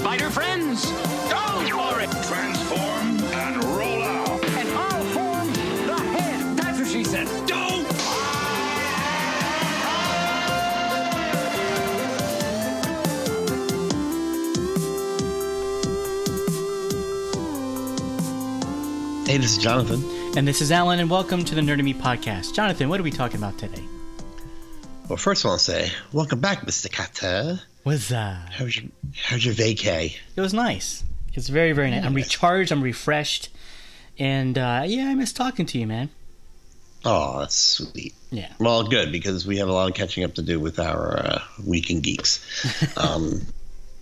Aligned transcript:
spider 0.00 0.30
friends? 0.30 0.86
Go 1.28 1.68
for 1.76 2.00
it! 2.00 2.10
Transform 2.24 3.22
and 3.34 3.64
roll 3.64 4.02
out. 4.02 4.42
And 4.46 4.68
I'll 4.70 5.04
form 5.12 5.52
the 5.86 5.94
head. 5.94 6.56
That's 6.56 6.78
what 6.78 6.88
she 6.88 7.04
said. 7.04 7.26
Don't. 7.46 7.86
Hey, 19.26 19.36
this 19.36 19.52
is 19.52 19.58
Jonathan. 19.58 20.02
And 20.34 20.48
this 20.48 20.62
is 20.62 20.72
Alan, 20.72 20.98
and 20.98 21.10
welcome 21.10 21.44
to 21.44 21.54
the 21.54 21.60
Nerd 21.60 21.84
Me 21.84 21.92
podcast. 21.92 22.54
Jonathan, 22.54 22.88
what 22.88 22.98
are 23.00 23.02
we 23.02 23.10
talking 23.10 23.36
about 23.36 23.58
today? 23.58 23.84
Well, 25.10 25.18
first 25.18 25.44
I 25.44 25.48
want 25.48 25.60
to 25.60 25.64
say, 25.64 25.92
welcome 26.10 26.40
back, 26.40 26.60
Mr. 26.60 26.90
Carter. 26.90 27.60
Was 27.84 28.08
that? 28.08 28.52
How's 28.52 28.76
your 28.76 28.90
How's 29.24 29.44
your 29.44 29.54
vacay? 29.54 30.16
it 30.36 30.40
was 30.40 30.52
nice. 30.52 31.02
It's 31.34 31.48
very 31.48 31.72
very 31.72 31.90
nice. 31.90 32.04
I'm 32.04 32.14
recharged. 32.14 32.72
I'm 32.72 32.82
refreshed, 32.82 33.48
and 34.18 34.58
uh, 34.58 34.82
yeah, 34.86 35.08
I 35.08 35.14
miss 35.14 35.32
talking 35.32 35.66
to 35.66 35.78
you, 35.78 35.86
man. 35.86 36.10
Oh, 37.04 37.40
that's 37.40 37.54
sweet. 37.54 38.14
Yeah. 38.30 38.52
Well, 38.58 38.84
good 38.84 39.10
because 39.10 39.46
we 39.46 39.56
have 39.58 39.68
a 39.68 39.72
lot 39.72 39.88
of 39.88 39.94
catching 39.94 40.24
up 40.24 40.34
to 40.34 40.42
do 40.42 40.60
with 40.60 40.78
our 40.78 41.18
uh, 41.18 41.42
weekend 41.64 42.02
geeks. 42.02 42.44
um, 42.98 43.40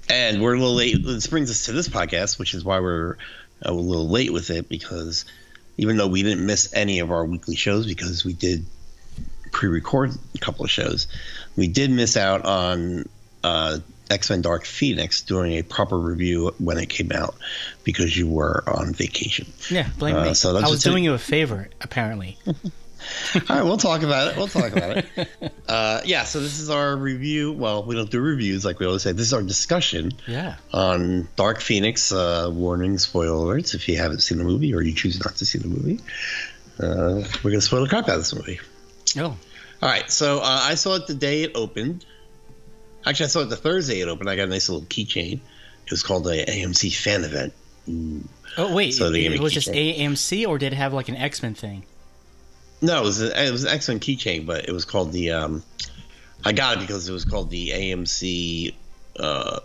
and 0.09 0.43
we're 0.43 0.55
a 0.55 0.59
little 0.59 0.75
late. 0.75 1.05
This 1.05 1.29
brings 1.29 1.51
us 1.51 1.67
to 1.67 1.73
this 1.73 1.89
podcast, 1.89 2.39
which 2.39 2.55
is 2.55 2.65
why 2.65 2.81
we're 2.81 3.17
a 3.63 3.73
little 3.73 4.09
late 4.09 4.33
with 4.33 4.51
it 4.51 4.69
because 4.69 5.25
even 5.77 5.97
though 5.97 6.07
we 6.09 6.23
didn't 6.23 6.45
miss 6.45 6.73
any 6.73 6.99
of 6.99 7.11
our 7.11 7.25
weekly 7.25 7.57
shows 7.57 7.87
because 7.87 8.25
we 8.25 8.33
did 8.33 8.65
pre-record 9.53 10.13
a 10.35 10.39
couple 10.39 10.65
of 10.65 10.71
shows, 10.71 11.07
we 11.57 11.69
did 11.69 11.91
miss 11.91 12.17
out 12.17 12.45
on 12.45 13.09
uh, 13.45 13.79
X-Men 14.11 14.41
Dark 14.43 14.65
Phoenix 14.65 15.23
doing 15.23 15.53
a 15.59 15.63
proper 15.63 15.99
review 15.99 16.55
when 16.59 16.79
it 16.79 16.89
came 16.89 17.13
out 17.13 17.35
because 17.85 18.17
you 18.17 18.27
were 18.29 18.65
on 18.67 18.93
vacation. 18.95 19.53
Yeah, 19.71 19.89
blame 19.99 20.17
Uh, 20.17 20.25
me. 20.27 20.35
so 20.35 20.53
that's 20.55 20.65
I 20.67 20.71
was 20.71 20.85
it. 20.85 20.89
doing 20.91 21.05
you 21.05 21.13
a 21.15 21.19
favor, 21.19 21.69
apparently. 21.81 22.39
All 22.47 23.43
right, 23.49 23.63
we'll 23.63 23.77
talk 23.77 24.03
about 24.03 24.29
it. 24.29 24.37
We'll 24.37 24.49
talk 24.49 24.73
about 24.73 24.97
it. 24.99 25.07
Uh, 25.69 26.01
yeah, 26.07 26.25
so 26.25 26.41
this 26.41 26.59
is 26.59 26.71
our 26.71 26.97
review. 26.97 27.53
Well, 27.53 27.83
we 27.85 27.95
don't 27.95 28.11
do 28.11 28.21
reviews 28.21 28.65
like 28.65 28.79
we 28.81 28.87
always 28.87 29.03
say. 29.03 29.13
This 29.13 29.27
is 29.27 29.33
our 29.35 29.43
discussion 29.43 30.13
Yeah. 30.27 30.57
on 30.73 31.29
Dark 31.37 31.61
Phoenix. 31.61 32.11
Uh, 32.11 32.49
warning, 32.51 32.97
spoiler 32.97 33.55
alerts 33.55 33.75
if 33.75 33.87
you 33.87 33.99
haven't 33.99 34.21
seen 34.21 34.39
the 34.39 34.45
movie 34.45 34.75
or 34.75 34.81
you 34.81 34.95
choose 34.95 35.23
not 35.23 35.37
to 35.37 35.45
see 35.47 35.59
the 35.59 35.69
movie. 35.69 36.01
Uh, 36.81 37.23
we're 37.45 37.51
going 37.51 37.55
to 37.57 37.61
spoil 37.61 37.83
the 37.83 37.89
crap 37.89 38.05
out 38.09 38.15
of 38.15 38.21
this 38.21 38.35
movie. 38.35 38.61
Oh, 39.19 39.25
All 39.25 39.37
right, 39.89 40.11
so 40.11 40.39
uh, 40.39 40.43
I 40.63 40.75
saw 40.75 40.95
it 40.95 41.07
the 41.07 41.15
day 41.15 41.43
it 41.43 41.53
opened. 41.55 42.07
Actually, 43.07 43.25
I 43.25 43.29
saw 43.29 43.41
it 43.41 43.47
the 43.47 43.57
Thursday 43.57 44.01
it 44.01 44.09
opened. 44.09 44.29
I 44.29 44.37
got 44.37 44.49
a 44.49 44.51
nice 44.51 44.69
little 44.69 44.87
keychain. 44.87 45.41
It 45.85 45.91
was 45.91 46.03
called 46.03 46.25
the 46.25 46.45
AMC 46.47 46.95
fan 46.95 47.25
event. 47.25 47.55
oh 48.59 48.75
wait. 48.75 48.93
So 48.93 49.07
it, 49.07 49.33
it 49.33 49.41
was 49.41 49.53
just. 49.53 49.69
AMC, 49.69 50.47
or 50.47 50.59
did 50.59 50.73
it 50.73 50.77
have 50.77 50.93
like 50.93 51.09
an 51.09 51.17
X 51.17 51.43
Men 51.43 51.55
thing? 51.55 51.85
No, 52.81 52.99
it 52.99 53.05
was 53.05 53.23
a, 53.23 53.47
it 53.47 53.51
was 53.51 53.65
an 53.65 53.71
excellent 53.71 54.03
keychain, 54.03 54.47
but 54.47 54.69
it 54.69 54.73
was 54.73 54.85
called 54.85 55.13
the. 55.13 55.33
Um, 55.33 55.63
I 56.45 56.53
got 56.53 56.77
it 56.77 56.81
because 56.81 57.09
it 57.09 57.13
was 57.13 57.25
called 57.25 57.51
the 57.51 57.71
AMC 57.71 58.75
uh, 59.19 59.61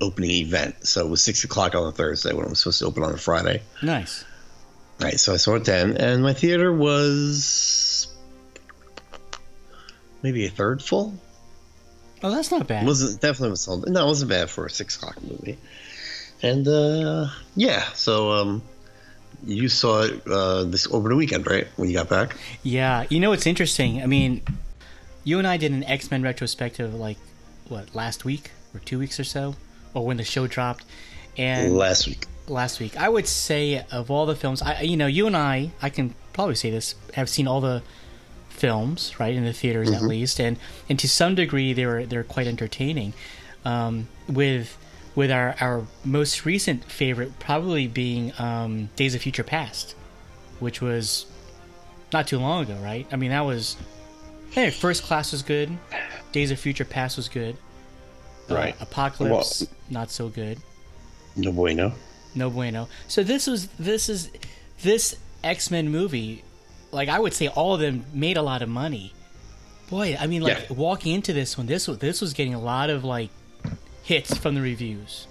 opening 0.00 0.30
event. 0.30 0.86
So 0.86 1.06
it 1.06 1.08
was 1.08 1.22
six 1.22 1.44
o'clock 1.44 1.74
on 1.74 1.86
a 1.86 1.92
Thursday 1.92 2.32
when 2.32 2.44
it 2.46 2.50
was 2.50 2.60
supposed 2.60 2.80
to 2.80 2.86
open 2.86 3.02
on 3.02 3.12
a 3.12 3.18
Friday. 3.18 3.62
Nice. 3.82 4.24
Right, 5.00 5.18
so 5.18 5.32
I 5.32 5.36
saw 5.36 5.54
it 5.54 5.64
then, 5.64 5.96
and 5.96 6.22
my 6.22 6.34
theater 6.34 6.70
was 6.72 8.08
maybe 10.22 10.44
a 10.44 10.50
third 10.50 10.82
full. 10.82 11.14
Oh, 12.22 12.30
that's 12.30 12.50
not 12.50 12.66
bad. 12.66 12.82
It 12.84 12.86
wasn't 12.86 13.20
definitely 13.20 13.50
was 13.50 13.62
sold. 13.62 13.88
No, 13.88 14.04
it 14.04 14.06
wasn't 14.06 14.30
bad 14.30 14.50
for 14.50 14.66
a 14.66 14.70
six 14.70 14.96
o'clock 14.96 15.22
movie. 15.22 15.58
And 16.42 16.66
uh, 16.66 17.28
yeah, 17.56 17.82
so 17.92 18.32
um, 18.32 18.62
you 19.44 19.68
saw 19.68 20.02
it 20.02 20.26
uh, 20.26 20.64
this 20.64 20.86
over 20.92 21.08
the 21.08 21.16
weekend, 21.16 21.46
right? 21.46 21.66
When 21.76 21.88
you 21.88 21.96
got 21.96 22.08
back. 22.08 22.36
Yeah, 22.62 23.06
you 23.08 23.20
know 23.20 23.32
it's 23.32 23.46
interesting? 23.46 24.02
I 24.02 24.06
mean, 24.06 24.42
you 25.24 25.38
and 25.38 25.46
I 25.46 25.56
did 25.56 25.72
an 25.72 25.84
X 25.84 26.10
Men 26.10 26.22
retrospective 26.22 26.94
like 26.94 27.18
what 27.68 27.94
last 27.94 28.24
week 28.24 28.50
or 28.74 28.80
two 28.80 28.98
weeks 28.98 29.18
or 29.20 29.24
so, 29.24 29.54
or 29.94 30.04
when 30.06 30.16
the 30.16 30.24
show 30.24 30.46
dropped, 30.46 30.84
and 31.36 31.74
last 31.76 32.06
week. 32.06 32.26
last 32.48 32.80
week. 32.80 32.96
I 32.96 33.08
would 33.08 33.26
say 33.26 33.84
of 33.90 34.10
all 34.10 34.26
the 34.26 34.36
films, 34.36 34.62
I 34.62 34.82
you 34.82 34.96
know 34.96 35.06
you 35.06 35.26
and 35.26 35.36
I, 35.36 35.70
I 35.80 35.90
can 35.90 36.14
probably 36.32 36.54
say 36.54 36.70
this, 36.70 36.94
have 37.14 37.28
seen 37.28 37.46
all 37.46 37.60
the 37.60 37.82
films 38.60 39.18
right 39.18 39.34
in 39.34 39.44
the 39.44 39.52
theaters 39.52 39.90
at 39.90 40.02
least, 40.02 40.38
and 40.38 40.58
and 40.88 40.98
to 40.98 41.08
some 41.08 41.34
degree 41.34 41.72
they 41.72 41.86
were 41.86 42.04
they're 42.06 42.24
quite 42.24 42.46
entertaining. 42.46 43.12
Um, 43.64 44.08
with 44.28 44.76
with 45.14 45.30
our 45.30 45.56
our 45.60 45.86
most 46.04 46.44
recent 46.44 46.84
favorite 46.84 47.38
probably 47.38 47.88
being 47.88 48.32
um, 48.38 48.88
Days 48.96 49.14
of 49.14 49.22
Future 49.22 49.42
Past, 49.44 49.94
which 50.60 50.80
was 50.80 51.26
not 52.12 52.26
too 52.26 52.38
long 52.38 52.62
ago, 52.64 52.74
right? 52.82 53.06
I 53.12 53.16
mean 53.16 53.30
that 53.30 53.44
was 53.44 53.76
hey, 54.52 54.70
First 54.70 55.02
Class 55.04 55.32
was 55.32 55.42
good, 55.42 55.70
Days 56.32 56.50
of 56.50 56.58
Future 56.60 56.84
Past 56.84 57.16
was 57.16 57.28
good, 57.28 57.56
Uh, 58.48 58.54
Right. 58.54 58.76
Apocalypse 58.80 59.66
not 59.90 60.10
so 60.10 60.28
good. 60.28 60.58
No 61.36 61.52
bueno. 61.52 61.92
No 62.34 62.50
bueno. 62.50 62.88
So 63.08 63.22
this 63.22 63.46
was 63.46 63.68
this 63.78 64.08
is 64.08 64.30
this 64.82 65.16
X 65.42 65.70
Men 65.70 65.88
movie. 65.90 66.42
Like 66.92 67.08
I 67.08 67.18
would 67.18 67.32
say, 67.34 67.48
all 67.48 67.74
of 67.74 67.80
them 67.80 68.04
made 68.12 68.36
a 68.36 68.42
lot 68.42 68.62
of 68.62 68.68
money. 68.68 69.12
Boy, 69.88 70.16
I 70.18 70.26
mean, 70.26 70.42
like 70.42 70.66
Yeah. 70.68 70.76
walking 70.76 71.14
into 71.14 71.32
this 71.32 71.56
one, 71.58 71.66
this 71.66 71.88
was 71.88 71.98
this 71.98 72.20
was 72.20 72.32
getting 72.32 72.54
a 72.54 72.60
lot 72.60 72.90
of 72.90 73.04
like 73.04 73.30
hits 74.02 74.36
from 74.36 74.54
the 74.54 74.60
reviews. 74.60 75.26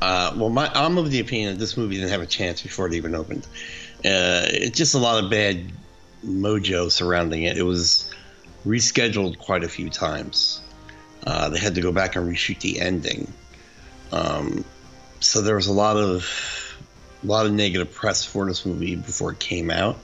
Uh, 0.00 0.32
well, 0.36 0.48
my, 0.48 0.70
I'm 0.74 0.96
of 0.96 1.10
the 1.10 1.18
opinion 1.20 1.54
that 1.54 1.58
this 1.58 1.76
movie 1.76 1.96
didn't 1.96 2.10
have 2.10 2.20
a 2.20 2.26
chance 2.26 2.62
before 2.62 2.86
it 2.86 2.94
even 2.94 3.14
opened. 3.14 3.46
Uh, 4.04 4.46
it's 4.46 4.76
just 4.78 4.94
a 4.94 4.98
lot 4.98 5.22
of 5.22 5.28
bad 5.30 5.72
mojo 6.24 6.90
surrounding 6.90 7.42
it. 7.42 7.56
It 7.56 7.64
was 7.64 8.12
rescheduled 8.64 9.38
quite 9.38 9.64
a 9.64 9.68
few 9.68 9.90
times. 9.90 10.60
Uh, 11.26 11.48
they 11.48 11.58
had 11.58 11.74
to 11.74 11.80
go 11.80 11.90
back 11.90 12.14
and 12.14 12.30
reshoot 12.32 12.60
the 12.60 12.80
ending. 12.80 13.32
Um, 14.12 14.64
so 15.20 15.40
there 15.40 15.56
was 15.56 15.66
a 15.66 15.72
lot 15.72 15.96
of 15.96 16.24
a 17.22 17.26
lot 17.26 17.46
of 17.46 17.52
negative 17.52 17.92
press 17.92 18.24
for 18.24 18.46
this 18.46 18.64
movie 18.64 18.96
before 18.96 19.32
it 19.32 19.38
came 19.38 19.70
out. 19.70 19.96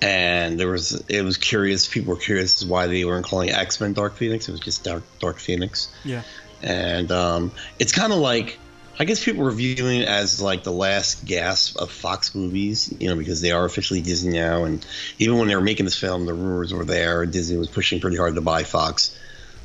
And 0.00 0.58
there 0.58 0.68
was 0.68 1.00
it 1.08 1.22
was 1.22 1.36
curious. 1.36 1.86
People 1.86 2.14
were 2.14 2.20
curious 2.20 2.60
as 2.60 2.66
why 2.68 2.88
they 2.88 3.04
weren't 3.04 3.24
calling 3.24 3.50
X 3.50 3.80
Men 3.80 3.92
Dark 3.92 4.16
Phoenix. 4.16 4.48
It 4.48 4.52
was 4.52 4.60
just 4.60 4.82
Dark 4.82 5.04
Dark 5.20 5.38
Phoenix 5.38 5.92
Yeah. 6.04 6.22
and 6.62 7.10
um, 7.12 7.52
it's 7.78 7.92
kind 7.92 8.12
of 8.12 8.18
like 8.18 8.58
I 8.98 9.04
guess 9.04 9.24
people 9.24 9.44
were 9.44 9.52
viewing 9.52 10.00
it 10.00 10.08
as 10.08 10.40
like 10.40 10.64
the 10.64 10.72
last 10.72 11.24
gasp 11.24 11.76
of 11.78 11.90
Fox 11.90 12.34
movies, 12.34 12.92
you 13.00 13.08
know, 13.08 13.16
because 13.16 13.40
they 13.40 13.50
are 13.52 13.64
officially 13.64 14.00
Disney 14.02 14.32
now, 14.38 14.64
and 14.64 14.84
even 15.18 15.38
when 15.38 15.48
they 15.48 15.56
were 15.56 15.62
making 15.62 15.84
this 15.86 15.98
film, 15.98 16.26
the 16.26 16.34
rumors 16.34 16.74
were 16.74 16.84
there. 16.84 17.24
Disney 17.24 17.56
was 17.56 17.68
pushing 17.68 18.00
pretty 18.00 18.16
hard 18.18 18.34
to 18.34 18.40
buy 18.42 18.64
Fox, 18.64 19.16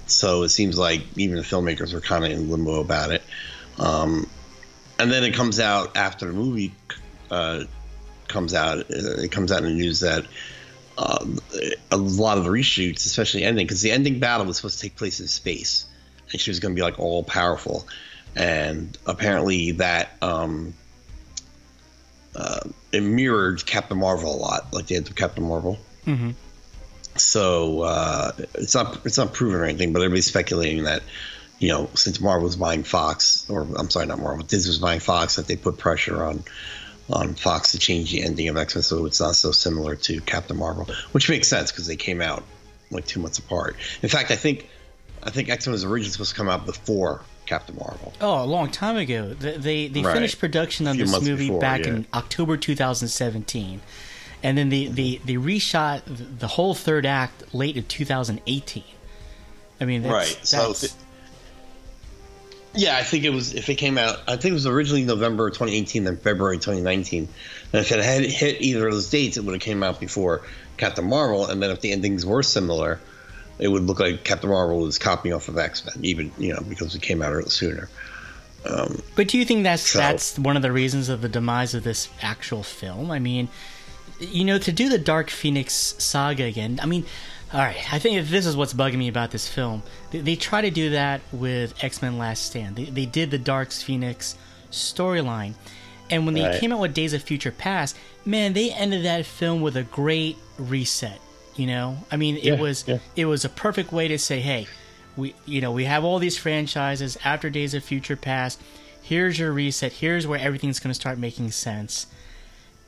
so 0.05 0.43
it 0.43 0.49
seems 0.49 0.77
like 0.77 1.01
even 1.17 1.35
the 1.35 1.41
filmmakers 1.43 1.93
were 1.93 1.99
kind 2.01 2.23
of 2.23 2.31
in 2.31 2.49
limbo 2.49 2.79
about 2.79 3.11
it. 3.11 3.21
Um, 3.79 4.29
and 4.99 5.11
then 5.11 5.23
it 5.23 5.33
comes 5.33 5.59
out 5.59 5.95
after 5.97 6.27
the 6.27 6.33
movie 6.33 6.73
uh, 7.31 7.63
comes 8.27 8.53
out. 8.53 8.79
uh, 8.79 8.83
It 8.89 9.31
comes 9.31 9.51
out 9.51 9.59
in 9.59 9.65
the 9.65 9.73
news 9.75 9.99
that 10.01 10.25
uh, 10.97 11.25
a 11.91 11.97
lot 11.97 12.37
of 12.37 12.43
the 12.43 12.49
reshoots, 12.49 13.05
especially 13.05 13.43
ending, 13.43 13.65
because 13.65 13.81
the 13.81 13.91
ending 13.91 14.19
battle 14.19 14.45
was 14.45 14.57
supposed 14.57 14.79
to 14.79 14.81
take 14.83 14.95
place 14.95 15.19
in 15.19 15.27
space, 15.27 15.85
and 16.31 16.41
she 16.41 16.49
was 16.49 16.59
going 16.59 16.73
to 16.73 16.75
be 16.75 16.81
like 16.81 16.99
all 16.99 17.23
powerful, 17.23 17.87
and 18.35 18.97
apparently 19.05 19.71
that 19.73 20.11
um, 20.21 20.73
uh, 22.35 22.61
it 22.91 23.01
mirrored 23.01 23.65
Captain 23.65 23.97
Marvel 23.97 24.35
a 24.35 24.37
lot, 24.37 24.73
like 24.73 24.87
the 24.87 24.95
end 24.95 25.07
of 25.07 25.15
Captain 25.15 25.43
Marvel. 25.43 25.77
Mhm. 26.05 26.33
So 27.15 27.81
uh, 27.81 28.31
it's 28.55 28.75
not 28.75 29.05
it's 29.05 29.17
not 29.17 29.33
proven 29.33 29.59
or 29.59 29.63
anything, 29.65 29.91
but 29.93 29.99
everybody's 30.01 30.27
speculating 30.27 30.83
that 30.83 31.01
you 31.59 31.69
know 31.69 31.89
since 31.95 32.19
Marvel 32.21 32.43
was 32.45 32.55
buying 32.55 32.83
Fox, 32.83 33.49
or 33.49 33.67
I'm 33.77 33.89
sorry, 33.89 34.05
not 34.05 34.19
Marvel, 34.19 34.45
Disney 34.45 34.69
was 34.69 34.79
buying 34.79 34.99
Fox, 34.99 35.35
that 35.35 35.47
they 35.47 35.55
put 35.55 35.77
pressure 35.77 36.23
on 36.23 36.43
on 37.09 37.35
Fox 37.35 37.71
to 37.71 37.79
change 37.79 38.11
the 38.11 38.21
ending 38.23 38.47
of 38.49 38.57
X 38.57 38.75
Men 38.75 38.83
so 38.83 39.05
it's 39.05 39.19
not 39.19 39.35
so 39.35 39.51
similar 39.51 39.95
to 39.95 40.19
Captain 40.21 40.57
Marvel, 40.57 40.87
which 41.13 41.29
makes 41.29 41.47
sense 41.47 41.71
because 41.71 41.87
they 41.87 41.95
came 41.95 42.21
out 42.21 42.43
like 42.91 43.05
two 43.05 43.19
months 43.19 43.39
apart. 43.39 43.75
In 44.01 44.09
fact, 44.09 44.29
I 44.31 44.35
think 44.35 44.69
I 45.23 45.29
think 45.29 45.49
X 45.49 45.65
Men 45.67 45.71
was 45.73 45.83
originally 45.83 46.11
supposed 46.11 46.31
to 46.31 46.35
come 46.35 46.49
out 46.49 46.65
before 46.65 47.21
Captain 47.45 47.75
Marvel. 47.77 48.11
Oh, 48.19 48.43
a 48.43 48.45
long 48.45 48.69
time 48.69 48.97
ago. 48.97 49.33
They 49.33 49.57
they, 49.57 49.87
they 49.87 50.01
Right. 50.01 50.13
finished 50.13 50.37
production 50.39 50.85
on 50.87 50.97
this 50.97 51.11
movie 51.21 51.47
before, 51.47 51.61
back 51.61 51.85
yeah. 51.85 51.91
in 51.93 52.07
October 52.13 52.57
2017, 52.57 53.79
and 54.43 54.57
then 54.57 54.67
they 54.69 54.87
they 54.87 55.21
they 55.23 55.35
reshot 55.35 56.01
the 56.39 56.47
whole 56.47 56.73
third 56.75 57.05
act 57.05 57.53
late 57.55 57.77
in 57.77 57.83
2018. 57.85 58.83
I 59.79 59.85
mean, 59.85 60.01
that's, 60.03 60.13
Right, 60.13 60.45
so 60.45 60.57
that's- 60.57 60.79
th- 60.81 60.93
Yeah, 62.77 62.97
I 62.97 63.03
think 63.03 63.23
it 63.25 63.31
was 63.31 63.53
if 63.53 63.69
it 63.69 63.75
came 63.75 63.97
out. 63.97 64.19
I 64.27 64.35
think 64.37 64.51
it 64.51 64.53
was 64.53 64.65
originally 64.67 65.03
November 65.03 65.49
2018, 65.49 66.03
then 66.03 66.17
February 66.17 66.57
2019. 66.57 67.27
And 67.73 67.81
if 67.81 67.91
it 67.91 68.03
had 68.03 68.23
hit 68.23 68.61
either 68.61 68.87
of 68.87 68.93
those 68.93 69.09
dates, 69.09 69.37
it 69.37 69.43
would 69.43 69.53
have 69.53 69.61
came 69.61 69.83
out 69.83 69.99
before 69.99 70.43
Captain 70.77 71.05
Marvel. 71.09 71.47
And 71.47 71.61
then 71.61 71.71
if 71.71 71.81
the 71.81 71.91
endings 71.91 72.25
were 72.25 72.43
similar, 72.43 72.99
it 73.59 73.67
would 73.67 73.83
look 73.83 73.99
like 73.99 74.23
Captain 74.23 74.49
Marvel 74.49 74.79
was 74.79 74.97
copying 74.99 75.33
off 75.33 75.47
of 75.47 75.57
X 75.57 75.83
Men, 75.85 75.95
even 76.05 76.31
you 76.37 76.53
know 76.53 76.61
because 76.67 76.93
it 76.95 77.01
came 77.01 77.21
out 77.21 77.51
sooner. 77.51 77.89
Um, 78.65 79.01
But 79.15 79.27
do 79.29 79.37
you 79.37 79.45
think 79.45 79.63
that's 79.63 79.89
So- 79.89 79.99
that's 79.99 80.37
one 80.37 80.55
of 80.55 80.61
the 80.61 80.71
reasons 80.71 81.09
of 81.09 81.21
the 81.21 81.29
demise 81.29 81.73
of 81.73 81.83
this 81.83 82.09
actual 82.21 82.63
film? 82.63 83.11
I 83.11 83.19
mean, 83.19 83.49
you 84.19 84.43
know, 84.43 84.57
to 84.57 84.71
do 84.71 84.89
the 84.89 84.97
Dark 84.97 85.29
Phoenix 85.29 85.95
saga 85.99 86.43
again. 86.43 86.79
I 86.81 86.85
mean, 86.85 87.05
all 87.53 87.59
right. 87.59 87.93
I 87.93 87.99
think 87.99 88.17
that 88.21 88.29
this 88.29 88.45
is 88.45 88.55
what's 88.57 88.73
bugging 88.73 88.97
me 88.97 89.07
about 89.07 89.31
this 89.31 89.47
film. 89.47 89.83
They, 90.11 90.19
they 90.19 90.35
try 90.35 90.61
to 90.61 90.69
do 90.71 90.89
that 90.91 91.21
with 91.31 91.81
X 91.83 92.01
Men 92.01 92.17
Last 92.17 92.45
Stand. 92.45 92.75
They, 92.75 92.85
they 92.85 93.05
did 93.05 93.31
the 93.31 93.37
Dark 93.37 93.71
Phoenix 93.71 94.35
storyline, 94.71 95.53
and 96.09 96.25
when 96.25 96.33
they 96.35 96.43
Right. 96.43 96.59
came 96.59 96.71
out 96.71 96.79
with 96.79 96.93
Days 96.93 97.13
of 97.13 97.23
Future 97.23 97.51
Past, 97.51 97.95
man, 98.25 98.53
they 98.53 98.71
ended 98.71 99.05
that 99.05 99.25
film 99.25 99.61
with 99.61 99.75
a 99.77 99.83
great 99.83 100.37
reset. 100.57 101.19
You 101.55 101.67
know, 101.67 101.97
I 102.11 102.17
mean, 102.17 102.37
Yeah, 102.41 102.53
it 102.53 102.59
was 102.59 102.83
yeah. 102.87 102.99
it 103.15 103.25
was 103.25 103.43
a 103.43 103.49
perfect 103.49 103.91
way 103.91 104.07
to 104.09 104.19
say, 104.19 104.39
hey, 104.41 104.67
we 105.15 105.33
you 105.45 105.59
know 105.61 105.71
we 105.71 105.85
have 105.85 106.03
all 106.03 106.19
these 106.19 106.37
franchises 106.37 107.17
after 107.25 107.49
Days 107.49 107.73
of 107.73 107.83
Future 107.83 108.15
Past. 108.15 108.61
Here's 109.01 109.39
your 109.39 109.51
reset. 109.53 109.93
Here's 109.93 110.27
where 110.27 110.39
everything's 110.39 110.79
going 110.79 110.91
to 110.91 110.99
start 110.99 111.17
making 111.17 111.51
sense. 111.51 112.07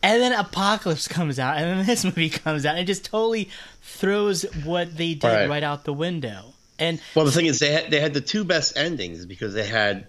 And 0.01 0.21
then 0.21 0.31
Apocalypse 0.33 1.07
comes 1.07 1.39
out, 1.39 1.57
and 1.57 1.79
then 1.79 1.85
this 1.85 2.03
movie 2.03 2.29
comes 2.29 2.65
out, 2.65 2.75
and 2.75 2.79
it 2.79 2.85
just 2.85 3.05
totally 3.05 3.49
throws 3.81 4.43
what 4.63 4.95
they 4.95 5.13
did 5.13 5.27
Right. 5.27 5.49
right, 5.49 5.63
out 5.63 5.83
the 5.83 5.93
window. 5.93 6.53
And 6.77 7.01
well, 7.15 7.25
the 7.25 7.31
thing 7.31 7.45
is, 7.45 7.59
they 7.59 7.71
had 7.71 7.91
they 7.91 7.99
had 7.99 8.13
the 8.13 8.21
two 8.21 8.43
best 8.45 8.77
endings 8.77 9.25
because 9.25 9.53
they 9.53 9.67
had 9.67 10.07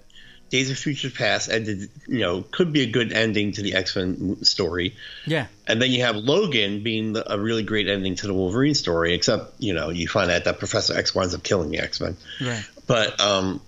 Days 0.51 0.71
of 0.71 0.79
Future 0.79 1.11
Past 1.11 1.51
ended, 1.51 1.91
you 2.07 2.21
know, 2.21 2.43
could 2.43 2.73
be 2.73 2.83
a 2.83 2.87
good 2.87 3.13
ending 3.13 3.53
to 3.53 3.63
the 3.63 3.75
X 3.75 3.97
Men 3.97 4.45
story, 4.45 4.95
yeah, 5.27 5.47
and 5.67 5.83
then 5.83 5.91
you 5.91 6.03
have 6.03 6.15
Logan 6.15 6.85
being 6.85 7.13
the, 7.13 7.33
a 7.33 7.39
really 7.41 7.65
great 7.65 7.89
ending 7.89 8.15
to 8.17 8.29
the 8.29 8.35
Wolverine 8.35 8.75
story. 8.75 9.15
Except, 9.15 9.53
you 9.59 9.75
know, 9.75 9.91
you 9.91 10.07
find 10.07 10.31
out 10.31 10.45
that 10.45 10.61
Professor 10.61 10.97
X 10.97 11.13
winds 11.15 11.35
up 11.35 11.43
killing 11.43 11.71
the 11.71 11.79
X 11.79 12.01
Men. 12.01 12.17
right. 12.41 12.65
But 12.87 13.21
um, 13.21 13.61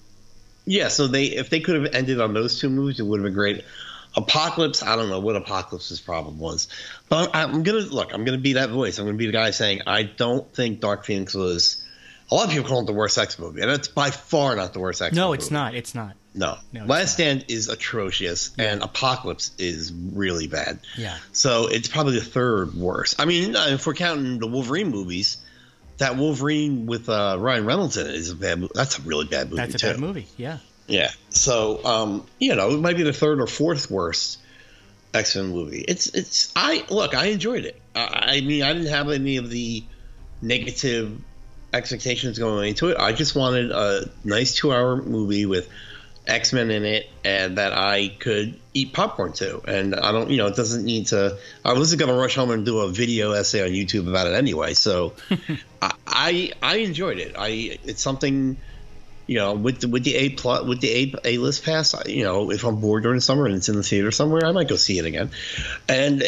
yeah, 0.64 0.86
so 0.88 1.08
they 1.08 1.24
if 1.24 1.50
they 1.50 1.58
could 1.58 1.82
have 1.82 1.94
ended 1.94 2.20
on 2.20 2.34
those 2.34 2.60
two 2.60 2.70
movies, 2.70 3.00
it 3.00 3.02
would 3.04 3.18
have 3.18 3.24
been 3.24 3.34
great. 3.34 3.64
Apocalypse, 4.16 4.82
I 4.82 4.96
don't 4.96 5.08
know 5.08 5.20
what 5.20 5.36
Apocalypse's 5.36 6.00
problem 6.00 6.38
was, 6.38 6.68
but 7.08 7.30
I'm, 7.34 7.54
I'm 7.56 7.62
gonna 7.62 7.78
look. 7.78 8.12
I'm 8.12 8.24
gonna 8.24 8.38
be 8.38 8.54
that 8.54 8.70
voice. 8.70 8.98
I'm 8.98 9.06
gonna 9.06 9.16
be 9.16 9.26
the 9.26 9.32
guy 9.32 9.50
saying 9.52 9.82
I 9.86 10.02
don't 10.02 10.52
think 10.54 10.80
Dark 10.80 11.04
Phoenix 11.04 11.34
was. 11.34 11.84
A 12.30 12.34
lot 12.34 12.46
of 12.46 12.50
people 12.52 12.66
call 12.66 12.80
it 12.80 12.86
the 12.86 12.92
worst 12.94 13.18
X 13.18 13.38
movie, 13.38 13.60
and 13.60 13.70
it's 13.70 13.88
by 13.88 14.10
far 14.10 14.56
not 14.56 14.72
the 14.72 14.80
worst 14.80 15.02
X. 15.02 15.14
No, 15.14 15.28
movie. 15.28 15.28
No, 15.28 15.32
it's 15.34 15.50
not. 15.50 15.74
It's 15.74 15.94
not. 15.94 16.14
No, 16.34 16.56
No, 16.72 16.86
Last. 16.86 17.12
Stand 17.14 17.44
is 17.48 17.68
atrocious, 17.68 18.52
and 18.58 18.82
Apocalypse 18.82 19.50
is 19.58 19.92
really 19.92 20.46
bad. 20.46 20.78
Yeah. 20.96 21.18
So 21.32 21.66
it's 21.66 21.88
probably 21.88 22.14
the 22.18 22.24
third 22.24 22.72
worst. 22.74 23.20
I 23.20 23.26
mean, 23.26 23.54
uh, 23.54 23.66
if 23.68 23.86
we're 23.86 23.92
counting 23.92 24.38
the 24.38 24.46
Wolverine 24.46 24.88
movies, 24.88 25.36
that 25.98 26.16
Wolverine 26.16 26.86
with 26.86 27.10
uh, 27.10 27.36
Ryan 27.38 27.66
Reynolds 27.66 27.98
in 27.98 28.06
it 28.06 28.14
is 28.14 28.30
a 28.30 28.34
bad. 28.36 28.60
mo- 28.60 28.68
That's 28.74 28.98
a 28.98 29.02
really 29.02 29.26
bad 29.26 29.50
movie 29.50 29.56
That's 29.60 29.74
a 29.74 29.78
too. 29.78 29.86
bad 29.88 29.98
movie. 30.00 30.26
Yeah. 30.38 30.56
Yeah. 30.92 31.10
So, 31.30 31.82
um, 31.86 32.26
you 32.38 32.54
know, 32.54 32.70
it 32.70 32.80
might 32.80 32.98
be 32.98 33.02
the 33.02 33.14
third 33.14 33.40
or 33.40 33.46
fourth 33.46 33.90
worst 33.90 34.38
X 35.14 35.34
Men 35.34 35.48
movie. 35.48 35.82
It's 35.88 36.08
it's 36.08 36.52
I 36.54 36.84
look, 36.90 37.14
I 37.14 37.26
enjoyed 37.26 37.64
it. 37.64 37.80
I, 37.94 38.36
I 38.36 38.40
mean, 38.42 38.62
I 38.62 38.74
didn't 38.74 38.88
have 38.88 39.08
any 39.08 39.38
of 39.38 39.48
the 39.48 39.82
negative 40.42 41.18
expectations 41.72 42.38
going 42.38 42.68
into 42.68 42.88
it. 42.88 42.98
I 42.98 43.12
just 43.12 43.34
wanted 43.34 43.70
a 43.70 44.10
nice 44.22 44.54
two 44.54 44.70
hour 44.70 44.96
movie 45.00 45.46
with 45.46 45.66
X 46.26 46.52
Men 46.52 46.70
in 46.70 46.84
it 46.84 47.08
and 47.24 47.56
that 47.56 47.72
I 47.72 48.08
could 48.08 48.60
eat 48.74 48.92
popcorn 48.92 49.32
to. 49.34 49.62
And 49.66 49.94
I 49.94 50.12
don't, 50.12 50.28
you 50.28 50.36
know, 50.36 50.48
it 50.48 50.56
doesn't 50.56 50.84
need 50.84 51.06
to. 51.06 51.38
I 51.64 51.72
wasn't 51.72 52.00
going 52.00 52.12
to 52.12 52.20
rush 52.20 52.34
home 52.34 52.50
and 52.50 52.66
do 52.66 52.80
a 52.80 52.90
video 52.90 53.32
essay 53.32 53.62
on 53.62 53.70
YouTube 53.70 54.10
about 54.10 54.26
it 54.26 54.34
anyway. 54.34 54.74
So 54.74 55.14
I, 55.80 55.92
I 56.06 56.52
I 56.62 56.76
enjoyed 56.76 57.16
it. 57.16 57.34
I 57.38 57.78
it's 57.82 58.02
something 58.02 58.58
you 59.26 59.38
know, 59.38 59.54
with 59.54 59.80
the, 59.80 59.88
with 59.88 60.04
the 60.04 60.14
A 60.16 60.28
plot 60.30 60.66
with 60.66 60.80
the 60.80 60.90
A 61.24 61.34
A 61.34 61.38
list 61.38 61.64
pass, 61.64 61.94
you 62.06 62.24
know, 62.24 62.50
if 62.50 62.64
I'm 62.64 62.80
bored 62.80 63.02
during 63.04 63.16
the 63.18 63.22
summer 63.22 63.46
and 63.46 63.54
it's 63.54 63.68
in 63.68 63.76
the 63.76 63.82
theater 63.82 64.10
somewhere, 64.10 64.44
I 64.44 64.52
might 64.52 64.68
go 64.68 64.76
see 64.76 64.98
it 64.98 65.04
again. 65.04 65.30
And 65.88 66.22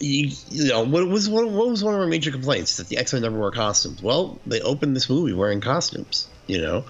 you, 0.00 0.30
you 0.48 0.68
know, 0.68 0.82
what 0.84 1.06
was 1.08 1.28
what, 1.28 1.48
what 1.48 1.68
was 1.68 1.84
one 1.84 1.94
of 1.94 2.00
our 2.00 2.06
major 2.06 2.30
complaints 2.30 2.78
that 2.78 2.88
the 2.88 2.98
X 2.98 3.12
Men 3.12 3.22
never 3.22 3.38
wear 3.38 3.50
costumes? 3.50 4.02
Well, 4.02 4.38
they 4.46 4.60
opened 4.60 4.96
this 4.96 5.08
movie 5.10 5.32
wearing 5.32 5.60
costumes, 5.60 6.28
you 6.46 6.60
know, 6.60 6.84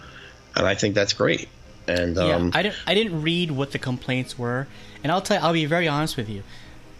and 0.56 0.66
I 0.66 0.74
think 0.74 0.94
that's 0.94 1.12
great. 1.12 1.48
And 1.88 2.16
Yeah, 2.16 2.36
um, 2.36 2.52
I 2.54 2.62
didn't. 2.62 2.76
I 2.86 2.94
didn't 2.94 3.22
read 3.22 3.50
what 3.50 3.72
the 3.72 3.78
complaints 3.78 4.38
were, 4.38 4.68
and 5.02 5.10
I'll 5.10 5.20
tell. 5.22 5.38
you, 5.38 5.42
I'll 5.46 5.52
be 5.52 5.66
very 5.66 5.88
honest 5.88 6.16
with 6.16 6.28
you. 6.28 6.42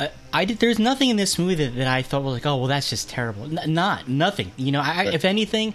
Uh, 0.01 0.09
I 0.33 0.45
did. 0.47 0.59
There's 0.59 0.79
nothing 0.81 1.11
in 1.11 1.17
this 1.17 1.39
movie 1.39 1.55
that, 1.57 1.77
that 1.77 1.87
I 1.87 2.03
thought 2.03 2.23
was 2.25 2.33
like, 2.35 2.47
oh 2.47 2.57
well, 2.57 2.67
that's 2.67 2.91
just 2.91 3.09
terrible. 3.09 3.45
N- 3.59 3.73
not 3.73 4.09
nothing. 4.09 4.51
You 4.57 4.73
know, 4.73 4.81
I, 4.81 5.03
I- 5.05 5.13
if 5.13 5.25
anything, 5.25 5.75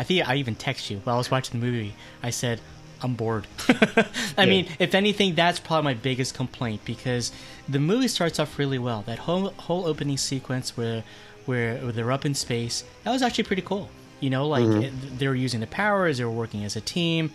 I 0.00 0.02
think 0.02 0.26
I 0.26 0.36
even 0.36 0.54
text 0.54 0.88
you 0.88 1.02
while 1.04 1.16
I 1.16 1.18
was 1.18 1.30
watching 1.30 1.60
the 1.60 1.66
movie. 1.66 1.94
I 2.22 2.30
said, 2.30 2.58
I'm 3.02 3.16
bored. 3.16 3.46
I 4.38 4.46
mean, 4.46 4.66
if 4.78 4.94
anything, 4.94 5.34
that's 5.34 5.60
probably 5.60 5.92
my 5.92 5.94
biggest 5.94 6.34
complaint 6.34 6.86
because 6.86 7.32
the 7.68 7.78
movie 7.78 8.08
starts 8.08 8.38
off 8.38 8.58
really 8.58 8.78
well. 8.78 9.02
That 9.02 9.18
whole 9.18 9.50
whole 9.50 9.84
opening 9.84 10.16
sequence 10.16 10.74
where 10.74 11.04
where, 11.44 11.76
where 11.76 11.92
they're 11.92 12.12
up 12.12 12.24
in 12.24 12.34
space 12.34 12.82
that 13.04 13.10
was 13.10 13.20
actually 13.20 13.44
pretty 13.44 13.60
cool. 13.60 13.90
You 14.20 14.30
know, 14.30 14.48
like 14.48 14.64
mm-hmm. 14.64 14.82
it- 14.84 15.18
they 15.18 15.28
were 15.28 15.34
using 15.34 15.60
the 15.60 15.66
powers, 15.66 16.16
they 16.16 16.24
were 16.24 16.30
working 16.30 16.64
as 16.64 16.76
a 16.76 16.80
team. 16.80 17.30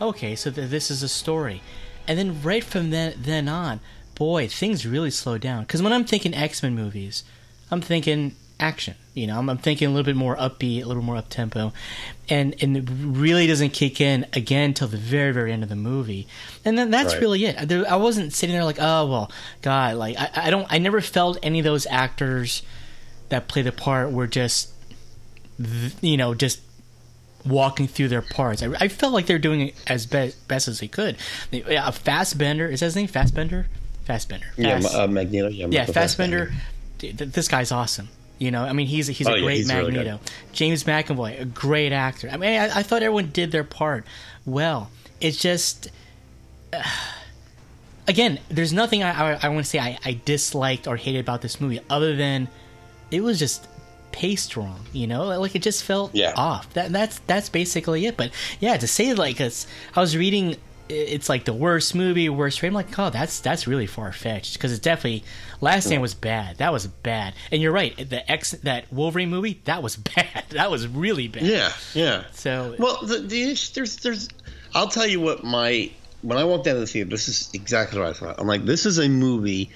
Okay, 0.00 0.36
so 0.36 0.50
th- 0.50 0.70
this 0.70 0.90
is 0.90 1.02
a 1.02 1.08
story, 1.08 1.60
and 2.08 2.18
then 2.18 2.42
right 2.42 2.64
from 2.64 2.88
then 2.88 3.12
then 3.18 3.46
on, 3.46 3.80
boy, 4.14 4.48
things 4.48 4.86
really 4.86 5.10
slow 5.10 5.36
down. 5.36 5.64
Because 5.64 5.82
when 5.82 5.92
I'm 5.92 6.04
thinking 6.06 6.34
X 6.34 6.62
Men 6.62 6.74
movies, 6.74 7.24
I'm 7.70 7.82
thinking 7.82 8.36
action. 8.58 8.94
You 9.14 9.26
know, 9.26 9.38
I'm, 9.38 9.48
I'm 9.48 9.58
thinking 9.58 9.88
a 9.88 9.90
little 9.90 10.04
bit 10.04 10.16
more 10.16 10.36
upbeat, 10.36 10.82
a 10.82 10.86
little 10.86 11.02
more 11.02 11.16
up 11.16 11.28
tempo, 11.28 11.72
and 12.28 12.54
and 12.62 12.76
it 12.76 12.84
really 12.90 13.46
doesn't 13.46 13.70
kick 13.70 14.00
in 14.00 14.26
again 14.34 14.74
till 14.74 14.88
the 14.88 14.96
very 14.98 15.32
very 15.32 15.52
end 15.52 15.62
of 15.62 15.68
the 15.68 15.76
movie, 15.76 16.26
and 16.64 16.76
then 16.76 16.90
that's 16.90 17.14
Right. 17.14 17.20
really 17.22 17.44
it. 17.46 17.68
There, 17.68 17.84
I 17.90 17.96
wasn't 17.96 18.32
sitting 18.34 18.54
there 18.54 18.64
like, 18.64 18.78
oh 18.80 19.06
well, 19.06 19.30
God, 19.62 19.96
like 19.96 20.16
I, 20.18 20.30
I 20.46 20.50
don't, 20.50 20.66
I 20.70 20.78
never 20.78 21.00
felt 21.00 21.38
any 21.42 21.58
of 21.60 21.64
those 21.64 21.86
actors 21.86 22.62
that 23.30 23.48
play 23.48 23.62
the 23.62 23.72
part 23.72 24.12
were 24.12 24.26
just, 24.26 24.70
you 26.00 26.16
know, 26.16 26.34
just 26.34 26.60
walking 27.44 27.86
through 27.88 28.08
their 28.08 28.22
parts. 28.22 28.62
I, 28.62 28.66
I 28.80 28.88
felt 28.88 29.12
like 29.12 29.26
they're 29.26 29.38
doing 29.38 29.60
it 29.68 29.74
as 29.86 30.06
be- 30.06 30.32
best 30.48 30.68
as 30.68 30.80
they 30.80 30.88
could. 30.88 31.16
They- 31.50 31.64
yeah, 31.68 31.88
Fastbender 31.90 32.70
is 32.70 32.80
that 32.80 32.86
his 32.86 32.96
name? 32.96 33.08
Fastbender. 33.08 33.66
Fastbender. 34.06 34.44
yeah, 34.56 34.80
Fast- 34.80 34.94
uh, 34.94 35.06
Magneto. 35.06 35.48
Yeah, 35.48 35.66
yeah, 35.70 35.80
Michael 35.82 35.94
Fassbender. 35.94 36.52
dude, 36.98 37.18
This 37.18 37.48
guy's 37.48 37.72
awesome. 37.72 38.08
You 38.38 38.50
know, 38.50 38.64
I 38.64 38.72
mean, 38.72 38.86
he's 38.86 39.06
he's 39.06 39.26
a 39.26 39.30
Oh, 39.32 39.34
yeah, 39.34 39.42
great 39.44 39.56
he's 39.58 39.72
really. 39.72 39.92
Magneto. 39.92 40.20
James 40.52 40.84
McAvoy, 40.84 41.40
a 41.40 41.44
great 41.46 41.92
actor. 41.92 42.28
I 42.30 42.36
mean, 42.36 42.60
I, 42.60 42.78
I 42.78 42.82
thought 42.82 43.02
everyone 43.02 43.30
did 43.30 43.50
their 43.52 43.64
part 43.64 44.04
well. 44.44 44.90
It's 45.20 45.38
just, 45.38 45.88
uh, 46.72 46.82
again, 48.06 48.38
there's 48.48 48.72
nothing 48.72 49.02
I 49.02 49.34
I, 49.34 49.38
I 49.44 49.48
want 49.48 49.64
to 49.64 49.70
say 49.70 49.78
I, 49.78 49.98
I 50.04 50.20
disliked 50.24 50.86
or 50.86 50.96
hated 50.96 51.20
about 51.20 51.40
this 51.42 51.60
movie 51.60 51.80
other 51.88 52.14
than 52.14 52.48
it 53.10 53.22
was 53.22 53.38
just 53.38 53.66
paced 54.12 54.56
wrong. 54.56 54.80
You 54.92 55.06
know, 55.06 55.24
like 55.40 55.54
it 55.56 55.62
just 55.62 55.82
felt 55.84 56.14
Yeah. 56.14 56.32
off. 56.36 56.72
That 56.74 56.92
that's 56.92 57.20
that's 57.26 57.48
basically 57.48 58.06
it. 58.06 58.16
But 58.16 58.30
yeah, 58.60 58.76
to 58.76 58.86
say 58.86 59.14
like 59.14 59.40
I 59.40 59.50
was 60.00 60.16
reading. 60.16 60.56
It's 60.88 61.28
like 61.28 61.44
the 61.44 61.52
worst 61.52 61.94
movie, 61.94 62.28
worst 62.28 62.60
frame. 62.60 62.72
Like, 62.72 62.98
oh, 62.98 63.10
that's 63.10 63.40
that's 63.40 63.66
really 63.66 63.86
far 63.86 64.12
fetched 64.12 64.54
because 64.54 64.72
it's 64.72 64.80
definitely 64.80 65.24
Last 65.60 65.86
Stand 65.86 66.02
was 66.02 66.14
bad. 66.14 66.58
That 66.58 66.72
was 66.72 66.86
bad. 66.86 67.34
And 67.50 67.60
you're 67.60 67.72
right. 67.72 67.96
The 67.96 68.30
X 68.30 68.52
that 68.62 68.92
Wolverine 68.92 69.30
movie 69.30 69.60
that 69.64 69.82
was 69.82 69.96
bad. 70.16 70.44
That 70.50 70.70
was 70.70 70.86
really 70.86 71.28
bad. 71.28 71.42
Yeah, 71.42 71.72
yeah. 71.94 72.24
So 72.32 72.74
Well, 72.78 72.98
the, 73.02 73.18
the 73.18 73.50
issue, 73.50 73.74
there's 73.74 73.96
there's 73.96 74.28
I'll 74.74 74.88
tell 74.88 75.06
you 75.06 75.20
what 75.20 75.44
my 75.44 75.90
when 76.22 76.38
I 76.38 76.44
walked 76.44 76.66
out 76.66 76.74
of 76.74 76.80
the 76.80 76.86
theater, 76.86 77.10
this 77.10 77.28
is 77.28 77.50
exactly 77.54 77.98
what 77.98 78.08
I 78.08 78.12
thought. 78.12 78.36
I'm 78.38 78.46
like, 78.46 78.64
this 78.64 78.86
is 78.86 78.98
a 78.98 79.08
movie 79.08 79.70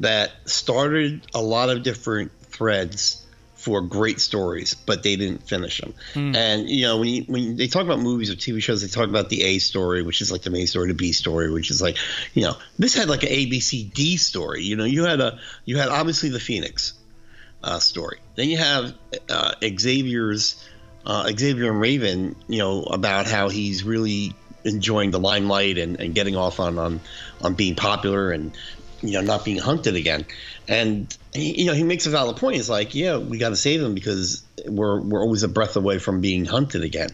that 0.00 0.32
started 0.44 1.26
a 1.34 1.42
lot 1.42 1.70
of 1.70 1.82
different 1.82 2.30
threads 2.42 3.24
for 3.68 3.82
great 3.82 4.18
stories, 4.18 4.72
but 4.72 5.02
they 5.02 5.16
didn't 5.16 5.46
finish 5.46 5.78
them. 5.78 5.92
And 6.34 6.70
you 6.70 6.86
know, 6.86 6.96
when 6.96 7.08
you, 7.08 7.24
when 7.24 7.56
they 7.56 7.66
talk 7.66 7.82
about 7.82 8.00
movies 8.00 8.30
or 8.30 8.34
TV 8.34 8.62
shows, 8.62 8.80
they 8.80 8.88
talk 8.88 9.08
about 9.08 9.28
the 9.28 9.42
A 9.42 9.58
story, 9.58 10.02
which 10.02 10.22
is 10.22 10.32
like 10.32 10.40
the 10.40 10.50
main 10.50 10.66
story, 10.66 10.88
the 10.88 10.94
B 10.94 11.12
story, 11.12 11.52
which 11.52 11.70
is 11.70 11.82
like, 11.82 11.98
you 12.32 12.42
know, 12.42 12.56
this 12.78 12.94
had 12.94 13.10
like 13.10 13.24
an 13.24 13.28
A, 13.28 13.44
B, 13.46 13.60
C, 13.60 13.84
D 13.84 14.16
story. 14.16 14.62
You 14.62 14.76
know, 14.76 14.84
you 14.84 15.04
had 15.04 15.20
a 15.20 15.38
you 15.66 15.76
had 15.76 15.88
obviously 15.90 16.30
the 16.30 16.40
Phoenix 16.40 16.94
uh, 17.62 17.78
story. 17.78 18.20
Then 18.36 18.48
you 18.48 18.56
have 18.56 18.94
uh, 19.28 19.52
Xavier's 19.62 20.64
uh, 21.04 21.30
Xavier 21.36 21.70
and 21.70 21.80
Raven, 21.80 22.36
you 22.48 22.58
know, 22.58 22.84
about 22.84 23.26
how 23.26 23.50
he's 23.50 23.84
really 23.84 24.34
enjoying 24.64 25.10
the 25.10 25.20
limelight 25.20 25.76
and, 25.76 26.00
and 26.00 26.14
getting 26.14 26.36
off 26.36 26.58
on, 26.58 26.78
on 26.78 27.00
on 27.42 27.54
being 27.54 27.74
popular 27.74 28.32
and 28.32 28.56
you 29.02 29.12
know 29.12 29.20
not 29.20 29.44
being 29.44 29.58
hunted 29.58 29.96
again. 29.96 30.26
And 30.66 31.16
he, 31.32 31.62
you 31.62 31.66
know 31.66 31.74
he 31.74 31.84
makes 31.84 32.06
a 32.06 32.10
valid 32.10 32.36
point. 32.36 32.56
He's 32.56 32.70
like, 32.70 32.94
yeah, 32.94 33.18
we 33.18 33.38
got 33.38 33.50
to 33.50 33.56
save 33.56 33.80
them 33.80 33.94
because 33.94 34.42
we're 34.66 35.00
we're 35.00 35.20
always 35.20 35.42
a 35.42 35.48
breath 35.48 35.76
away 35.76 35.98
from 35.98 36.20
being 36.20 36.44
hunted 36.44 36.82
again. 36.82 37.10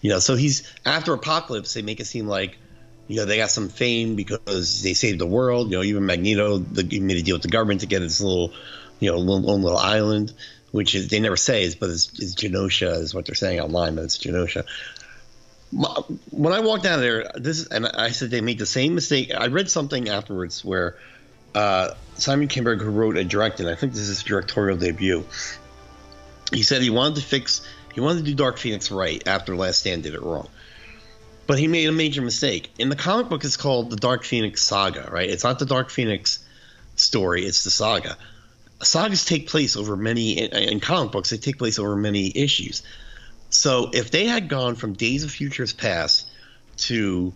You 0.00 0.10
know, 0.10 0.18
so 0.18 0.36
he's 0.36 0.70
after 0.84 1.12
Apocalypse, 1.14 1.74
they 1.74 1.82
make 1.82 2.00
it 2.00 2.06
seem 2.06 2.26
like 2.26 2.58
you 3.08 3.16
know 3.16 3.24
they 3.24 3.38
got 3.38 3.50
some 3.50 3.68
fame 3.68 4.14
because 4.16 4.82
they 4.82 4.94
saved 4.94 5.18
the 5.18 5.26
world. 5.26 5.70
You 5.70 5.78
know, 5.78 5.82
even 5.82 6.06
Magneto, 6.06 6.58
the, 6.58 6.82
he 6.82 7.00
made 7.00 7.16
a 7.16 7.22
deal 7.22 7.34
with 7.34 7.42
the 7.42 7.48
government 7.48 7.80
to 7.80 7.86
get 7.86 8.02
his 8.02 8.20
little, 8.20 8.52
you 9.00 9.10
know, 9.10 9.18
little, 9.18 9.58
little 9.58 9.78
island. 9.78 10.32
which 10.76 10.94
is 10.94 11.08
they 11.08 11.20
never 11.20 11.36
say 11.36 11.64
is, 11.64 11.74
but 11.74 11.88
it's, 11.88 12.10
it's 12.18 12.34
Genosha 12.34 13.00
is 13.00 13.14
what 13.14 13.24
they're 13.24 13.34
saying 13.34 13.60
online, 13.60 13.94
but 13.94 14.04
it's 14.04 14.18
Genosha. 14.18 14.66
When 16.30 16.52
I 16.52 16.60
walked 16.60 16.84
down 16.84 17.00
there, 17.00 17.30
this 17.34 17.66
and 17.66 17.86
I 17.86 18.10
said 18.10 18.30
they 18.30 18.40
made 18.40 18.58
the 18.58 18.66
same 18.66 18.94
mistake. 18.94 19.32
I 19.34 19.46
read 19.46 19.70
something 19.70 20.08
afterwards 20.08 20.64
where 20.64 20.96
uh, 21.56 21.94
Simon 22.16 22.48
Kinberg, 22.48 22.82
who 22.82 22.90
wrote 22.90 23.16
and 23.16 23.30
directed, 23.30 23.66
I 23.66 23.74
think 23.74 23.92
this 23.92 24.02
is 24.02 24.08
his 24.08 24.22
directorial 24.22 24.76
debut. 24.76 25.24
He 26.52 26.62
said 26.62 26.82
he 26.82 26.90
wanted 26.90 27.16
to 27.16 27.22
fix, 27.22 27.66
he 27.94 28.00
wanted 28.00 28.18
to 28.18 28.24
do 28.26 28.34
Dark 28.34 28.58
Phoenix 28.58 28.90
right 28.90 29.26
after 29.26 29.56
Last 29.56 29.80
Stand 29.80 30.02
did 30.02 30.14
it 30.14 30.22
wrong. 30.22 30.48
But 31.46 31.58
he 31.58 31.66
made 31.66 31.88
a 31.88 31.92
major 31.92 32.20
mistake. 32.20 32.70
In 32.78 32.90
the 32.90 32.96
comic 32.96 33.28
book, 33.28 33.42
it's 33.42 33.56
called 33.56 33.90
the 33.90 33.96
Dark 33.96 34.24
Phoenix 34.24 34.62
Saga, 34.62 35.08
right? 35.10 35.28
It's 35.28 35.44
not 35.44 35.58
the 35.58 35.64
Dark 35.64 35.88
Phoenix 35.90 36.40
story, 36.96 37.46
it's 37.46 37.64
the 37.64 37.70
saga. 37.70 38.16
Sagas 38.82 39.24
take 39.24 39.48
place 39.48 39.76
over 39.76 39.96
many, 39.96 40.38
in, 40.38 40.54
in 40.54 40.80
comic 40.80 41.10
books, 41.10 41.30
they 41.30 41.38
take 41.38 41.56
place 41.56 41.78
over 41.78 41.96
many 41.96 42.30
issues. 42.34 42.82
So 43.48 43.90
if 43.94 44.10
they 44.10 44.26
had 44.26 44.48
gone 44.50 44.74
from 44.74 44.92
Days 44.92 45.24
of 45.24 45.30
Futures 45.30 45.72
Past 45.72 46.28
to 46.78 47.32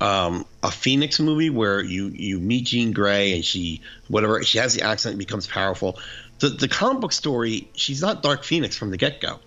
um, 0.00 0.46
a 0.62 0.70
Phoenix 0.70 1.18
movie 1.18 1.50
where 1.50 1.82
you 1.82 2.08
you 2.08 2.38
meet 2.38 2.66
Jean 2.66 2.92
Grey 2.92 3.34
and 3.34 3.44
she 3.44 3.80
whatever 4.08 4.42
she 4.42 4.58
has 4.58 4.74
the 4.74 4.82
accent 4.82 5.14
and 5.14 5.18
becomes 5.18 5.46
powerful. 5.46 5.98
The 6.38 6.50
the 6.50 6.68
comic 6.68 7.00
book 7.00 7.12
story, 7.12 7.68
she's 7.74 8.00
not 8.00 8.22
Dark 8.22 8.44
Phoenix 8.44 8.76
from 8.76 8.90
the 8.90 8.96
get 8.96 9.20
go. 9.20 9.40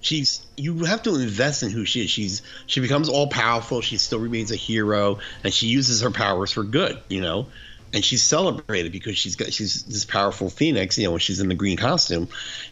She's 0.00 0.44
you 0.56 0.84
have 0.84 1.02
to 1.02 1.14
invest 1.16 1.62
in 1.62 1.70
who 1.70 1.84
she 1.84 2.02
is. 2.02 2.10
She's 2.10 2.42
she 2.66 2.80
becomes 2.80 3.10
all 3.10 3.28
powerful. 3.28 3.82
She 3.82 3.98
still 3.98 4.20
remains 4.20 4.50
a 4.50 4.56
hero 4.56 5.18
and 5.44 5.52
she 5.52 5.66
uses 5.66 6.00
her 6.00 6.10
powers 6.10 6.52
for 6.52 6.64
good. 6.64 6.98
You 7.08 7.20
know. 7.20 7.46
And 7.92 8.04
she's 8.04 8.22
celebrated 8.22 8.92
because 8.92 9.18
she's 9.18 9.34
got 9.34 9.52
she's 9.52 9.82
this 9.82 10.04
powerful 10.04 10.48
phoenix, 10.48 10.96
you 10.96 11.06
know, 11.06 11.10
when 11.10 11.18
she's 11.18 11.40
in 11.40 11.48
the 11.48 11.56
green 11.56 11.76
costume, 11.76 12.28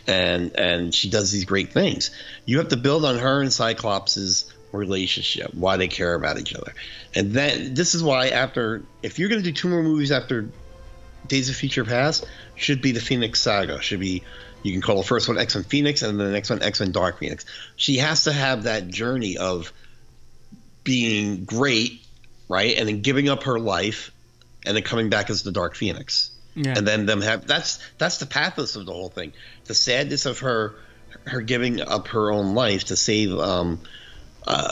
and 0.06 0.54
and 0.54 0.94
she 0.94 1.10
does 1.10 1.32
these 1.32 1.44
great 1.44 1.72
things. 1.72 2.12
You 2.44 2.58
have 2.58 2.68
to 2.68 2.76
build 2.76 3.04
on 3.04 3.18
her 3.18 3.42
and 3.42 3.52
Cyclops's 3.52 4.44
relationship, 4.72 5.54
why 5.54 5.76
they 5.76 5.88
care 5.88 6.14
about 6.14 6.38
each 6.38 6.54
other. 6.54 6.74
And 7.14 7.32
then 7.32 7.74
this 7.74 7.94
is 7.94 8.02
why 8.02 8.28
after 8.28 8.82
if 9.02 9.18
you're 9.18 9.28
going 9.28 9.42
to 9.42 9.48
do 9.48 9.52
two 9.52 9.68
more 9.68 9.82
movies 9.82 10.12
after 10.12 10.48
Days 11.26 11.48
of 11.50 11.56
Future 11.56 11.84
Past, 11.84 12.26
should 12.54 12.80
be 12.82 12.92
the 12.92 13.00
Phoenix 13.00 13.40
Saga. 13.40 13.80
Should 13.80 14.00
be 14.00 14.22
you 14.62 14.72
can 14.72 14.80
call 14.82 14.96
the 14.98 15.06
first 15.06 15.28
one 15.28 15.38
X 15.38 15.54
Men 15.54 15.64
Phoenix 15.64 16.02
and 16.02 16.18
then 16.18 16.26
the 16.26 16.32
next 16.32 16.50
one 16.50 16.62
X 16.62 16.80
Men 16.80 16.92
Dark 16.92 17.18
Phoenix. 17.18 17.44
She 17.76 17.98
has 17.98 18.24
to 18.24 18.32
have 18.32 18.64
that 18.64 18.88
journey 18.88 19.36
of 19.38 19.72
being 20.84 21.44
great, 21.44 22.00
right, 22.48 22.76
and 22.76 22.88
then 22.88 23.02
giving 23.02 23.28
up 23.28 23.44
her 23.44 23.58
life, 23.58 24.10
and 24.64 24.76
then 24.76 24.82
coming 24.82 25.10
back 25.10 25.30
as 25.30 25.42
the 25.42 25.52
Dark 25.52 25.76
Phoenix 25.76 26.30
Yeah. 26.54 26.74
and 26.76 26.86
then 26.86 27.06
them 27.06 27.20
have 27.20 27.46
that's 27.46 27.78
that's 27.98 28.18
the 28.18 28.26
pathos 28.26 28.74
of 28.76 28.86
the 28.86 28.92
whole 28.92 29.08
thing 29.08 29.32
the 29.66 29.74
sadness 29.74 30.26
of 30.26 30.40
her 30.40 30.74
her 31.24 31.40
giving 31.40 31.80
up 31.80 32.08
her 32.08 32.32
own 32.32 32.54
life 32.54 32.84
to 32.84 32.96
save 32.96 33.38
um 33.38 33.80
uh 34.46 34.70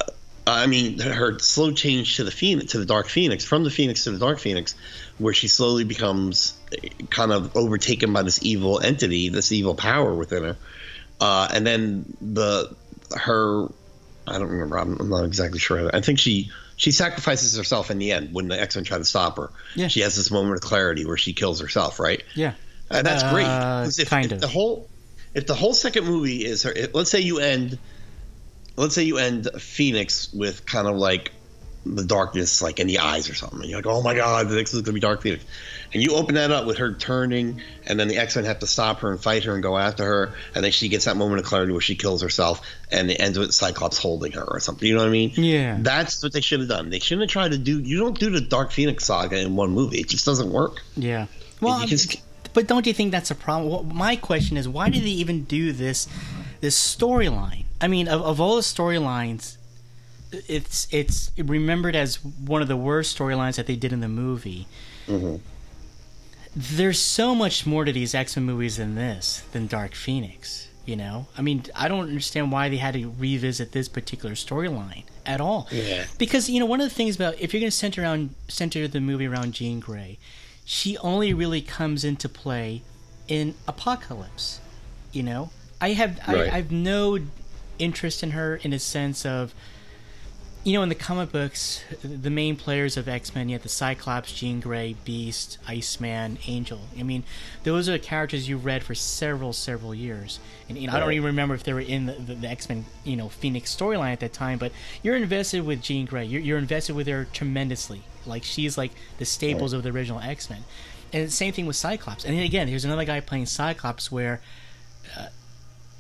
I 0.49 0.69
mean, 0.69 1.01
her 1.01 1.41
slow 1.41 1.73
change 1.73 2.17
to 2.19 2.25
the 2.25 2.31
phoenix, 2.31 2.71
to 2.73 2.79
the 2.79 2.85
dark 2.87 3.09
phoenix, 3.09 3.45
from 3.45 3.65
the 3.65 3.71
phoenix 3.71 4.05
to 4.05 4.13
the 4.13 4.19
dark 4.21 4.39
phoenix, 4.39 4.77
where 5.19 5.35
she 5.35 5.49
slowly 5.49 5.83
becomes 5.83 6.57
kind 7.11 7.33
of 7.33 7.57
overtaken 7.57 8.13
by 8.13 8.23
this 8.23 8.41
evil 8.45 8.79
entity, 8.79 9.29
this 9.29 9.51
evil 9.51 9.75
power 9.75 10.15
within 10.15 10.45
her, 10.45 10.57
uh, 11.21 11.49
and 11.53 11.67
then 11.67 12.17
the 12.21 12.73
her, 13.17 13.67
I 14.25 14.39
don't 14.39 14.47
remember, 14.49 14.79
I'm, 14.79 15.01
I'm 15.01 15.09
not 15.09 15.25
exactly 15.25 15.59
sure. 15.59 15.91
I 15.93 16.01
think 16.01 16.21
she 16.21 16.53
she 16.77 16.93
sacrifices 16.93 17.57
herself 17.57 17.91
in 17.91 17.99
the 17.99 18.13
end 18.13 18.33
when 18.33 18.47
the 18.47 18.61
X 18.61 18.77
Men 18.77 18.85
try 18.85 18.99
to 18.99 19.05
stop 19.05 19.39
her. 19.39 19.51
Yeah. 19.75 19.89
She 19.89 20.01
has 20.03 20.15
this 20.15 20.31
moment 20.31 20.55
of 20.57 20.61
clarity 20.61 21.05
where 21.05 21.17
she 21.17 21.33
kills 21.33 21.61
herself, 21.61 21.99
right? 21.99 22.23
yeah. 22.37 22.53
And 22.89 23.05
that's 23.05 23.25
great. 23.25 23.47
Uh, 23.47 23.83
'Cause 23.83 23.99
if, 23.99 24.11
kind 24.11 24.27
if 24.27 24.33
of. 24.33 24.41
the 24.43 24.47
whole 24.49 24.89
if 25.35 25.49
the 25.49 25.55
whole 25.55 25.75
second 25.75 26.05
movie 26.07 26.45
is 26.45 26.63
her, 26.63 26.71
if- 26.71 26.95
let's 26.95 27.11
say 27.11 27.19
you 27.21 27.41
end, 27.41 27.81
let's 28.76 28.95
say 28.95 29.02
you 29.02 29.18
end 29.18 29.49
Phoenix 29.59 30.33
with 30.33 30.66
kind 30.66 30.87
of 30.87 30.97
like 30.97 31.33
the 31.85 32.04
darkness, 32.04 32.62
like 32.62 32.80
in 32.80 32.88
the 32.88 32.99
eyes 32.99 33.30
or 33.30 33.35
something, 33.35 33.61
and 33.61 33.71
you're 33.71 33.78
like, 33.78 33.87
oh 33.87 34.02
my 34.02 34.12
god, 34.14 34.49
the 34.49 34.56
next 34.56 34.75
is 34.75 34.83
gonna 34.83 34.92
be 34.95 34.99
Dark 35.00 35.23
Phoenix, 35.23 35.45
and 35.95 36.02
you 36.02 36.16
open 36.16 36.35
that 36.35 36.50
up 36.50 36.66
with 36.66 36.78
her 36.78 36.92
turning, 36.95 37.62
and 37.87 38.00
then 38.00 38.09
the 38.09 38.16
X 38.16 38.35
Men 38.35 38.45
have 38.45 38.59
to 38.59 38.66
stop 38.66 38.99
her 39.00 39.12
and 39.12 39.21
fight 39.21 39.45
her 39.45 39.54
and 39.54 39.62
go 39.62 39.78
after 39.78 40.02
her, 40.04 40.35
and 40.56 40.64
then 40.64 40.73
she 40.73 40.88
gets 40.88 41.04
that 41.04 41.16
moment 41.16 41.38
of 41.38 41.47
clarity 41.47 41.71
where 41.71 41.80
she 41.80 41.95
kills 41.95 42.23
herself, 42.23 42.61
and 42.90 43.09
it 43.09 43.21
ends 43.21 43.38
with 43.38 43.54
Cyclops 43.54 43.99
holding 43.99 44.33
her 44.33 44.42
or 44.42 44.59
something. 44.59 44.88
You 44.88 44.95
know 44.97 45.02
what 45.02 45.11
I 45.11 45.12
mean? 45.12 45.30
Yeah. 45.37 45.78
That's 45.80 46.21
what 46.25 46.33
they 46.33 46.40
should 46.40 46.59
have 46.59 46.68
done. 46.68 46.90
They 46.90 46.99
shouldn't 46.99 47.30
have 47.30 47.30
tried 47.30 47.52
to 47.52 47.59
do. 47.59 47.78
You 47.78 48.00
don't 48.00 48.18
do 48.18 48.30
the 48.30 48.40
Dark 48.40 48.73
Phoenix 48.73 49.04
saga 49.04 49.38
in 49.38 49.54
one 49.54 49.71
movie. 49.71 50.00
It 50.00 50.09
just 50.09 50.26
doesn't 50.26 50.50
work. 50.50 50.83
Yeah. 50.97 51.26
Well, 51.61 51.87
can- 51.87 51.99
but 52.52 52.66
don't 52.66 52.85
you 52.85 52.95
think 52.95 53.12
that's 53.12 53.30
a 53.30 53.37
problem? 53.37 53.71
Well, 53.71 53.85
my 53.85 54.16
question 54.16 54.56
is, 54.56 54.66
why 54.68 54.88
did 54.88 55.04
they 55.04 55.11
even 55.11 55.45
do 55.45 55.71
this 55.73 56.09
this 56.61 56.76
storyline? 56.76 57.66
I 57.80 57.88
mean, 57.88 58.09
of, 58.09 58.23
of 58.23 58.40
all 58.40 58.56
the 58.56 58.62
storylines, 58.62 59.56
it's 60.33 60.88
it's 60.90 61.30
remembered 61.37 61.95
as 61.95 62.25
one 62.25 62.62
of 62.62 62.68
the 62.68 62.76
worst 62.76 63.16
storylines 63.18 63.56
that 63.56 63.66
they 63.66 63.76
did 63.76 63.92
in 63.92 64.00
the 64.00 64.09
movie. 64.09 64.66
Mm-hmm. 65.06 65.37
There's 66.54 66.99
so 66.99 67.35
much 67.35 67.66
more 67.66 67.85
to 67.85 67.92
these 67.92 68.14
X 68.14 68.37
Men 68.37 68.47
movies 68.47 68.78
than 68.78 68.95
this 68.95 69.42
than 69.52 69.66
Dark 69.66 69.95
Phoenix. 69.95 70.68
You 70.87 70.95
know, 70.97 71.26
I 71.37 71.42
mean, 71.42 71.64
I 71.75 71.88
don't 71.88 72.09
understand 72.09 72.52
why 72.52 72.68
they 72.68 72.76
had 72.76 72.95
to 72.95 73.12
revisit 73.18 73.73
this 73.73 73.88
particular 73.88 74.37
storyline 74.37 75.02
at 75.26 75.40
all. 75.40 75.66
Yeah. 75.73 76.04
Because 76.16 76.49
you 76.49 76.61
know, 76.61 76.66
one 76.66 76.80
of 76.80 76.88
the 76.88 76.95
things 76.95 77.16
about 77.16 77.38
if 77.40 77.52
you're 77.52 77.61
going 77.61 77.71
to 77.71 77.76
center 77.76 78.02
around 78.02 78.35
center 78.47 78.87
the 78.87 79.00
movie 79.00 79.26
around 79.26 79.52
Jean 79.52 79.80
Grey, 79.80 80.18
she 80.64 80.97
only 80.99 81.35
really 81.35 81.61
comes 81.61 82.04
into 82.04 82.28
play 82.28 82.83
in 83.26 83.54
Apocalypse. 83.66 84.61
You 85.12 85.25
know, 85.25 85.50
I 85.80 85.90
have 85.90 86.21
Right. 86.28 86.38
I, 86.38 86.42
I 86.45 86.56
have 86.59 86.71
no 86.71 87.18
interest 87.78 88.23
in 88.23 88.33
her 88.33 88.56
in 88.56 88.73
a 88.73 88.78
sense 88.78 89.25
of 89.25 89.54
you 90.66 90.73
know, 90.73 90.83
in 90.83 90.88
the 90.88 90.97
comic 90.97 91.30
books, 91.30 91.85
the 92.02 92.28
main 92.28 92.56
players 92.56 92.97
of 92.97 93.06
X 93.06 93.37
Men, 93.37 93.49
you 93.49 93.54
have 93.54 93.62
the 93.62 93.68
Cyclops, 93.68 94.33
Jean 94.33 94.59
Grey, 94.59 94.97
Beast, 95.04 95.59
Iceman, 95.68 96.38
Angel. 96.49 96.80
I 96.99 97.04
mean, 97.04 97.23
those 97.62 97.88
are 97.88 97.92
the 97.92 98.00
characters 98.00 98.49
you 98.49 98.56
read 98.56 98.83
for 98.83 98.92
several, 98.92 99.52
several 99.52 99.95
years. 99.95 100.40
And 100.68 100.76
you 100.76 100.88
know, 100.88 100.95
I 100.95 100.99
don't 100.99 101.12
even 101.12 101.26
remember 101.26 101.54
if 101.54 101.62
they 101.62 101.73
were 101.73 101.78
in 101.78 102.06
the, 102.06 102.14
the, 102.14 102.35
the 102.35 102.49
X 102.49 102.68
Men, 102.68 102.85
you 103.04 103.14
know, 103.14 103.28
Phoenix 103.28 103.75
storyline 103.75 104.11
at 104.11 104.18
that 104.18 104.33
time. 104.33 104.59
But 104.59 104.73
you're 105.04 105.14
invested 105.14 105.64
with 105.64 105.83
Jean 105.83 106.04
Grey. 106.04 106.25
You're, 106.25 106.42
you're 106.42 106.59
invested 106.59 106.97
with 106.97 107.06
her 107.06 107.28
tremendously. 107.33 108.02
Like 108.26 108.42
she's 108.42 108.76
like 108.76 108.90
the 109.18 109.25
staples 109.25 109.73
of 109.73 109.85
the 109.85 109.90
original 109.90 110.21
X 110.21 110.50
Men. 110.50 110.64
And 111.12 111.28
the 111.28 111.30
same 111.30 111.52
thing 111.52 111.66
with 111.66 111.76
Cyclops. 111.76 112.25
And 112.25 112.37
then 112.37 112.42
again, 112.42 112.66
here's 112.66 112.85
another 112.85 113.04
guy 113.04 113.21
playing 113.21 113.47
Cyclops 113.47 114.11
where 114.11 114.40
uh, 115.16 115.26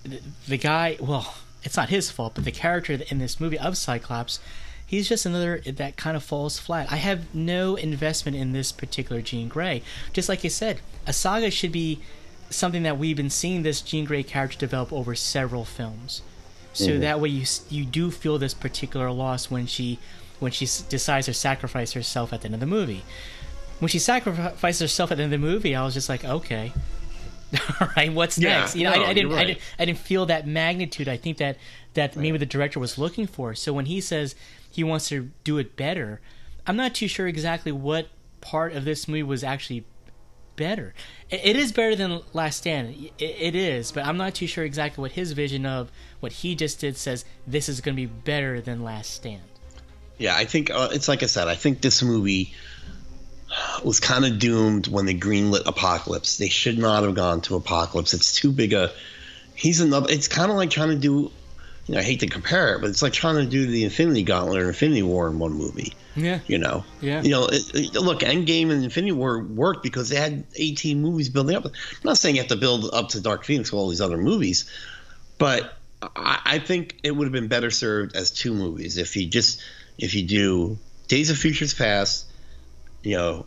the, 0.02 0.20
the 0.48 0.58
guy, 0.58 0.96
well, 0.98 1.36
it's 1.66 1.76
not 1.76 1.88
his 1.88 2.12
fault, 2.12 2.36
but 2.36 2.44
the 2.44 2.52
character 2.52 3.00
in 3.08 3.18
this 3.18 3.40
movie 3.40 3.58
of 3.58 3.76
Cyclops, 3.76 4.38
he's 4.86 5.08
just 5.08 5.26
another 5.26 5.60
that 5.66 5.96
kind 5.96 6.16
of 6.16 6.22
falls 6.22 6.60
flat. 6.60 6.90
I 6.92 6.96
have 6.96 7.34
no 7.34 7.74
investment 7.74 8.36
in 8.36 8.52
this 8.52 8.70
particular 8.70 9.20
Jean 9.20 9.48
Grey. 9.48 9.82
Just 10.12 10.28
like 10.28 10.44
I 10.44 10.48
said, 10.48 10.80
a 11.08 11.12
saga 11.12 11.50
should 11.50 11.72
be 11.72 12.00
something 12.50 12.84
that 12.84 12.98
we've 12.98 13.16
been 13.16 13.30
seeing 13.30 13.64
this 13.64 13.80
Jean 13.82 14.04
Grey 14.04 14.22
character 14.22 14.56
develop 14.56 14.92
over 14.92 15.16
several 15.16 15.64
films. 15.64 16.22
So 16.72 16.90
mm-hmm. 16.90 17.00
that 17.00 17.20
way 17.20 17.30
you 17.30 17.44
you 17.68 17.84
do 17.84 18.12
feel 18.12 18.38
this 18.38 18.54
particular 18.54 19.10
loss 19.10 19.50
when 19.50 19.66
she 19.66 19.98
when 20.38 20.52
she 20.52 20.66
decides 20.88 21.26
to 21.26 21.34
sacrifice 21.34 21.94
herself 21.94 22.32
at 22.32 22.42
the 22.42 22.46
end 22.46 22.54
of 22.54 22.60
the 22.60 22.66
movie. 22.66 23.02
When 23.80 23.88
she 23.88 23.98
sacrifices 23.98 24.80
herself 24.80 25.10
at 25.10 25.16
the 25.16 25.24
end 25.24 25.34
of 25.34 25.40
the 25.40 25.46
movie, 25.46 25.74
I 25.74 25.84
was 25.84 25.94
just 25.94 26.08
like, 26.08 26.24
okay, 26.24 26.72
all 27.80 27.88
right, 27.96 28.12
what's 28.12 28.38
Yeah, 28.38 28.60
next? 28.60 28.76
You 28.76 28.84
know, 28.84 28.94
no, 28.94 29.02
I, 29.02 29.08
I 29.08 29.14
didn't, 29.14 29.30
you're 29.30 29.38
I 29.38 29.44
didn't, 29.44 29.60
I 29.78 29.84
didn't 29.84 29.98
feel 29.98 30.26
that 30.26 30.46
magnitude. 30.46 31.08
I 31.08 31.16
think 31.16 31.38
that 31.38 31.58
that 31.94 32.16
maybe 32.16 32.38
the 32.38 32.46
director 32.46 32.78
was 32.78 32.98
looking 32.98 33.26
for. 33.26 33.54
So 33.54 33.72
when 33.72 33.86
he 33.86 34.00
says 34.00 34.34
he 34.70 34.84
wants 34.84 35.08
to 35.08 35.30
do 35.44 35.58
it 35.58 35.76
better, 35.76 36.20
I'm 36.66 36.76
not 36.76 36.94
too 36.94 37.08
sure 37.08 37.26
exactly 37.26 37.72
what 37.72 38.08
part 38.40 38.72
of 38.72 38.84
this 38.84 39.08
movie 39.08 39.22
was 39.22 39.42
actually 39.42 39.84
better. 40.56 40.94
It, 41.30 41.40
it 41.44 41.56
is 41.56 41.72
better 41.72 41.94
than 41.94 42.22
Last 42.32 42.58
Stand. 42.58 43.10
It, 43.18 43.22
it 43.22 43.54
is, 43.54 43.92
but 43.92 44.04
I'm 44.04 44.16
not 44.16 44.34
too 44.34 44.46
sure 44.46 44.64
exactly 44.64 45.02
what 45.02 45.12
his 45.12 45.32
vision 45.32 45.64
of 45.66 45.90
what 46.20 46.32
he 46.32 46.54
just 46.54 46.80
did 46.80 46.96
says. 46.96 47.24
This 47.46 47.68
is 47.68 47.80
going 47.80 47.94
to 47.94 48.02
be 48.02 48.06
better 48.06 48.60
than 48.60 48.82
Last 48.82 49.12
Stand. 49.12 49.42
Yeah, 50.18 50.34
I 50.34 50.44
think 50.46 50.70
uh, 50.70 50.88
it's 50.92 51.08
like 51.08 51.22
I 51.22 51.26
said. 51.26 51.46
I 51.46 51.54
think 51.54 51.82
this 51.82 52.02
movie 52.02 52.54
was 53.84 54.00
kind 54.00 54.24
of 54.24 54.38
doomed 54.38 54.88
when 54.88 55.06
they 55.06 55.14
greenlit 55.14 55.62
Apocalypse. 55.66 56.38
They 56.38 56.48
should 56.48 56.78
not 56.78 57.02
have 57.04 57.14
gone 57.14 57.40
to 57.42 57.56
Apocalypse. 57.56 58.14
It's 58.14 58.34
too 58.34 58.52
big 58.52 58.72
a. 58.72 58.92
He's 59.54 59.80
another. 59.80 60.08
It's 60.10 60.28
kind 60.28 60.50
of 60.50 60.56
like 60.56 60.70
trying 60.70 60.90
to 60.90 60.96
do. 60.96 61.30
You 61.88 61.94
know, 61.94 62.00
I 62.00 62.02
hate 62.02 62.20
to 62.20 62.26
compare 62.26 62.74
it, 62.74 62.80
but 62.80 62.90
it's 62.90 63.00
like 63.00 63.12
trying 63.12 63.36
to 63.36 63.46
do 63.46 63.64
the 63.66 63.84
Infinity 63.84 64.24
Gauntlet 64.24 64.60
or 64.60 64.66
Infinity 64.68 65.02
War 65.04 65.28
in 65.28 65.38
one 65.38 65.52
movie. 65.52 65.92
Yeah. 66.16 66.40
You 66.48 66.58
know. 66.58 66.84
Yeah. 67.00 67.22
You 67.22 67.30
know, 67.30 67.46
it, 67.46 67.62
it- 67.74 67.94
look, 67.94 68.20
Endgame 68.20 68.70
and 68.72 68.82
Infinity 68.82 69.12
War 69.12 69.40
worked 69.40 69.84
because 69.84 70.08
they 70.08 70.16
had 70.16 70.44
18 70.56 71.00
movies 71.00 71.28
building 71.28 71.54
up. 71.54 71.64
I'm 71.64 71.72
not 72.02 72.18
saying 72.18 72.34
you 72.34 72.40
have 72.42 72.48
to 72.48 72.56
build 72.56 72.90
up 72.92 73.10
to 73.10 73.20
Dark 73.20 73.44
Phoenix 73.44 73.70
with 73.70 73.78
all 73.78 73.88
these 73.88 74.00
other 74.00 74.16
movies, 74.18 74.68
but 75.38 75.74
I, 76.02 76.40
I 76.44 76.58
think 76.58 76.96
it 77.04 77.12
would 77.12 77.24
have 77.26 77.32
been 77.32 77.46
better 77.48 77.70
served 77.70 78.16
as 78.16 78.30
two 78.32 78.52
movies 78.52 78.96
if 78.98 79.16
you 79.16 79.26
just 79.28 79.62
if 79.96 80.14
you 80.14 80.24
do 80.24 80.78
Days 81.08 81.30
of 81.30 81.38
Futures 81.38 81.72
Past, 81.72 82.26
you 83.04 83.16
know, 83.16 83.46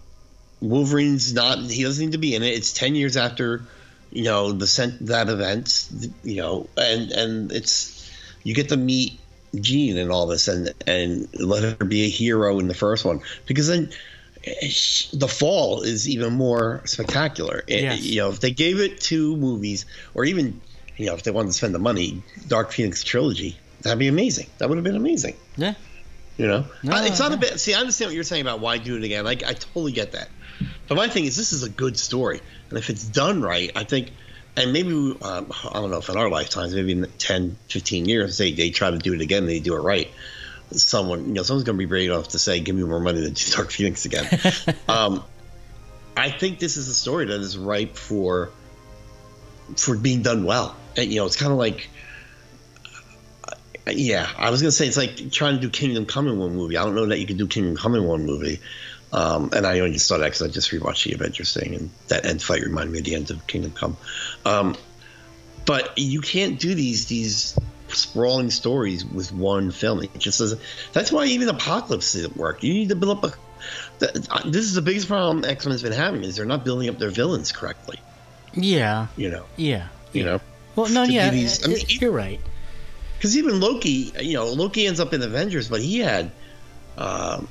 Wolverine's 0.62 1.34
not 1.34 1.60
he 1.60 1.84
doesn't 1.84 2.04
need 2.06 2.12
to 2.14 2.18
be 2.18 2.36
in 2.36 2.44
it. 2.44 2.54
It's 2.54 2.74
ten 2.74 2.96
years 2.96 3.16
after 3.18 3.64
you 4.12 4.24
know 4.24 4.52
the 4.52 4.68
sent 4.68 5.06
that 5.08 5.30
event, 5.30 5.88
you 6.24 6.38
know, 6.38 6.68
and 6.78 7.12
and 7.12 7.52
it's 7.52 8.12
you 8.44 8.54
get 8.56 8.70
to 8.70 8.78
meet 8.78 9.20
Jean 9.56 9.98
and 9.98 10.12
all 10.12 10.28
this, 10.28 10.48
and 10.48 10.74
and 10.86 11.28
let 11.40 11.64
her 11.64 11.86
be 11.86 12.04
a 12.06 12.10
hero 12.10 12.60
in 12.60 12.68
the 12.68 12.74
first 12.74 13.06
one 13.06 13.22
because 13.46 13.68
then 13.68 13.90
eh, 14.44 14.70
the 15.14 15.28
fall 15.28 15.82
is 15.82 16.10
even 16.10 16.34
more 16.34 16.82
spectacular. 16.86 17.64
It- 17.68 17.82
Yes. 17.84 18.02
You 18.04 18.22
know, 18.22 18.30
if 18.30 18.40
they 18.40 18.52
gave 18.52 18.80
it 18.80 19.00
two 19.00 19.38
movies, 19.38 19.86
or 20.14 20.26
even 20.26 20.60
you 20.98 21.06
know, 21.06 21.14
if 21.14 21.24
they 21.24 21.32
wanted 21.32 21.48
to 21.50 21.54
spend 21.54 21.74
the 21.74 21.80
money, 21.80 22.22
Dark 22.50 22.74
Phoenix 22.74 23.04
trilogy, 23.06 23.58
that'd 23.82 23.98
be 23.98 24.10
amazing. 24.10 24.48
That 24.58 24.68
would 24.68 24.78
have 24.78 24.84
been 24.84 24.98
amazing. 24.98 25.36
Yeah. 25.56 25.76
You 26.38 26.48
know, 26.48 26.66
No, 26.84 27.04
it's 27.04 27.20
not 27.20 27.32
yeah. 27.32 27.38
a 27.38 27.40
bit. 27.40 27.60
See, 27.60 27.74
I 27.74 27.80
understand 27.80 28.10
what 28.10 28.16
you're 28.16 28.24
saying 28.24 28.42
about 28.42 28.60
why 28.62 28.78
do 28.78 28.96
it 28.98 29.04
again. 29.04 29.24
Like, 29.26 29.44
I 29.44 29.54
totally 29.54 29.92
get 29.92 30.14
that. 30.14 30.30
But 30.90 30.96
my 30.96 31.08
thing 31.08 31.26
is, 31.26 31.38
this 31.38 31.54
is 31.54 31.64
a 31.64 31.70
good 31.70 31.98
story, 31.98 32.42
and 32.70 32.78
if 32.78 32.90
it's 32.90 33.04
done 33.04 33.42
right, 33.42 33.72
I 33.76 33.84
think, 33.84 34.12
and 34.58 34.74
maybe 34.74 34.90
um, 35.22 35.52
I 35.70 35.74
don't 35.74 35.92
know 35.92 36.00
if 36.00 36.10
in 36.10 36.18
our 36.18 36.30
lifetimes, 36.30 36.74
maybe 36.74 36.92
in 36.92 37.08
10, 37.20 37.58
15 37.70 38.06
years, 38.06 38.38
they 38.40 38.52
they 38.52 38.72
try 38.72 38.90
to 38.90 38.98
do 38.98 39.14
it 39.14 39.22
again, 39.22 39.46
they 39.46 39.60
do 39.60 39.76
it 39.76 39.80
right. 39.80 40.10
Someone, 40.72 41.28
you 41.28 41.34
know, 41.34 41.44
someone's 41.44 41.64
going 41.64 41.78
to 41.78 41.80
be 41.80 41.86
brave 41.86 42.10
enough 42.10 42.30
to 42.30 42.40
say, 42.40 42.60
"Give 42.60 42.76
me 42.76 42.84
more 42.84 43.00
money 43.00 43.22
to 43.22 43.30
do 43.30 43.52
Dark 43.52 43.72
Phoenix 43.72 44.06
again." 44.06 44.28
um, 44.90 45.24
I 46.18 46.32
think 46.32 46.60
this 46.60 46.76
is 46.76 46.88
a 46.88 46.96
story 46.96 47.26
that 47.26 47.40
is 47.40 47.58
ripe 47.58 47.96
for 47.96 48.50
for 49.78 49.96
being 49.96 50.24
done 50.24 50.44
well. 50.44 50.76
And, 50.98 51.12
you 51.12 51.20
know, 51.20 51.28
it's 51.28 51.38
kind 51.38 51.52
of 51.52 51.58
like 51.58 51.88
yeah, 53.92 54.30
I 54.38 54.50
was 54.50 54.62
gonna 54.62 54.72
say 54.72 54.88
it's 54.88 54.98
like 54.98 55.32
trying 55.32 55.56
to 55.56 55.62
do 55.62 55.70
Kingdom 55.70 56.06
Come 56.06 56.28
in 56.28 56.38
one 56.40 56.56
movie. 56.56 56.78
I 56.78 56.84
don't 56.84 56.96
know 56.96 57.06
that 57.08 57.20
you 57.20 57.26
can 57.26 57.38
do 57.38 57.48
Kingdom 57.48 57.76
Come 57.76 57.96
in 57.96 58.06
one 58.06 58.26
movie. 58.26 58.60
Um, 59.12 59.50
and 59.56 59.66
I 59.66 59.80
only 59.80 59.94
just 59.94 60.06
saw 60.08 60.18
that 60.18 60.26
because 60.26 60.42
I 60.44 60.48
just 60.50 60.70
rewatched 60.72 61.06
the 61.06 61.14
Avengers 61.14 61.54
thing, 61.54 61.74
and 61.76 61.90
that 62.10 62.26
end 62.26 62.42
fight 62.44 62.62
reminded 62.62 62.92
me 62.94 63.00
of 63.00 63.06
the 63.06 63.16
end 63.16 63.32
of 63.32 63.46
Kingdom 63.48 63.72
Come. 63.72 63.98
Um, 64.46 64.76
but 65.66 65.98
you 65.98 66.22
can't 66.22 66.60
do 66.60 66.74
these 66.76 67.06
these 67.08 67.58
sprawling 67.88 68.52
stories 68.52 69.04
with 69.04 69.32
one 69.34 69.72
film. 69.72 70.04
It 70.04 70.16
just 70.20 70.40
doesn't. 70.40 70.62
That's 70.94 71.12
why 71.12 71.26
even 71.26 71.50
Apocalypse 71.50 72.14
didn't 72.14 72.38
work. 72.38 72.64
You 72.64 72.74
need 72.74 72.90
to 72.90 72.96
build 72.96 73.18
up 73.24 73.24
a. 74.00 74.06
th- 74.06 74.28
This 74.46 74.66
is 74.66 74.74
the 74.76 74.82
biggest 74.82 75.08
problem 75.08 75.44
X 75.44 75.66
Men's 75.66 75.82
been 75.82 75.92
having 75.92 76.24
is 76.24 76.36
they're 76.36 76.46
not 76.46 76.64
building 76.64 76.88
up 76.90 77.00
their 77.00 77.10
villains 77.10 77.52
correctly. 77.52 78.00
Yeah. 78.54 79.08
You 79.18 79.30
know, 79.30 79.46
Yeah. 79.58 79.88
you 80.14 80.24
know. 80.24 80.40
Well, 80.76 80.88
no, 80.90 81.04
yeah, 81.04 81.30
these- 81.32 81.64
I 81.66 81.68
mean, 81.70 81.86
you're 81.90 82.12
right. 82.12 82.40
because 83.18 83.36
even 83.38 83.60
Loki, 83.60 84.14
you 84.22 84.34
know, 84.36 84.46
Loki 84.48 84.86
ends 84.88 85.00
up 85.00 85.14
in 85.14 85.22
Avengers, 85.22 85.68
but 85.68 85.82
he 85.82 86.00
had 86.00 86.32
um, 86.98 87.48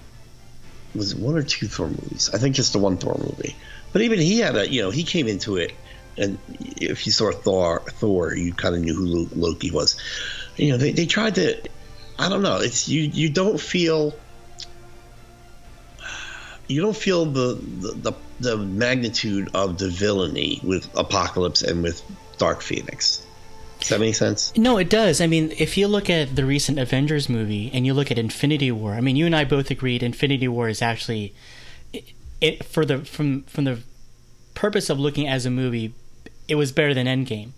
was 0.94 1.12
it 1.12 1.18
one 1.18 1.36
or 1.36 1.42
two 1.42 1.66
Thor 1.66 1.88
movies. 1.88 2.30
I 2.32 2.38
think 2.38 2.54
just 2.54 2.72
the 2.72 2.78
one 2.78 2.96
Thor 2.96 3.16
movie. 3.18 3.56
But 3.92 4.02
even 4.02 4.18
he 4.18 4.40
had 4.40 4.56
a, 4.56 4.68
you 4.68 4.82
know, 4.82 4.90
he 4.90 5.04
came 5.04 5.28
into 5.28 5.56
it, 5.56 5.74
and 6.16 6.38
if 6.58 7.06
you 7.06 7.12
saw 7.12 7.32
Thor, 7.32 7.82
Thor, 7.88 8.34
you 8.34 8.52
kind 8.52 8.74
of 8.74 8.80
knew 8.82 8.94
who 8.94 9.28
Loki 9.34 9.70
was. 9.70 9.96
You 10.56 10.72
know, 10.72 10.76
they, 10.76 10.92
they 10.92 11.06
tried 11.06 11.36
to, 11.36 11.56
I 12.18 12.28
don't 12.28 12.42
know, 12.42 12.56
it's 12.56 12.88
you 12.88 13.02
you 13.02 13.30
don't 13.30 13.60
feel. 13.60 14.14
You 16.70 16.82
don't 16.82 16.96
feel 16.96 17.24
the, 17.24 17.54
the, 17.54 17.92
the, 17.92 18.12
the 18.40 18.56
magnitude 18.58 19.48
of 19.54 19.78
the 19.78 19.88
villainy 19.88 20.60
with 20.62 20.86
Apocalypse 20.94 21.62
and 21.62 21.82
with 21.82 22.02
Dark 22.36 22.60
Phoenix. 22.60 23.26
Does 23.88 23.96
that 23.96 24.04
make 24.04 24.14
sense? 24.14 24.54
No, 24.54 24.76
it 24.76 24.90
does. 24.90 25.20
I 25.22 25.26
mean, 25.26 25.50
if 25.58 25.78
you 25.78 25.88
look 25.88 26.10
at 26.10 26.36
the 26.36 26.44
recent 26.44 26.78
Avengers 26.78 27.28
movie 27.28 27.70
and 27.72 27.86
you 27.86 27.94
look 27.94 28.10
at 28.10 28.18
Infinity 28.18 28.70
War, 28.70 28.92
I 28.92 29.00
mean, 29.00 29.16
you 29.16 29.24
and 29.24 29.34
I 29.34 29.44
both 29.44 29.70
agreed 29.70 30.02
Infinity 30.02 30.46
War 30.46 30.68
is 30.68 30.82
actually 30.82 31.34
it, 31.94 32.12
it 32.42 32.64
for 32.64 32.84
the 32.84 32.98
from 32.98 33.44
from 33.44 33.64
the 33.64 33.78
purpose 34.54 34.90
of 34.90 35.00
looking 35.00 35.26
as 35.26 35.46
a 35.46 35.50
movie, 35.50 35.94
it 36.48 36.56
was 36.56 36.70
better 36.70 36.92
than 36.92 37.06
Endgame. 37.06 37.52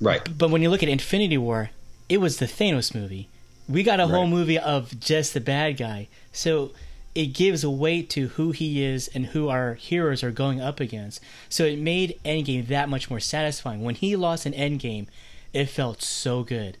Right. 0.00 0.26
But 0.36 0.50
when 0.50 0.60
you 0.60 0.70
look 0.70 0.82
at 0.82 0.88
Infinity 0.88 1.38
War, 1.38 1.70
it 2.08 2.18
was 2.18 2.38
the 2.38 2.46
Thanos 2.46 2.92
movie. 2.92 3.28
We 3.68 3.84
got 3.84 4.00
a 4.00 4.08
whole 4.08 4.26
movie 4.26 4.58
of 4.58 4.98
just 4.98 5.34
the 5.34 5.40
bad 5.40 5.76
guy. 5.76 6.08
So 6.32 6.72
it 7.14 7.26
gives 7.26 7.62
a 7.62 7.70
weight 7.70 8.10
to 8.10 8.28
who 8.28 8.50
he 8.50 8.82
is 8.82 9.08
and 9.14 9.26
who 9.26 9.48
our 9.48 9.74
heroes 9.74 10.24
are 10.24 10.32
going 10.32 10.60
up 10.60 10.80
against. 10.80 11.20
So 11.48 11.64
it 11.64 11.78
made 11.78 12.18
Endgame 12.24 12.66
that 12.66 12.88
much 12.88 13.08
more 13.08 13.20
satisfying. 13.20 13.82
When 13.82 13.94
he 13.94 14.16
lost 14.16 14.46
in 14.46 14.52
Endgame, 14.52 15.06
it 15.52 15.66
felt 15.66 16.02
so 16.02 16.42
good. 16.42 16.76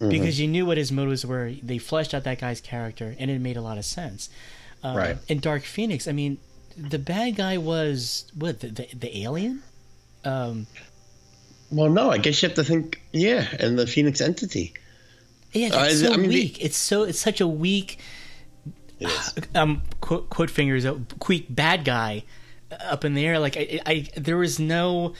Because 0.00 0.40
you 0.40 0.48
knew 0.48 0.66
what 0.66 0.78
his 0.78 0.90
motives 0.90 1.24
were. 1.24 1.52
They 1.62 1.78
fleshed 1.78 2.12
out 2.12 2.24
that 2.24 2.40
guy's 2.40 2.60
character 2.60 3.14
and 3.20 3.30
it 3.30 3.40
made 3.40 3.56
a 3.56 3.60
lot 3.60 3.78
of 3.78 3.84
sense. 3.84 4.28
Uh, 4.82 4.94
Right. 4.96 5.16
In 5.28 5.38
Dark 5.38 5.62
Phoenix, 5.62 6.08
I 6.08 6.12
mean, 6.12 6.38
the 6.76 6.98
bad 6.98 7.36
guy 7.36 7.56
was 7.58 8.24
what 8.36 8.58
the 8.60 8.66
the, 8.68 8.88
the 8.94 9.22
alien? 9.22 9.62
Um, 10.24 10.66
Well, 11.70 11.88
no, 11.88 12.10
I 12.10 12.18
guess 12.18 12.42
you 12.42 12.48
have 12.48 12.56
to 12.56 12.64
think, 12.64 13.00
yeah, 13.12 13.46
and 13.60 13.78
the 13.78 13.86
Phoenix 13.86 14.20
entity. 14.20 14.74
Yeah, 15.52 15.68
Uh, 15.68 15.84
it's 15.84 15.94
it- 16.00 16.06
so 16.06 16.12
I 16.14 16.16
mean, 16.16 16.30
the- 16.30 16.34
weak. 16.34 16.64
it's 16.64 16.76
so 16.76 17.04
it's 17.04 17.20
such 17.20 17.40
a 17.40 17.46
weak 17.46 17.98
is. 18.98 19.34
um 19.54 19.82
quote, 20.00 20.28
quote 20.30 20.50
fingers 20.50 20.84
uh, 20.84 20.98
quick 21.20 21.44
bad 21.48 21.84
guy 21.84 22.24
up 22.80 23.04
in 23.04 23.14
the 23.14 23.24
air. 23.24 23.38
Like 23.38 23.56
I, 23.56 23.80
I 23.86 24.08
there 24.16 24.36
was 24.36 24.58
no 24.58 25.14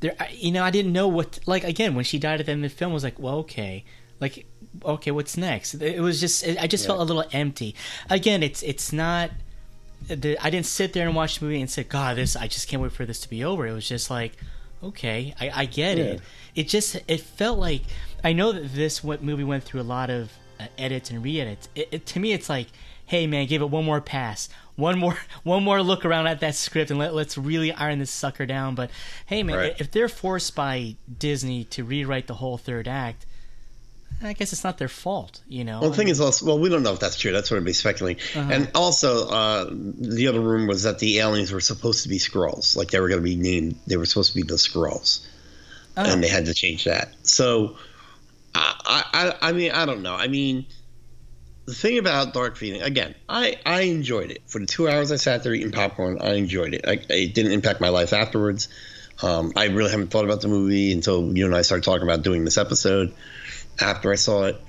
there. 0.00 0.16
You 0.30 0.52
know, 0.52 0.62
I 0.62 0.70
didn't 0.70 0.92
know 0.92 1.08
what 1.08 1.38
like 1.46 1.64
again 1.64 1.94
when 1.94 2.04
she 2.04 2.18
died 2.18 2.40
at 2.40 2.46
the 2.46 2.52
end 2.52 2.64
of 2.64 2.70
the 2.70 2.76
film 2.76 2.92
I 2.92 2.94
was 2.94 3.04
like, 3.04 3.18
well, 3.18 3.38
okay, 3.38 3.84
like 4.20 4.46
okay, 4.84 5.10
what's 5.10 5.36
next? 5.36 5.74
It 5.74 6.00
was 6.00 6.20
just 6.20 6.46
I 6.46 6.66
just 6.66 6.86
felt 6.86 7.00
a 7.00 7.04
little 7.04 7.24
empty. 7.32 7.74
Again, 8.10 8.42
it's 8.42 8.62
it's 8.62 8.92
not. 8.92 9.30
The, 10.08 10.38
I 10.40 10.50
didn't 10.50 10.66
sit 10.66 10.92
there 10.92 11.06
and 11.06 11.16
watch 11.16 11.38
the 11.38 11.46
movie 11.46 11.60
and 11.60 11.70
say, 11.70 11.82
God, 11.82 12.16
this 12.16 12.36
I 12.36 12.46
just 12.46 12.68
can't 12.68 12.82
wait 12.82 12.92
for 12.92 13.06
this 13.06 13.20
to 13.20 13.30
be 13.30 13.42
over. 13.42 13.66
It 13.66 13.72
was 13.72 13.88
just 13.88 14.10
like, 14.10 14.32
okay, 14.82 15.34
I, 15.40 15.50
I 15.62 15.64
get 15.64 15.98
it. 15.98 16.20
It 16.54 16.68
just 16.68 16.96
it 17.08 17.20
felt 17.20 17.58
like 17.58 17.82
I 18.22 18.32
know 18.32 18.52
that 18.52 18.74
this 18.74 19.02
what 19.02 19.22
movie 19.22 19.44
went 19.44 19.64
through 19.64 19.80
a 19.80 19.82
lot 19.82 20.10
of 20.10 20.32
uh, 20.60 20.66
edits 20.78 21.10
and 21.10 21.22
re-edits. 21.22 21.68
It, 21.74 21.88
it, 21.90 22.06
to 22.06 22.20
me, 22.20 22.32
it's 22.32 22.48
like, 22.48 22.68
hey 23.06 23.26
man, 23.26 23.46
give 23.46 23.62
it 23.62 23.70
one 23.70 23.84
more 23.84 24.00
pass, 24.00 24.48
one 24.76 24.98
more 24.98 25.16
one 25.42 25.62
more 25.64 25.82
look 25.82 26.04
around 26.04 26.26
at 26.28 26.40
that 26.40 26.54
script, 26.54 26.90
and 26.90 26.98
let, 26.98 27.14
let's 27.14 27.36
really 27.36 27.72
iron 27.72 27.98
this 27.98 28.10
sucker 28.10 28.46
down. 28.46 28.74
But 28.74 28.90
hey 29.26 29.42
man, 29.42 29.56
Right. 29.56 29.76
if 29.78 29.90
they're 29.90 30.08
forced 30.08 30.54
by 30.54 30.96
Disney 31.18 31.64
to 31.64 31.84
rewrite 31.84 32.26
the 32.26 32.34
whole 32.34 32.58
third 32.58 32.86
act, 32.88 33.26
I 34.22 34.32
guess 34.32 34.52
it's 34.52 34.64
not 34.64 34.78
their 34.78 34.88
fault, 34.88 35.40
you 35.48 35.64
know. 35.64 35.80
Well, 35.80 35.90
the 35.90 35.96
thing 35.96 36.08
is 36.08 36.20
also, 36.20 36.46
well, 36.46 36.58
we 36.58 36.68
don't 36.68 36.82
know 36.82 36.92
if 36.92 37.00
that's 37.00 37.18
true. 37.18 37.32
That's 37.32 37.50
what 37.50 37.58
I'm 37.58 37.72
speculating. 37.72 38.22
Uh-huh. 38.34 38.50
And 38.52 38.70
also, 38.74 39.28
uh, 39.28 39.66
the 39.70 40.28
other 40.28 40.40
rumor 40.40 40.68
was 40.68 40.84
that 40.84 40.98
the 41.00 41.18
aliens 41.18 41.52
were 41.52 41.60
supposed 41.60 42.02
to 42.04 42.08
be 42.08 42.18
Skrulls. 42.18 42.76
Like 42.76 42.90
they 42.90 43.00
were 43.00 43.08
going 43.08 43.20
to 43.20 43.24
be 43.24 43.36
named, 43.36 43.78
they 43.86 43.96
were 43.98 44.06
supposed 44.06 44.32
to 44.32 44.36
be 44.36 44.42
the 44.42 44.54
Skrulls. 44.54 45.26
Oh. 45.98 46.04
And 46.04 46.22
they 46.22 46.28
had 46.28 46.46
to 46.46 46.54
change 46.54 46.84
that. 46.84 47.12
So, 47.24 47.76
I, 48.54 49.34
I, 49.40 49.48
I 49.48 49.52
mean, 49.52 49.72
I 49.72 49.84
don't 49.84 50.02
know. 50.02 50.14
I 50.14 50.28
mean, 50.28 50.64
the 51.66 51.74
thing 51.74 51.98
about 51.98 52.32
Dark 52.32 52.56
Phoenix, 52.56 52.84
again, 52.84 53.14
I, 53.28 53.58
I 53.66 53.82
enjoyed 53.82 54.30
it. 54.30 54.42
For 54.46 54.60
the 54.60 54.66
two 54.66 54.88
hours 54.88 55.10
I 55.10 55.16
sat 55.16 55.42
there 55.42 55.52
eating 55.52 55.72
popcorn, 55.72 56.18
I 56.20 56.34
enjoyed 56.34 56.74
it. 56.74 56.86
I, 56.86 56.92
it 57.12 57.34
didn't 57.34 57.52
impact 57.52 57.80
my 57.80 57.88
life 57.88 58.12
afterwards. 58.12 58.68
Um, 59.22 59.52
I 59.56 59.64
really 59.66 59.90
haven't 59.90 60.08
thought 60.08 60.24
about 60.24 60.40
the 60.40 60.48
movie 60.48 60.92
until 60.92 61.36
you 61.36 61.44
and 61.44 61.54
I 61.54 61.62
started 61.62 61.84
talking 61.84 62.04
about 62.04 62.22
doing 62.22 62.44
this 62.44 62.56
episode 62.56 63.12
after 63.80 64.12
I 64.12 64.14
saw 64.14 64.44
it. 64.44 64.60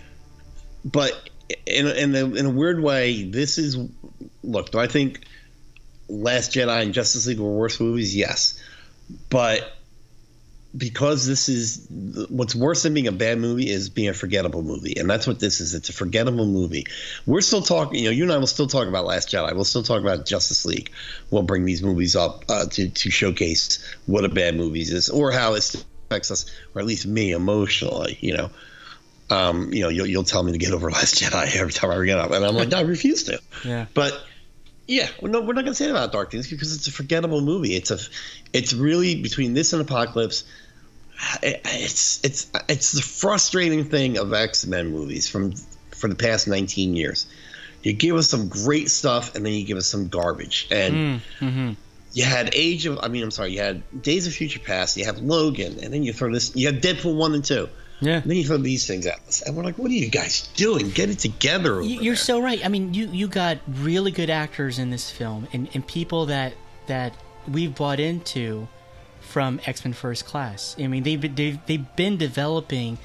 But 0.84 1.30
in 1.66 1.88
in 1.88 2.16
a, 2.16 2.26
in 2.36 2.46
a 2.46 2.50
weird 2.50 2.82
way, 2.82 3.24
this 3.24 3.58
is 3.58 3.78
look. 4.44 4.72
Do 4.72 4.80
I 4.80 4.88
think 4.88 5.22
Last 6.08 6.54
Jedi 6.54 6.82
and 6.82 6.94
Justice 6.94 7.28
League 7.28 7.40
were 7.40 7.52
worse 7.52 7.80
movies? 7.80 8.16
Yes, 8.16 8.60
but 9.30 9.77
because 10.78 11.26
this 11.26 11.50
is 11.50 11.88
what's 12.30 12.54
worse 12.56 12.84
than 12.84 12.94
being 12.94 13.08
a 13.08 13.12
bad 13.12 13.40
movie 13.40 13.70
is 13.70 13.90
being 13.90 14.10
a 14.10 14.13
forgettable 14.13 14.62
movie, 14.62 14.96
and 14.98 15.10
that's 15.10 15.26
what 15.26 15.40
this 15.40 15.60
is. 15.62 15.74
It's 15.74 15.90
a 15.90 15.94
forgettable 15.94 16.46
movie. 16.46 16.86
We're 17.26 17.42
still 17.42 17.62
talking. 17.62 18.00
You 18.00 18.06
know, 18.06 18.12
you 18.12 18.24
and 18.24 18.32
I 18.32 18.38
will 18.38 18.48
still 18.48 18.68
talk 18.68 18.88
about 18.88 19.06
Last 19.06 19.30
Jedi. 19.30 19.54
We'll 19.54 19.63
still 19.63 19.84
talk 19.84 20.02
about 20.02 20.26
Justice 20.26 20.66
League. 20.66 20.92
We'll 21.32 21.44
bring 21.44 21.66
these 21.66 21.82
movies 21.82 22.16
up 22.16 22.46
uh, 22.50 22.66
to 22.66 22.90
to 22.90 23.10
showcase 23.10 23.84
what 24.06 24.26
a 24.26 24.30
bad 24.30 24.56
movie 24.56 24.82
is, 24.82 25.10
or 25.10 25.32
how 25.32 25.54
it 25.54 25.74
affects 25.74 26.32
us, 26.32 26.46
or 26.76 26.82
at 26.82 26.88
least 26.88 27.06
me 27.06 27.32
emotionally. 27.32 28.18
You 28.22 28.38
know 28.38 28.50
um, 29.30 29.74
you 29.74 29.82
know, 29.84 29.90
you'll, 29.90 30.08
you'll 30.08 30.24
tell 30.24 30.44
me 30.44 30.54
to 30.54 30.58
get 30.58 30.72
over 30.72 30.90
Last 30.90 31.16
Jedi 31.16 31.56
every 31.56 31.74
time 31.74 31.92
I 31.92 32.06
get 32.06 32.18
up, 32.18 32.32
and 32.32 32.46
I'm 32.46 32.56
like, 32.56 32.70
no, 32.70 32.78
I 32.78 32.82
refuse 32.82 33.24
to. 33.24 33.42
Yeah. 33.66 33.88
But 33.94 34.13
yeah, 34.88 35.10
well, 35.20 35.32
no, 35.32 35.42
we're 35.42 35.54
not 35.54 35.66
gonna 35.66 35.76
say 35.76 35.86
that 35.88 35.92
about 35.92 36.12
Dark 36.12 36.32
Things 36.32 36.48
because 36.48 36.76
it's 36.76 36.88
a 36.88 36.92
forgettable 36.92 37.42
movie. 37.42 37.76
It's 37.76 37.90
a, 37.92 37.98
it's 38.54 38.72
really 38.72 39.22
between 39.22 39.54
this 39.54 39.74
and 39.74 39.82
Apocalypse. 39.82 40.46
It- 41.41 41.62
It's 41.65 42.19
it's 42.23 42.47
it's 42.67 42.91
the 42.91 43.01
frustrating 43.01 43.86
thing 43.86 44.17
of 44.17 44.34
X 44.34 44.65
Men 44.65 44.91
movies 44.91 45.27
from 45.27 45.53
for 45.91 46.08
the 46.08 46.15
past 46.15 46.47
19 46.47 46.95
years. 46.95 47.25
You 47.84 47.93
give 47.93 48.15
us 48.15 48.30
some 48.30 48.49
great 48.49 48.89
stuff, 48.89 49.36
and 49.36 49.45
then 49.45 49.53
you 49.53 49.63
give 49.63 49.77
us 49.77 49.88
some 49.88 50.10
garbage, 50.10 50.67
and 50.71 51.21
mm-hmm. 51.39 51.71
you 52.13 52.23
had 52.23 52.49
Age 52.53 52.86
of, 52.86 52.99
I 53.01 53.08
mean, 53.08 53.23
I'm 53.23 53.32
sorry, 53.32 53.53
you 53.53 53.60
had 53.62 53.82
Days 54.01 54.27
of 54.27 54.34
Future 54.34 54.60
Past, 54.60 54.97
you 54.97 55.06
have 55.06 55.19
Logan, 55.19 55.77
and 55.82 55.93
then 55.93 56.03
you 56.03 56.12
throw 56.13 56.32
this, 56.32 56.56
you 56.56 56.67
have 56.67 56.82
Deadpool 56.82 57.15
one 57.15 57.34
and 57.34 57.45
two. 57.45 57.69
Yeah. 57.99 58.17
And 58.17 58.30
then 58.30 58.38
you 58.38 58.43
throw 58.43 58.58
these 58.58 58.86
things 58.86 59.08
at 59.08 59.19
us, 59.27 59.41
and 59.41 59.56
we're 59.56 59.63
like, 59.63 59.77
"What 59.80 59.89
are 59.89 59.93
you 59.93 60.10
guys 60.10 60.49
doing? 60.56 60.91
Get 60.91 61.10
it 61.10 61.17
together!" 61.17 61.82
You're 61.82 62.03
there." 62.03 62.15
so 62.15 62.39
right. 62.39 62.63
I 62.63 62.67
mean, 62.67 62.93
you 62.93 63.08
you 63.08 63.27
got 63.27 63.58
really 63.67 64.12
good 64.12 64.30
actors 64.30 64.77
in 64.77 64.91
this 64.91 65.10
film, 65.10 65.47
and, 65.51 65.67
and 65.73 65.86
people 65.88 66.27
that 66.27 66.53
that 66.86 67.13
we've 67.47 67.73
bought 67.73 67.99
into 67.99 68.67
from 69.28 69.60
X 69.66 69.84
Men 69.86 69.94
First 69.94 70.26
Class. 70.26 70.76
I 70.80 70.88
mean, 70.88 71.04
they've 71.04 71.20
been, 71.22 71.36
they've, 71.36 71.60
they've 71.66 71.96
been 71.96 72.18
developing 72.18 72.98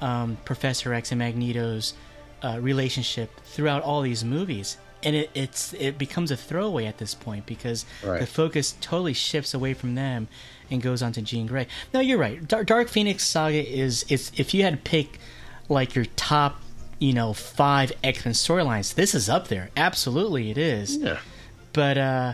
um, 0.00 0.36
Professor 0.44 0.92
X 0.94 1.10
and 1.12 1.18
Magneto's 1.18 1.94
uh, 2.42 2.58
relationship 2.60 3.30
throughout 3.44 3.82
all 3.82 4.00
these 4.02 4.24
movies, 4.24 4.76
and 5.02 5.14
it 5.16 5.30
it's 5.34 5.72
it 5.74 5.98
becomes 5.98 6.30
a 6.30 6.36
throwaway 6.36 6.86
at 6.86 6.98
this 6.98 7.14
point 7.14 7.44
because 7.46 7.84
Right. 8.04 8.20
the 8.20 8.26
focus 8.26 8.76
totally 8.80 9.12
shifts 9.14 9.52
away 9.54 9.74
from 9.74 9.94
them 9.94 10.28
and 10.70 10.80
goes 10.80 11.02
on 11.02 11.12
to 11.12 11.22
Jean 11.22 11.46
Grey. 11.46 11.66
No, 11.92 12.00
you're 12.00 12.16
right. 12.18 12.46
Dark, 12.46 12.66
Dark 12.66 12.88
Phoenix 12.88 13.26
Saga 13.26 13.62
is 13.68 14.04
is 14.08 14.30
if 14.36 14.54
you 14.54 14.62
had 14.62 14.72
to 14.72 14.90
pick 14.90 15.18
like 15.68 15.94
your 15.94 16.06
top, 16.16 16.60
you 16.98 17.12
know, 17.12 17.32
five 17.32 17.92
X 18.02 18.24
Men 18.24 18.32
storylines, 18.34 18.94
this 18.94 19.14
is 19.14 19.28
up 19.28 19.48
there. 19.48 19.68
Absolutely, 19.76 20.50
it 20.50 20.56
is 20.58 20.96
Yeah. 20.96 21.18
but 21.72 21.98
uh 21.98 22.32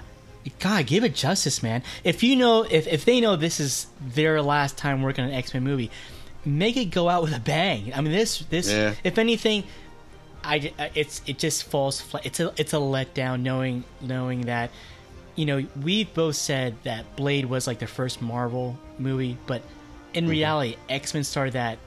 god 0.58 0.86
give 0.86 1.02
it 1.04 1.14
justice 1.14 1.62
man 1.62 1.82
if 2.04 2.22
you 2.22 2.36
know 2.36 2.62
if, 2.62 2.86
if 2.86 3.04
they 3.04 3.20
know 3.20 3.36
this 3.36 3.58
is 3.60 3.86
their 4.00 4.40
last 4.42 4.76
time 4.76 5.02
working 5.02 5.24
on 5.24 5.30
an 5.30 5.36
x-men 5.36 5.62
movie 5.64 5.90
make 6.44 6.76
it 6.76 6.86
go 6.86 7.08
out 7.08 7.22
with 7.22 7.34
a 7.36 7.40
bang 7.40 7.92
i 7.94 8.00
mean 8.00 8.12
this 8.12 8.38
this 8.50 8.70
Yeah. 8.70 8.94
if 9.04 9.18
anything 9.18 9.64
i 10.44 10.72
it's 10.94 11.20
it 11.26 11.38
just 11.38 11.64
falls 11.64 12.00
flat 12.00 12.24
it's 12.24 12.38
a 12.40 12.52
it's 12.56 12.72
a 12.72 12.76
letdown 12.76 13.40
knowing 13.42 13.82
knowing 14.00 14.42
that 14.42 14.70
you 15.34 15.44
know 15.46 15.66
we've 15.82 16.12
both 16.14 16.36
said 16.36 16.74
that 16.84 17.16
blade 17.16 17.46
was 17.46 17.66
like 17.66 17.78
the 17.80 17.86
first 17.86 18.22
marvel 18.22 18.78
movie 18.98 19.36
but 19.46 19.62
in 20.14 20.24
Mm-hmm. 20.24 20.30
reality 20.30 20.76
x-men 20.88 21.24
started 21.24 21.54
that 21.54 21.78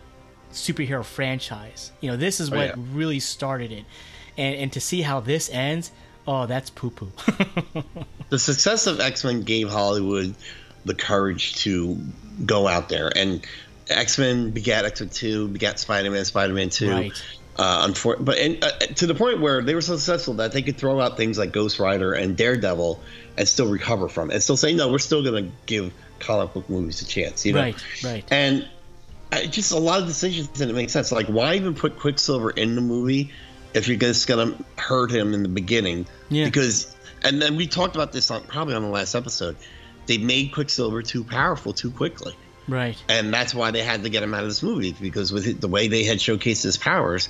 superhero 0.52 1.04
franchise 1.06 1.92
you 2.02 2.10
know 2.12 2.18
this 2.18 2.40
is 2.40 2.52
Oh, 2.52 2.58
what 2.58 2.68
yeah. 2.68 2.74
really 2.92 3.20
started 3.20 3.72
it 3.72 3.86
and 4.38 4.56
and 4.56 4.74
to 4.74 4.80
see 4.82 5.02
how 5.04 5.20
this 5.20 5.50
ends 5.50 5.92
oh 6.30 6.46
that's 6.46 6.70
poo 6.70 6.90
poo 6.90 7.12
the 8.30 8.40
success 8.40 8.88
of 8.88 9.02
X 9.02 9.26
Men 9.26 9.42
gave 9.42 9.70
Hollywood 9.70 10.34
the 10.86 10.94
courage 10.96 11.56
to 11.64 11.98
go 12.46 12.68
out 12.68 12.90
there, 12.90 13.12
and 13.16 13.46
X 13.90 14.18
Men 14.18 14.52
begat 14.52 14.86
X 14.86 15.02
Men 15.02 15.10
Two, 15.10 15.48
begat 15.48 15.80
Spider 15.80 16.12
Man, 16.12 16.26
Spider 16.26 16.54
Man 16.54 16.70
Two. 16.70 16.92
Right. 16.92 17.24
Uh, 17.58 17.88
unfor- 17.88 18.24
but 18.24 18.38
and, 18.38 18.64
uh, 18.64 18.72
to 18.96 19.06
the 19.06 19.16
point 19.16 19.42
where 19.42 19.62
they 19.62 19.76
were 19.76 19.82
so 19.82 19.98
successful 19.98 20.36
that 20.36 20.54
they 20.54 20.62
could 20.62 20.78
throw 20.78 21.02
out 21.02 21.18
things 21.18 21.38
like 21.38 21.52
Ghost 21.52 21.78
Rider 21.78 22.14
and 22.14 22.38
Daredevil 22.38 23.02
and 23.38 23.48
still 23.48 23.68
recover 23.68 24.08
from 24.08 24.32
it, 24.32 24.36
and 24.36 24.44
still 24.44 24.56
say, 24.56 24.74
no, 24.74 24.90
we're 24.90 24.98
still 24.98 25.24
going 25.24 25.46
to 25.46 25.52
give 25.66 25.94
comic 26.20 26.54
book 26.54 26.70
movies 26.70 27.02
a 27.02 27.06
chance. 27.06 27.46
You 27.46 27.54
know? 27.54 27.62
Right, 27.62 27.86
right. 28.04 28.26
And 28.32 28.66
I, 29.34 29.46
just 29.48 29.74
a 29.74 29.78
lot 29.78 30.02
of 30.02 30.08
decisions 30.08 30.48
didn't 30.48 30.76
make 30.76 30.90
sense. 30.90 31.12
Like, 31.12 31.28
why 31.28 31.56
even 31.56 31.76
put 31.76 32.00
Quicksilver 32.00 32.52
in 32.52 32.76
the 32.76 32.82
movie 32.82 33.32
if 33.74 33.88
you're 33.88 33.98
just 33.98 34.28
to 34.28 34.56
hurt 34.78 35.12
him 35.12 35.34
in 35.34 35.44
the 35.44 35.50
beginning? 35.50 36.06
Yeah. 36.30 36.46
Because, 36.46 36.96
and 37.24 37.42
then 37.42 37.56
we 37.56 37.68
talked 37.68 37.96
about 37.96 38.12
this 38.12 38.32
on 38.32 38.44
probably 38.44 38.76
on 38.76 38.82
the 38.84 38.90
last 38.90 39.16
episode. 39.16 39.56
They 40.08 40.18
made 40.18 40.52
Quicksilver 40.54 41.02
too 41.04 41.24
powerful 41.24 41.72
too 41.74 41.92
quickly, 41.92 42.34
Right. 42.68 42.98
and 43.08 43.32
that's 43.34 43.54
why 43.54 43.72
they 43.72 43.84
had 43.84 44.04
to 44.04 44.10
get 44.10 44.24
him 44.24 44.34
out 44.34 44.42
of 44.42 44.50
this 44.50 44.64
movie 44.64 44.96
because 45.00 45.32
with 45.32 45.62
the 45.62 45.68
way 45.68 45.88
they 45.88 46.04
had 46.04 46.18
showcased 46.18 46.64
his 46.64 46.78
powers, 46.78 47.30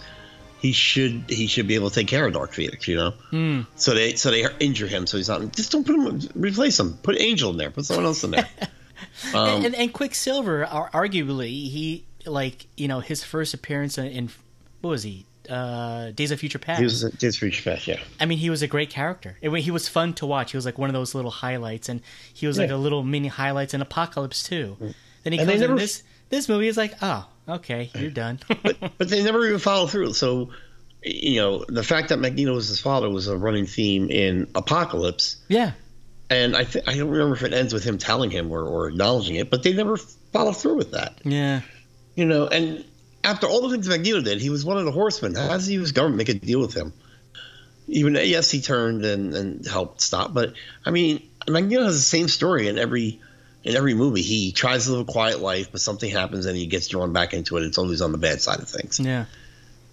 he 0.62 0.72
should 0.72 1.26
he 1.28 1.48
should 1.48 1.68
be 1.68 1.76
able 1.76 1.90
to 1.90 1.96
take 1.96 2.08
care 2.08 2.26
of 2.26 2.34
Dark 2.34 2.54
Phoenix, 2.54 2.88
you 2.88 2.96
know. 2.96 3.12
Hmm. 3.32 3.62
So 3.76 3.94
they 3.94 4.16
so 4.16 4.32
they 4.32 4.46
injure 4.60 4.88
him, 4.88 5.08
so 5.08 5.18
he's 5.18 5.28
not. 5.28 5.54
Just 5.54 5.72
don't 5.74 5.86
put 5.86 5.96
him. 5.96 6.22
Replace 6.36 6.80
him. 6.80 6.94
Put 7.04 7.20
Angel 7.20 7.52
in 7.52 7.58
there. 7.58 7.70
Put 7.72 7.86
someone 7.86 8.06
else 8.06 8.24
in 8.24 8.32
there. 8.32 8.48
Um, 9.34 9.48
and, 9.50 9.66
and, 9.68 9.76
and 9.76 9.94
Quicksilver, 9.94 10.66
arguably, 10.66 11.48
he 11.70 12.06
like 12.26 12.68
you 12.78 12.88
know 12.88 13.00
his 13.00 13.24
first 13.24 13.54
appearance 13.54 13.98
in, 13.98 14.06
in 14.08 14.30
what 14.82 14.92
was 14.92 15.04
he? 15.04 15.26
Uh, 15.50 16.12
Days 16.12 16.32
of 16.32 16.40
Future 16.40 16.60
Past. 16.60 16.80
he 16.80 16.84
was 16.86 17.02
just 17.18 17.42
reach 17.42 17.66
back, 17.66 17.88
yeah. 17.88 18.00
I 18.20 18.26
mean, 18.26 18.38
he 18.38 18.50
was 18.50 18.62
a 18.62 18.68
great 18.68 18.90
character. 18.90 19.38
I 19.44 19.48
mean, 19.48 19.64
he 19.64 19.72
was 19.72 19.88
fun 19.88 20.14
to 20.16 20.26
watch. 20.26 20.52
He 20.52 20.58
was 20.58 20.66
like 20.66 20.78
one 20.78 20.90
of 20.90 20.94
those 20.94 21.16
little 21.16 21.32
highlights, 21.32 21.90
and 21.90 22.02
he 22.34 22.48
was 22.48 22.58
like 22.58 22.70
a 22.70 22.76
little 22.76 23.04
mini 23.04 23.28
highlights 23.28 23.74
in 23.74 23.82
Apocalypse 23.82 24.44
too. 24.44 24.78
Then 25.24 25.34
he 25.34 25.40
And 25.40 25.50
comes 25.50 25.62
in 25.62 25.76
this 25.76 26.04
this 26.30 26.48
movie 26.48 26.68
is 26.68 26.78
like, 26.78 26.94
oh, 27.02 27.28
okay, 27.48 27.90
you're 27.96 28.12
done. 28.12 28.40
but 28.64 29.10
they 29.10 29.24
never 29.24 29.46
even 29.46 29.60
follow 29.60 29.88
through. 29.88 30.14
So, 30.14 30.52
you 31.04 31.40
know, 31.42 31.66
the 31.68 31.84
fact 31.84 32.10
that 32.10 32.20
Magneto 32.20 32.54
was 32.54 32.68
his 32.68 32.80
father 32.80 33.10
was 33.10 33.28
a 33.28 33.36
running 33.38 33.66
theme 33.66 34.10
in 34.10 34.48
Apocalypse, 34.56 35.38
yeah, 35.48 35.72
and 36.30 36.56
I 36.56 36.64
th- 36.66 36.86
I 36.88 36.96
don't 36.96 37.10
remember 37.10 37.36
if 37.36 37.44
it 37.44 37.54
ends 37.54 37.74
with 37.74 37.84
him 37.84 37.98
telling 37.98 38.30
him 38.32 38.52
or, 38.52 38.62
or 38.64 38.90
acknowledging 38.90 39.36
it, 39.36 39.50
but 39.50 39.64
they 39.64 39.74
never 39.74 39.98
follow 39.98 40.52
through 40.52 40.76
with 40.76 40.92
that. 40.92 41.20
yeah, 41.24 41.62
You 42.16 42.26
know, 42.26 42.48
and 42.48 42.86
after 43.24 43.48
all 43.48 43.62
the 43.62 43.70
things 43.70 43.88
Magneto 43.88 44.22
did, 44.22 44.42
he 44.42 44.50
was 44.50 44.66
one 44.66 44.78
of 44.78 44.86
the 44.86 44.92
Horsemen. 44.92 45.36
How 45.36 45.50
does 45.50 45.68
the 45.68 45.74
U.S. 45.76 45.92
government 45.92 46.18
make 46.18 46.30
a 46.30 46.34
deal 46.34 46.60
with 46.60 46.74
him? 46.74 46.94
Even 47.88 48.14
yes, 48.16 48.52
he 48.52 48.62
turned 48.62 49.04
and, 49.04 49.34
and 49.34 49.66
helped 49.66 50.02
stop, 50.02 50.34
but 50.34 50.54
I 50.86 50.92
mean, 50.92 51.28
Magneto 51.48 51.84
has 51.84 51.96
the 51.96 52.02
same 52.02 52.28
story 52.28 52.68
in 52.68 52.78
every 52.78 53.20
in 53.64 53.76
every 53.76 53.94
movie. 53.94 54.22
He 54.22 54.52
tries 54.52 54.86
to 54.86 54.92
live 54.92 55.10
a 55.10 55.12
quiet 55.12 55.40
life, 55.40 55.72
but 55.72 55.82
something 55.82 56.10
happens 56.10 56.46
and 56.46 56.56
he 56.56 56.68
gets 56.68 56.88
drawn 56.88 57.14
back 57.14 57.34
into 57.34 57.58
it. 57.58 57.64
It's 57.64 57.78
always 57.78 58.02
on 58.02 58.12
the 58.12 58.18
bad 58.18 58.42
side 58.42 58.60
of 58.60 58.70
things. 58.70 59.00
yeah. 59.00 59.26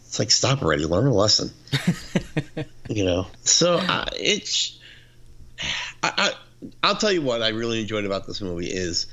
It's 0.06 0.18
like 0.18 0.30
stop 0.30 0.62
already, 0.62 0.84
learn 0.84 1.06
a 1.06 1.12
lesson. 1.12 1.50
you 2.88 3.04
know. 3.04 3.26
So 3.42 3.74
uh, 3.74 4.06
it's 4.14 4.78
I, 6.02 6.12
I 6.16 6.32
I'll 6.82 6.96
tell 6.96 7.12
you 7.12 7.22
what 7.22 7.42
I 7.42 7.48
really 7.48 7.80
enjoyed 7.80 8.04
about 8.04 8.26
this 8.26 8.40
movie 8.40 8.68
is 8.68 9.06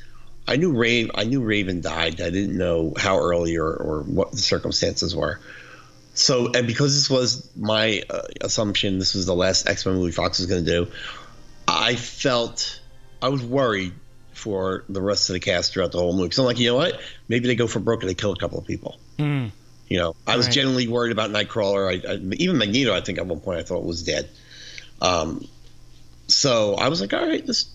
I 0.48 0.58
knew 0.58 0.72
Raven 0.74 1.12
I 1.16 1.24
knew 1.24 1.42
Raven 1.42 1.82
died. 1.82 2.20
I 2.22 2.30
didn't 2.30 2.58
know 2.58 2.94
how 2.98 3.18
early 3.20 3.58
or, 3.58 3.72
or 3.74 4.02
what 4.04 4.32
the 4.32 4.38
circumstances 4.38 5.16
were. 5.16 5.40
So 6.16 6.52
and 6.52 6.68
because 6.68 6.94
this 6.96 7.10
was 7.10 7.50
my 7.56 8.04
uh, 8.10 8.22
assumption, 8.42 9.00
this 9.00 9.14
was 9.16 9.26
the 9.26 9.36
last 9.36 9.68
X 9.68 9.86
Men 9.86 9.96
movie 9.96 10.12
Fox 10.12 10.40
was 10.40 10.48
going 10.48 10.66
to 10.66 10.72
do. 10.86 10.92
I 11.68 11.96
felt 11.96 12.82
I 13.22 13.30
was 13.30 13.42
worried 13.44 13.94
for 14.34 14.84
the 14.90 15.02
rest 15.02 15.30
of 15.30 15.34
the 15.34 15.40
cast 15.40 15.74
throughout 15.74 15.92
the 15.92 16.00
whole 16.00 16.16
movie. 16.16 16.32
So 16.32 16.44
I'm 16.44 16.48
like, 16.48 16.60
you 16.60 16.70
know 16.70 16.76
what? 16.76 17.00
Maybe 17.30 17.48
they 17.48 17.56
go 17.56 17.68
for 17.68 17.80
broke 17.80 18.02
and 18.02 18.10
they 18.10 18.16
kill 18.16 18.34
a 18.34 18.38
couple 18.38 18.60
of 18.60 18.66
people. 18.66 18.98
Mm. 19.18 19.52
You 19.88 20.00
know, 20.00 20.16
I 20.28 20.36
was 20.38 20.48
Right. 20.48 20.56
genuinely 20.56 20.88
worried 20.88 21.12
about 21.12 21.30
Nightcrawler. 21.30 21.88
I, 21.88 22.14
I, 22.14 22.16
even 22.34 22.58
Magneto, 22.58 22.94
I 22.94 23.02
think 23.02 23.18
at 23.20 23.26
one 23.28 23.40
point 23.40 23.60
I 23.60 23.64
thought 23.64 23.84
was 23.86 24.04
dead. 24.04 24.28
Um, 25.02 25.48
so 26.28 26.76
I 26.76 26.90
was 26.90 27.00
like, 27.00 27.14
all 27.14 27.26
right, 27.26 27.46
this, 27.46 27.66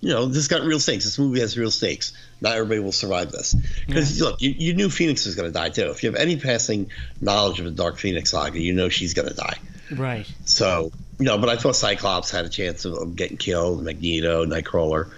you 0.00 0.08
know, 0.10 0.26
this 0.26 0.48
got 0.48 0.62
real 0.62 0.80
stakes. 0.80 1.04
This 1.04 1.18
movie 1.18 1.40
has 1.40 1.56
real 1.58 1.70
stakes. 1.70 2.12
Not 2.40 2.56
everybody 2.56 2.80
will 2.80 2.92
survive 2.92 3.30
this. 3.32 3.54
Because 3.86 4.20
look, 4.20 4.40
you, 4.40 4.54
you 4.56 4.74
knew 4.74 4.88
Phoenix 4.88 5.26
was 5.26 5.34
going 5.34 5.48
to 5.48 5.52
die 5.52 5.68
too. 5.68 5.90
If 5.90 6.02
you 6.02 6.10
have 6.10 6.18
any 6.18 6.36
passing 6.36 6.90
knowledge 7.20 7.58
of 7.58 7.66
the 7.66 7.70
Dark 7.70 7.98
Phoenix 7.98 8.30
saga, 8.30 8.58
you 8.60 8.72
know 8.72 8.88
she's 8.88 9.12
going 9.14 9.28
to 9.28 9.34
die. 9.34 9.58
Right. 9.92 10.26
So, 10.44 10.90
you 11.18 11.24
know, 11.26 11.36
but 11.38 11.48
I 11.50 11.56
thought 11.56 11.76
Cyclops 11.76 12.30
had 12.30 12.44
a 12.44 12.48
chance 12.48 12.84
of, 12.84 12.94
of 12.94 13.16
getting 13.16 13.36
killed. 13.36 13.82
Magneto, 13.84 14.46
Nightcrawler, 14.46 15.10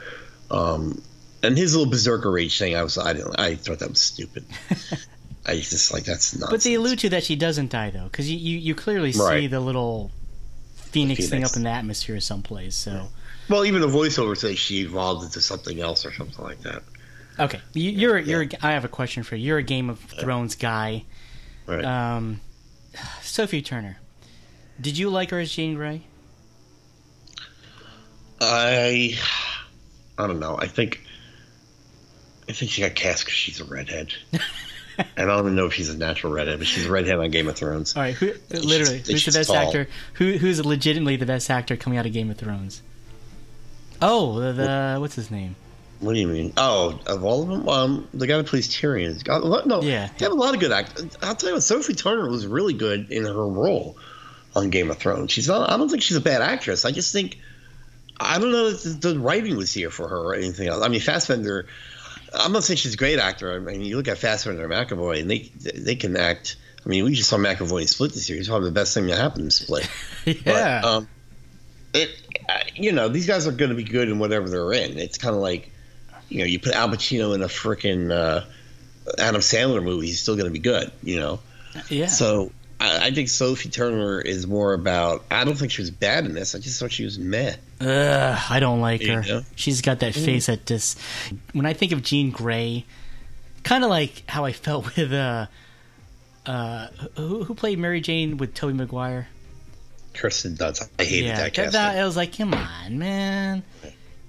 um, 0.50 1.00
and 1.42 1.56
his 1.56 1.76
little 1.76 1.90
berserker 1.90 2.30
rage 2.30 2.58
thing. 2.58 2.74
I 2.74 2.82
was, 2.82 2.98
I 2.98 3.12
didn't, 3.12 3.38
I 3.38 3.54
thought 3.56 3.78
that 3.80 3.88
was 3.90 4.00
stupid. 4.00 4.44
I 5.46 5.56
just 5.56 5.92
like 5.92 6.04
that's 6.04 6.34
nonsense. 6.34 6.50
But 6.50 6.60
they 6.62 6.74
allude 6.74 7.00
to 7.00 7.08
that 7.10 7.24
she 7.24 7.34
doesn't 7.36 7.70
die 7.70 7.90
though, 7.90 8.04
because 8.04 8.30
you, 8.30 8.38
you 8.38 8.58
you 8.58 8.74
clearly 8.76 9.10
see 9.12 9.20
Right. 9.20 9.50
the 9.50 9.58
little 9.60 10.10
phoenix, 10.74 11.22
thing 11.28 11.30
Phoenix. 11.38 11.50
up 11.52 11.56
in 11.56 11.64
the 11.64 11.70
atmosphere 11.70 12.20
someplace. 12.20 12.76
So 12.76 13.08
Well, 13.52 13.66
even 13.66 13.82
the 13.82 13.86
voiceover 13.86 14.34
says 14.34 14.58
she 14.58 14.80
evolved 14.80 15.24
into 15.24 15.42
something 15.42 15.78
else 15.78 16.06
or 16.06 16.12
something 16.14 16.42
like 16.42 16.62
that. 16.62 16.82
okay, 17.38 17.60
you, 17.74 17.90
you're 17.90 18.18
you're. 18.18 18.46
I 18.62 18.72
have 18.72 18.86
a 18.86 18.88
question 18.88 19.24
for 19.24 19.36
you. 19.36 19.48
You're 19.48 19.58
a 19.58 19.62
Game 19.62 19.90
of 19.90 19.98
Thrones 19.98 20.54
guy. 20.54 21.04
Right. 21.66 21.84
Um, 21.84 22.40
Sophie 23.20 23.60
Turner, 23.60 23.98
did 24.80 24.96
you 24.96 25.10
like 25.10 25.30
her 25.30 25.38
as 25.38 25.52
Jean 25.52 25.74
Grey? 25.74 26.02
I, 28.40 29.18
I 30.18 30.26
don't 30.26 30.40
know. 30.40 30.56
I 30.58 30.66
think, 30.66 31.02
I 32.48 32.52
think 32.52 32.70
she 32.70 32.80
got 32.80 32.94
cast 32.94 33.24
because 33.24 33.34
she's 33.34 33.60
a 33.60 33.64
redhead. 33.64 34.14
and 34.32 34.40
I 35.16 35.24
don't 35.26 35.40
even 35.40 35.54
know 35.56 35.66
if 35.66 35.74
she's 35.74 35.90
a 35.90 35.96
natural 35.96 36.32
redhead, 36.32 36.58
but 36.58 36.66
she's 36.66 36.86
a 36.86 36.90
redhead 36.90 37.18
on 37.18 37.30
Game 37.30 37.48
of 37.48 37.56
Thrones. 37.56 37.94
All 37.96 38.02
right, 38.02 38.14
who 38.14 38.32
literally 38.50 39.02
she's 39.02 39.08
who's 39.08 39.24
the 39.26 39.38
best 39.38 39.50
tall. 39.50 39.58
actor? 39.58 39.88
Who 40.14 40.38
who's 40.38 40.64
legitimately 40.64 41.16
the 41.16 41.26
best 41.26 41.50
actor 41.50 41.76
coming 41.76 41.98
out 41.98 42.06
of 42.06 42.14
Game 42.14 42.30
of 42.30 42.38
Thrones? 42.38 42.82
Oh, 44.02 44.38
the, 44.40 44.52
the 44.52 44.96
what's 45.00 45.14
his 45.14 45.30
name? 45.30 45.56
What 46.00 46.14
do 46.14 46.18
you 46.20 46.26
mean? 46.26 46.52
Oh, 46.56 46.98
of 47.06 47.22
all 47.24 47.42
of 47.42 47.48
them, 47.48 47.68
um, 47.68 48.08
the 48.12 48.26
guy 48.26 48.36
who 48.36 48.42
plays 48.42 48.68
Tyrion. 48.68 49.12
has 49.12 49.22
got 49.22 49.42
a 49.42 49.46
lot- 49.46 49.66
No, 49.68 49.80
Yeah. 49.82 50.08
they 50.18 50.24
have 50.24 50.32
a 50.32 50.36
lot 50.36 50.52
of 50.54 50.60
good 50.60 50.72
actors. 50.72 51.16
I'll 51.22 51.36
tell 51.36 51.50
you 51.50 51.54
what, 51.54 51.62
Sophie 51.62 51.94
Turner 51.94 52.28
was 52.28 52.44
really 52.46 52.72
good 52.74 53.10
in 53.12 53.24
her 53.24 53.46
role 53.48 53.96
on 54.56 54.70
Game 54.70 54.90
of 54.90 54.98
Thrones. 54.98 55.30
She's 55.30 55.46
not. 55.46 55.70
I 55.70 55.76
don't 55.76 55.88
think 55.88 56.02
she's 56.02 56.16
a 56.16 56.20
bad 56.20 56.42
actress. 56.42 56.84
I 56.84 56.90
just 56.90 57.12
think 57.12 57.38
I 58.20 58.38
don't 58.38 58.50
know 58.52 58.70
that 58.72 59.00
the, 59.00 59.12
the 59.14 59.18
writing 59.20 59.56
was 59.56 59.72
here 59.72 59.90
for 59.90 60.08
her 60.08 60.16
or 60.18 60.34
anything 60.34 60.68
else. 60.68 60.82
I 60.84 60.88
mean, 60.88 61.00
Fassbender. 61.00 61.66
I'm 62.34 62.52
not 62.52 62.64
saying 62.64 62.78
she's 62.78 62.94
a 62.94 62.96
great 62.96 63.18
actor. 63.18 63.54
I 63.54 63.58
mean, 63.58 63.82
you 63.82 63.96
look 63.96 64.08
at 64.08 64.18
Fassbender 64.18 64.64
and 64.64 64.72
McAvoy, 64.72 65.20
and 65.20 65.30
they 65.30 65.50
they 65.74 65.94
can 65.96 66.16
act. 66.16 66.56
I 66.84 66.88
mean, 66.88 67.04
we 67.04 67.14
just 67.14 67.28
saw 67.30 67.36
McAvoy 67.36 67.82
in 67.82 67.86
Split 67.86 68.12
this 68.12 68.28
year. 68.28 68.38
He's 68.38 68.48
probably 68.48 68.70
the 68.70 68.74
best 68.74 68.92
thing 68.94 69.06
that 69.06 69.18
happened 69.18 69.44
in 69.44 69.50
Split. 69.52 69.88
Yeah. 70.26 70.34
But, 70.44 70.84
um, 70.84 71.08
it, 71.94 72.10
you 72.74 72.92
know, 72.92 73.08
these 73.08 73.26
guys 73.26 73.46
are 73.46 73.52
going 73.52 73.70
to 73.70 73.76
be 73.76 73.84
good 73.84 74.08
in 74.08 74.18
whatever 74.18 74.48
they're 74.48 74.72
in. 74.72 74.98
It's 74.98 75.18
kind 75.18 75.34
of 75.34 75.40
like, 75.40 75.70
you 76.28 76.38
know, 76.38 76.44
you 76.44 76.58
put 76.58 76.72
Al 76.72 76.88
Pacino 76.88 77.34
in 77.34 77.42
a 77.42 77.46
freaking 77.46 78.10
uh, 78.10 78.44
Adam 79.18 79.40
Sandler 79.40 79.82
movie, 79.82 80.06
he's 80.06 80.20
still 80.20 80.34
going 80.34 80.46
to 80.46 80.52
be 80.52 80.58
good. 80.58 80.90
You 81.02 81.20
know, 81.20 81.40
yeah. 81.88 82.06
so 82.06 82.52
I, 82.80 83.06
I 83.06 83.10
think 83.10 83.28
Sophie 83.28 83.68
Turner 83.68 84.20
is 84.20 84.46
more 84.46 84.74
about. 84.74 85.24
I 85.30 85.44
don't 85.44 85.56
think 85.56 85.72
she 85.72 85.82
was 85.82 85.90
bad 85.90 86.24
in 86.24 86.34
this. 86.34 86.54
I 86.54 86.58
just 86.58 86.80
thought 86.80 86.92
she 86.92 87.04
was 87.04 87.18
meh. 87.18 87.54
Ugh, 87.80 88.38
I 88.50 88.60
don't 88.60 88.80
like 88.80 89.02
her. 89.02 89.22
Yeah. 89.22 89.40
She's 89.54 89.80
got 89.82 90.00
that 90.00 90.14
face 90.14 90.46
that 90.46 90.66
just. 90.66 90.98
When 91.52 91.66
I 91.66 91.72
think 91.72 91.92
of 91.92 92.02
Jean 92.02 92.30
Grey, 92.30 92.84
kind 93.62 93.84
of 93.84 93.90
like 93.90 94.24
how 94.28 94.44
I 94.44 94.52
felt 94.52 94.84
with 94.96 95.12
uh, 95.12 95.46
uh, 96.46 96.88
who, 97.16 97.44
who 97.44 97.54
played 97.54 97.78
Mary 97.78 98.00
Jane 98.00 98.36
with 98.36 98.54
Tobey 98.54 98.74
Maguire. 98.74 99.28
Kirsten 100.14 100.54
Dunst. 100.56 100.88
I 100.98 101.04
hated 101.04 101.26
yeah, 101.26 101.36
that 101.36 101.42
that, 101.44 101.54
cast. 101.54 101.72
that- 101.72 101.96
I 101.98 102.04
was 102.04 102.16
like, 102.16 102.36
come 102.36 102.54
on, 102.54 102.98
man. 102.98 103.62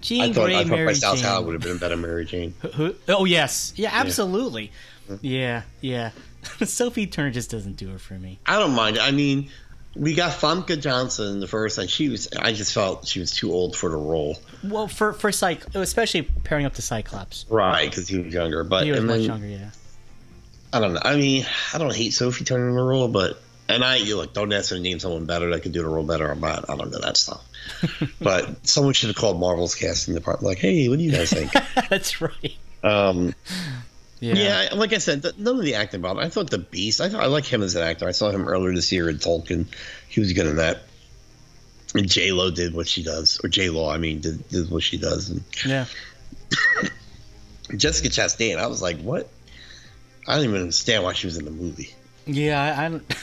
Jean 0.01 0.21
I 0.21 0.33
thought, 0.33 0.45
Grey, 0.45 0.55
I 0.57 0.63
thought 0.63 0.69
Mary 0.71 0.93
Jane. 0.93 1.17
Howard 1.19 1.45
would 1.45 1.53
have 1.53 1.61
been 1.61 1.77
a 1.77 1.79
better 1.79 1.95
Mary 1.97 2.25
Jane. 2.25 2.53
Who- 2.75 2.95
Oh 3.07 3.25
yes, 3.25 3.73
yeah, 3.75 3.89
absolutely. 3.93 4.71
Mm-hmm. 5.09 5.15
Yeah, 5.25 5.61
yeah. 5.81 6.11
Sophie 6.65 7.07
Turner 7.07 7.31
just 7.31 7.49
doesn't 7.51 7.77
do 7.77 7.93
it 7.93 8.01
for 8.01 8.15
me. 8.15 8.39
I 8.45 8.59
don't 8.59 8.73
mind. 8.75 8.99
I 8.99 9.11
mean, 9.11 9.49
we 9.95 10.13
got 10.13 10.31
Famke 10.31 10.79
Johnson 10.81 11.27
in 11.35 11.39
the 11.39 11.47
first, 11.47 11.77
and 11.77 11.89
she 11.89 12.09
was. 12.09 12.27
I 12.37 12.51
just 12.51 12.73
felt 12.73 13.07
she 13.07 13.19
was 13.21 13.31
too 13.31 13.53
old 13.53 13.77
for 13.77 13.89
the 13.89 13.95
role. 13.95 14.37
Well, 14.63 14.87
for 14.89 15.13
for 15.13 15.29
Cyc, 15.31 15.73
especially 15.75 16.23
pairing 16.23 16.65
up 16.65 16.73
to 16.75 16.81
Cyclops. 16.81 17.45
Right, 17.49 17.89
because 17.89 18.07
he 18.09 18.19
was 18.19 18.33
younger. 18.33 18.63
But 18.65 18.83
He 18.85 18.91
was 18.91 19.01
much 19.01 19.19
then- 19.19 19.25
younger, 19.25 19.47
yeah. 19.47 19.69
I 20.73 20.79
don't 20.79 20.93
know. 20.95 21.01
I 21.03 21.15
mean, 21.15 21.45
I 21.73 21.77
don't 21.77 21.95
hate 21.95 22.11
Sophie 22.11 22.43
Turner 22.43 22.67
in 22.69 22.75
the 22.75 22.81
role, 22.81 23.07
but 23.07 23.39
and 23.75 23.83
I 23.83 23.97
you 23.97 24.15
look, 24.17 24.33
don't 24.33 24.51
ask 24.53 24.71
me 24.71 24.77
to 24.77 24.83
name 24.83 24.99
someone 24.99 25.25
better 25.25 25.49
that 25.51 25.61
could 25.63 25.71
do 25.71 25.81
it 25.81 25.85
a 25.85 25.89
role 25.89 26.05
better. 26.05 26.29
I'm 26.29 26.39
not. 26.39 26.69
I 26.69 26.75
don't 26.75 26.91
know 26.91 26.99
that 26.99 27.17
stuff. 27.17 27.43
but 28.21 28.67
someone 28.67 28.93
should 28.93 29.07
have 29.09 29.15
called 29.15 29.39
Marvel's 29.39 29.75
casting 29.75 30.13
department. 30.13 30.47
Like, 30.49 30.57
hey, 30.59 30.89
what 30.89 30.97
do 30.97 31.03
you 31.03 31.11
guys 31.11 31.31
think? 31.31 31.51
That's 31.89 32.21
right. 32.21 32.55
um, 32.83 33.33
Yeah. 34.19 34.33
yeah. 34.35 34.69
like 34.75 34.93
I 34.93 34.97
said, 34.97 35.21
th- 35.23 35.37
none 35.37 35.57
of 35.57 35.63
the 35.63 35.75
acting 35.75 36.01
bothered. 36.01 36.23
I 36.23 36.29
thought 36.29 36.49
the 36.49 36.57
Beast. 36.57 37.01
I 37.01 37.09
thought 37.09 37.23
I 37.23 37.27
like 37.27 37.45
him 37.45 37.61
as 37.63 37.75
an 37.75 37.83
actor. 37.83 38.07
I 38.07 38.11
saw 38.11 38.29
him 38.31 38.47
earlier 38.47 38.73
this 38.73 38.91
year 38.91 39.09
in 39.09 39.17
Tolkien. 39.17 39.65
He 40.09 40.19
was 40.19 40.33
good 40.33 40.47
in 40.47 40.57
that. 40.57 40.83
And 41.95 42.09
J 42.09 42.31
Lo 42.31 42.49
did 42.49 42.73
what 42.73 42.87
she 42.87 43.03
does, 43.03 43.39
or 43.43 43.49
J 43.49 43.69
Lo, 43.69 43.87
I 43.87 43.97
mean, 43.97 44.19
did, 44.19 44.47
did 44.49 44.69
what 44.71 44.81
she 44.83 44.97
does. 44.97 45.29
And 45.29 45.43
yeah. 45.65 45.85
Jessica 47.75 48.09
Chastain, 48.09 48.57
I 48.57 48.67
was 48.67 48.81
like, 48.81 48.99
what? 48.99 49.29
I 50.27 50.35
don't 50.35 50.45
even 50.45 50.61
understand 50.61 51.03
why 51.03 51.13
she 51.13 51.27
was 51.27 51.37
in 51.37 51.45
the 51.45 51.51
movie. 51.51 51.93
Yeah, 52.25 52.61
I, 52.77 52.85
I 52.85 52.89
don't. 52.89 53.03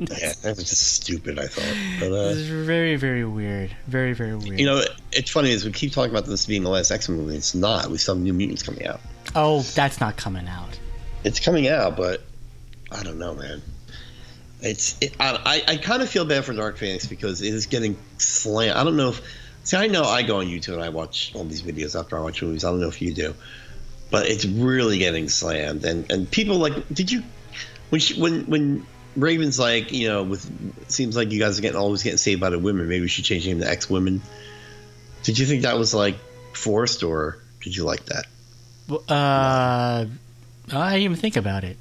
Yeah, 0.00 0.32
that 0.42 0.56
was 0.56 0.68
just 0.68 0.92
stupid. 0.92 1.38
I 1.38 1.46
thought, 1.46 1.74
but 1.98 2.12
uh, 2.12 2.30
It's 2.30 2.40
very, 2.42 2.96
very 2.96 3.24
weird. 3.24 3.74
Very, 3.86 4.12
very 4.12 4.34
weird. 4.36 4.60
you 4.60 4.66
know, 4.66 4.82
it's 5.12 5.30
funny 5.30 5.50
is 5.50 5.64
we 5.64 5.72
keep 5.72 5.92
talking 5.92 6.10
about 6.10 6.26
this 6.26 6.44
being 6.46 6.62
the 6.62 6.68
last 6.70 6.90
X 6.90 7.08
Men 7.08 7.18
movie. 7.18 7.36
It's 7.36 7.54
not. 7.54 7.88
We 7.88 7.96
still 7.98 8.14
have 8.14 8.22
New 8.22 8.34
Mutants 8.34 8.62
coming 8.62 8.86
out. 8.86 9.00
oh, 9.34 9.62
that's 9.74 10.00
not 10.00 10.16
coming 10.16 10.46
out. 10.46 10.78
It's 11.24 11.40
coming 11.40 11.68
out, 11.68 11.96
but 11.96 12.22
I 12.92 13.02
don't 13.02 13.18
know, 13.18 13.34
man. 13.34 13.62
It's 14.60 14.96
it, 15.00 15.14
I 15.18 15.62
I, 15.68 15.72
I 15.72 15.76
kind 15.78 16.02
of 16.02 16.08
feel 16.10 16.24
bad 16.26 16.44
for 16.44 16.52
Dark 16.52 16.76
Phoenix 16.76 17.06
because 17.06 17.40
it 17.40 17.52
is 17.54 17.66
getting 17.66 17.96
slammed. 18.18 18.76
I 18.76 18.84
don't 18.84 18.96
know 18.96 19.10
if 19.10 19.22
see. 19.64 19.76
I 19.76 19.86
know 19.86 20.04
I 20.04 20.22
go 20.22 20.38
on 20.40 20.46
YouTube 20.46 20.74
and 20.74 20.82
I 20.82 20.90
watch 20.90 21.32
all 21.34 21.44
these 21.44 21.62
videos 21.62 21.98
after 21.98 22.18
I 22.18 22.20
watch 22.20 22.42
movies. 22.42 22.64
I 22.64 22.70
don't 22.70 22.80
know 22.80 22.88
if 22.88 23.00
you 23.00 23.14
do, 23.14 23.34
but 24.10 24.26
it's 24.26 24.44
really 24.44 24.98
getting 24.98 25.28
slammed. 25.30 25.84
And 25.84 26.10
and 26.12 26.30
people 26.30 26.56
like, 26.58 26.74
did 26.92 27.10
you 27.10 27.22
when 27.94 28.00
she, 28.00 28.20
when 28.20 28.46
when 28.46 28.86
Raven's 29.14 29.56
like, 29.56 29.92
you 29.92 30.08
know, 30.08 30.24
with 30.24 30.90
seems 30.90 31.16
like 31.16 31.30
you 31.30 31.38
guys 31.38 31.60
are 31.60 31.62
getting 31.62 31.78
always 31.78 32.02
getting 32.02 32.18
saved 32.18 32.40
by 32.40 32.50
the 32.50 32.58
women. 32.58 32.88
Maybe 32.88 33.02
we 33.02 33.08
should 33.08 33.24
change 33.24 33.46
him 33.46 33.60
to 33.60 33.70
X 33.70 33.88
Women. 33.88 34.20
Did 35.22 35.38
you 35.38 35.46
think 35.46 35.62
that 35.62 35.78
was 35.78 35.94
like 35.94 36.16
forced, 36.54 37.04
or 37.04 37.38
did 37.60 37.76
you 37.76 37.84
like 37.84 38.04
that? 38.06 38.26
Uh, 38.90 40.06
I 40.72 40.90
didn't 40.90 41.02
even 41.02 41.16
think 41.16 41.36
about 41.36 41.62
it. 41.62 41.76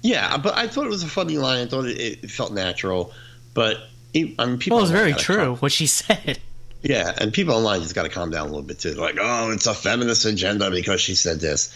Yeah, 0.00 0.38
but 0.38 0.56
I 0.56 0.66
thought 0.66 0.86
it 0.86 0.90
was 0.90 1.02
a 1.02 1.08
funny 1.08 1.36
line. 1.36 1.66
I 1.66 1.68
thought 1.68 1.84
it, 1.84 2.22
it 2.22 2.30
felt 2.30 2.54
natural, 2.54 3.12
but 3.52 3.76
it, 4.14 4.36
I 4.38 4.46
mean, 4.46 4.56
people. 4.56 4.78
Well, 4.78 4.84
it's 4.86 4.92
very 4.92 5.12
true 5.12 5.36
calm- 5.36 5.56
what 5.56 5.72
she 5.72 5.86
said. 5.86 6.38
yeah, 6.80 7.12
and 7.18 7.34
people 7.34 7.54
online 7.54 7.82
just 7.82 7.94
got 7.94 8.04
to 8.04 8.08
calm 8.08 8.30
down 8.30 8.46
a 8.46 8.48
little 8.48 8.62
bit 8.62 8.78
too. 8.78 8.94
They're 8.94 9.04
like, 9.04 9.18
oh, 9.20 9.52
it's 9.52 9.66
a 9.66 9.74
feminist 9.74 10.24
agenda 10.24 10.70
because 10.70 11.02
she 11.02 11.14
said 11.14 11.38
this. 11.38 11.70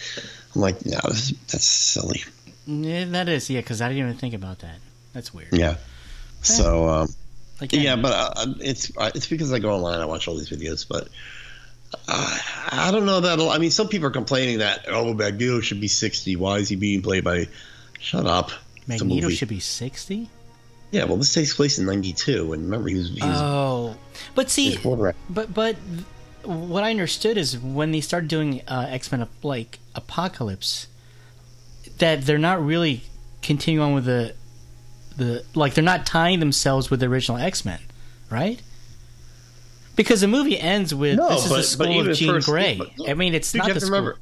I'm 0.55 0.63
like, 0.63 0.87
no, 0.87 1.01
that's, 1.03 1.33
that's 1.49 1.67
silly. 1.67 2.25
Yeah, 2.67 3.05
that 3.07 3.29
is, 3.29 3.51
yeah, 3.51 3.61
because 3.61 3.81
I 3.81 3.89
didn't 3.89 4.05
even 4.05 4.19
think 4.19 4.35
about 4.35 4.61
that. 4.61 4.77
That's 5.13 5.33
weird. 5.33 5.53
Yeah. 5.53 5.77
So 6.43 6.89
um, 6.89 7.09
Again, 7.61 7.83
yeah, 7.83 7.97
but 7.97 8.13
uh, 8.13 8.47
it's 8.61 8.97
uh, 8.97 9.11
it's 9.15 9.29
because 9.29 9.53
I 9.53 9.59
go 9.59 9.71
online. 9.71 10.01
I 10.01 10.07
watch 10.07 10.29
all 10.29 10.37
these 10.37 10.51
videos, 10.51 10.87
but. 10.89 11.09
Uh, 12.09 12.39
I 12.73 12.91
don't 12.91 13.07
know 13.07 13.21
that. 13.21 13.39
I 13.39 13.59
mean, 13.59 13.71
some 13.71 13.87
people 13.87 14.09
are 14.09 14.11
complaining 14.11 14.59
that 14.59 14.87
oh, 14.89 15.15
Magneto 15.15 15.61
should 15.61 15.81
be 15.81 15.87
sixty. 15.87 16.35
Why 16.35 16.59
is 16.59 16.69
he 16.69 16.75
being 16.75 17.03
played 17.03 17.23
by? 17.23 17.47
Shut 18.01 18.27
up. 18.27 18.51
Magneto 18.89 19.29
should 19.29 19.49
be 19.49 19.61
sixty. 19.61 20.29
Yeah, 20.91 21.05
well, 21.05 21.17
this 21.17 21.33
takes 21.33 21.55
place 21.55 21.79
in 21.79 21.87
'92, 21.87 22.53
and 22.53 22.65
remember, 22.65 22.89
he 22.89 22.97
was, 22.97 23.11
he 23.11 23.21
was 23.21 23.41
Oh, 23.41 23.97
but 24.35 24.51
see, 24.51 24.77
but 25.31 25.55
but 25.55 25.77
what 26.43 26.83
I 26.83 26.91
understood 26.91 27.39
is 27.39 27.57
when 27.59 27.93
they 27.93 28.01
started 28.01 28.29
doing 28.29 28.63
uh, 28.67 28.87
X 28.89 29.13
Men 29.13 29.29
like 29.45 29.79
Apocalypse, 29.95 30.89
that 31.99 32.23
they're 32.23 32.39
not 32.39 32.65
really 32.65 33.03
continuing 33.43 33.87
on 33.89 33.95
with 33.95 34.05
the 34.07 34.35
the 35.17 35.45
like 35.55 35.75
they're 35.75 35.85
not 35.85 36.07
tying 36.07 36.41
themselves 36.41 36.91
with 36.91 37.01
the 37.01 37.07
original 37.07 37.39
X 37.39 37.65
Men, 37.65 37.81
right? 38.31 38.61
Because 39.97 40.21
the 40.23 40.29
movie 40.29 40.59
ends 40.59 40.93
with 40.95 41.17
No, 41.19 41.29
this 41.29 41.45
is 41.45 41.51
but- 41.51 41.57
the 41.57 41.63
school 41.63 42.11
of 42.11 42.17
Jean 42.17 42.29
first- 42.31 42.49
Grey. 42.49 42.77
but. 42.77 43.09
I 43.09 43.15
mean, 43.15 43.33
it's 43.35 43.53
Dude, 43.53 43.61
not 43.61 43.69
you 43.69 43.75
the 43.75 43.75
have 43.75 43.81
to 43.83 43.87
school. 43.87 43.99
remember, 44.01 44.19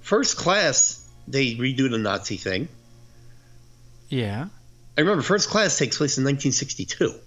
first 0.00 0.36
class 0.36 1.06
they 1.28 1.54
redo 1.54 1.88
the 1.90 1.98
Nazi 1.98 2.36
thing. 2.36 2.66
Yeah. 4.08 4.46
I 4.96 5.00
remember 5.02 5.22
first 5.22 5.48
class 5.50 5.78
takes 5.78 5.96
place 5.98 6.18
in 6.18 6.24
1962, 6.24 7.14
Oh, 7.14 7.20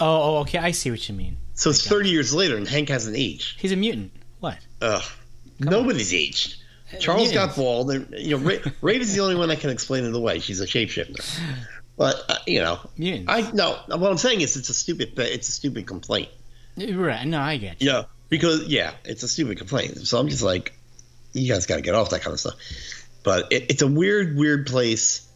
oh, 0.00 0.36
okay. 0.38 0.58
I 0.58 0.70
see 0.72 0.90
what 0.90 1.08
you 1.08 1.14
mean. 1.14 1.36
so 1.54 1.70
it's 1.70 1.86
30 1.86 2.08
years 2.10 2.34
later, 2.34 2.56
and 2.56 2.66
Hank 2.66 2.88
hasn't 2.88 3.16
aged. 3.16 3.60
He's 3.60 3.70
a 3.72 3.76
mutant. 3.76 4.10
What? 4.40 4.58
Ugh, 4.82 5.02
nobody's 5.60 6.12
aged. 6.12 6.56
Charles 7.00 7.32
yeah. 7.32 7.46
got 7.46 7.56
bald, 7.56 7.90
and 7.90 8.14
you 8.16 8.38
know, 8.38 8.50
Ra- 8.50 8.70
Raven's 8.80 9.14
the 9.14 9.20
only 9.20 9.34
one 9.34 9.48
that 9.48 9.60
can 9.60 9.70
explain 9.70 10.04
it 10.04 10.14
away. 10.14 10.40
She's 10.40 10.60
a 10.60 10.66
shapeshifter, 10.66 11.38
but 11.96 12.16
uh, 12.28 12.36
you 12.46 12.60
know. 12.60 12.78
I 13.28 13.50
no. 13.52 13.78
What 13.88 14.10
I'm 14.10 14.18
saying 14.18 14.40
is, 14.40 14.56
it's 14.56 14.68
a 14.68 14.74
stupid. 14.74 15.18
It's 15.18 15.48
a 15.48 15.52
stupid 15.52 15.86
complaint. 15.86 16.28
Right. 16.76 17.24
No, 17.26 17.40
I 17.40 17.56
get 17.56 17.80
you. 17.80 17.90
Yeah, 17.90 18.04
because 18.28 18.66
yeah, 18.66 18.92
it's 19.04 19.22
a 19.22 19.28
stupid 19.28 19.58
complaint. 19.58 20.06
So 20.06 20.18
I'm 20.18 20.28
just 20.28 20.42
like, 20.42 20.72
you 21.32 21.52
guys 21.52 21.66
got 21.66 21.76
to 21.76 21.82
get 21.82 21.94
off 21.94 22.10
that 22.10 22.22
kind 22.22 22.32
of 22.32 22.40
stuff. 22.40 22.54
But 23.22 23.52
it, 23.52 23.70
it's 23.70 23.82
a 23.82 23.86
weird, 23.86 24.36
weird 24.36 24.66
place. 24.66 25.28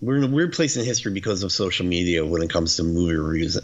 We're 0.00 0.16
in 0.16 0.24
a 0.24 0.28
weird 0.28 0.52
place 0.52 0.76
in 0.76 0.84
history 0.84 1.12
because 1.12 1.42
of 1.42 1.50
social 1.50 1.84
media 1.84 2.24
when 2.24 2.42
it 2.42 2.50
comes 2.50 2.76
to 2.76 2.84
movie 2.84 3.16
reviews 3.16 3.58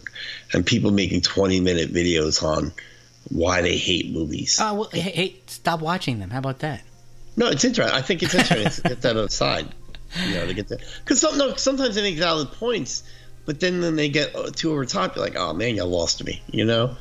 and 0.53 0.67
people 0.67 0.91
making 0.91 1.21
20 1.21 1.61
minute 1.61 1.93
videos 1.93 2.43
on 2.43 2.73
why 3.29 3.63
they 3.63 3.77
hate 3.77 4.13
movies. 4.13 4.59
Oh, 4.61 4.75
well, 4.75 4.89
hey, 4.93 5.01
hey, 5.01 5.37
stop 5.47 5.81
watching 5.81 6.19
them. 6.19 6.31
How 6.31 6.39
about 6.39 6.59
that? 6.61 6.83
No, 7.37 7.49
it's 7.49 7.65
interesting. 7.65 7.97
I 7.97 8.03
think 8.03 8.23
it's 8.23 8.35
interesting 8.35 8.83
to 8.83 8.89
get 8.89 9.03
that 9.03 9.17
aside. 9.17 9.69
You 10.29 10.35
know, 10.35 10.47
to 10.47 10.55
get 10.55 10.69
that 10.69 10.81
because 11.01 11.21
some, 11.21 11.37
no, 11.37 11.57
sometimes 11.57 11.97
they 11.97 12.03
make 12.03 12.17
valid 12.17 12.53
points, 12.53 13.03
but 13.47 13.59
then 13.59 13.81
when 13.81 13.97
they 13.97 14.09
get 14.09 14.35
uh, 14.37 14.51
too 14.51 14.71
over 14.71 14.85
top, 14.85 15.17
you're 15.17 15.25
like, 15.25 15.37
oh 15.37 15.53
man, 15.53 15.75
you 15.75 15.85
lost 15.85 16.25
me. 16.25 16.43
You 16.51 16.65
know. 16.65 16.97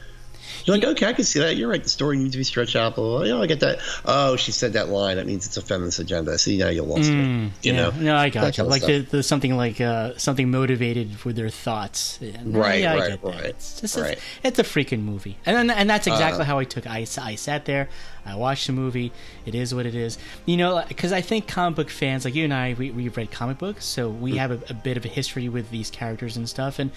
You're 0.66 0.78
like, 0.78 0.86
okay, 0.86 1.08
I 1.08 1.14
can 1.14 1.24
see 1.26 1.40
that. 1.40 1.56
You're 1.56 1.70
right. 1.70 1.84
The 1.84 1.90
story 1.90 2.18
needs 2.18 2.32
to 2.32 2.38
be 2.38 2.44
stretched 2.44 2.76
out. 2.76 2.96
Blah, 2.96 3.04
blah, 3.04 3.18
blah. 3.20 3.28
Yeah, 3.28 3.42
I 3.42 3.48
get 3.48 3.60
that. 3.62 3.80
Oh, 4.06 4.36
she 4.36 4.52
said 4.52 4.74
that 4.74 4.90
line. 4.90 5.18
That 5.18 5.26
means 5.26 5.46
it's 5.46 5.58
a 5.58 5.62
feminist 5.62 6.00
agenda. 6.00 6.38
See, 6.38 6.58
now 6.58 6.70
you 6.70 6.84
lost 6.84 7.10
me. 7.10 7.52
You 7.62 7.74
yeah. 7.74 7.74
know? 7.74 7.92
No, 7.92 8.16
I 8.16 8.30
got 8.30 8.58
you. 8.58 8.64
Like 8.64 8.86
the, 8.86 9.00
the 9.00 9.24
something 9.24 9.56
like 9.58 9.82
uh, 9.82 10.18
something 10.18 10.50
motivated 10.52 11.24
with 11.26 11.36
their 11.36 11.50
thoughts. 11.50 12.20
Right, 12.44 12.82
yeah, 12.82 12.96
right, 12.96 13.24
right, 13.24 13.46
It's 13.46 13.82
just 13.82 13.98
right. 13.98 14.18
it's 14.44 14.60
a 14.60 14.64
freaking 14.64 15.04
movie, 15.04 15.38
and 15.46 15.58
and, 15.58 15.72
and 15.72 15.90
that's 15.90 16.08
exactly 16.08 16.42
Uh, 16.42 16.46
how 16.46 16.60
I 16.60 16.64
took. 16.64 16.86
It. 16.86 16.92
I 16.92 17.36
sat 17.36 17.66
there, 17.66 17.90
I 18.26 18.36
watched 18.36 18.68
the 18.68 18.74
movie. 18.74 19.12
It 19.46 19.56
is 19.56 19.74
what 19.76 19.86
it 19.86 19.96
is. 19.96 20.18
You 20.46 20.58
know, 20.58 20.84
because 20.88 21.12
I 21.12 21.22
think 21.22 21.48
comic 21.48 21.76
book 21.76 21.90
fans 21.90 22.26
like 22.26 22.36
you 22.36 22.44
and 22.44 22.54
I, 22.54 22.76
we 22.78 22.92
we've 22.92 23.16
read 23.18 23.32
comic 23.32 23.58
books, 23.58 23.86
so 23.86 24.12
Mm. 24.12 24.20
we 24.20 24.38
have 24.38 24.52
a, 24.52 24.60
a 24.70 24.74
bit 24.74 24.98
of 24.98 25.06
a 25.06 25.08
history 25.08 25.50
with 25.50 25.70
these 25.72 25.90
characters 25.90 26.38
and 26.38 26.48
stuff, 26.48 26.80
and 26.80 26.92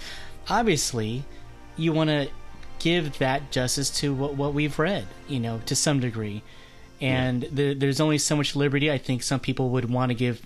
obviously, 0.48 1.24
you 1.76 1.92
want 1.92 2.10
to 2.10 2.28
give 2.78 3.18
that 3.18 3.50
justice 3.50 3.90
to 4.00 4.12
what 4.14 4.34
what 4.34 4.54
we've 4.54 4.78
read. 4.78 5.06
You 5.28 5.40
know, 5.40 5.60
to 5.66 5.74
some 5.76 6.00
degree. 6.00 6.42
And 6.98 7.42
the, 7.52 7.74
there's 7.74 8.00
only 8.00 8.16
so 8.16 8.36
much 8.36 8.56
liberty 8.56 8.90
I 8.90 8.96
think 8.96 9.22
some 9.22 9.38
people 9.38 9.68
would 9.70 9.90
want 9.90 10.08
to 10.10 10.14
give 10.14 10.40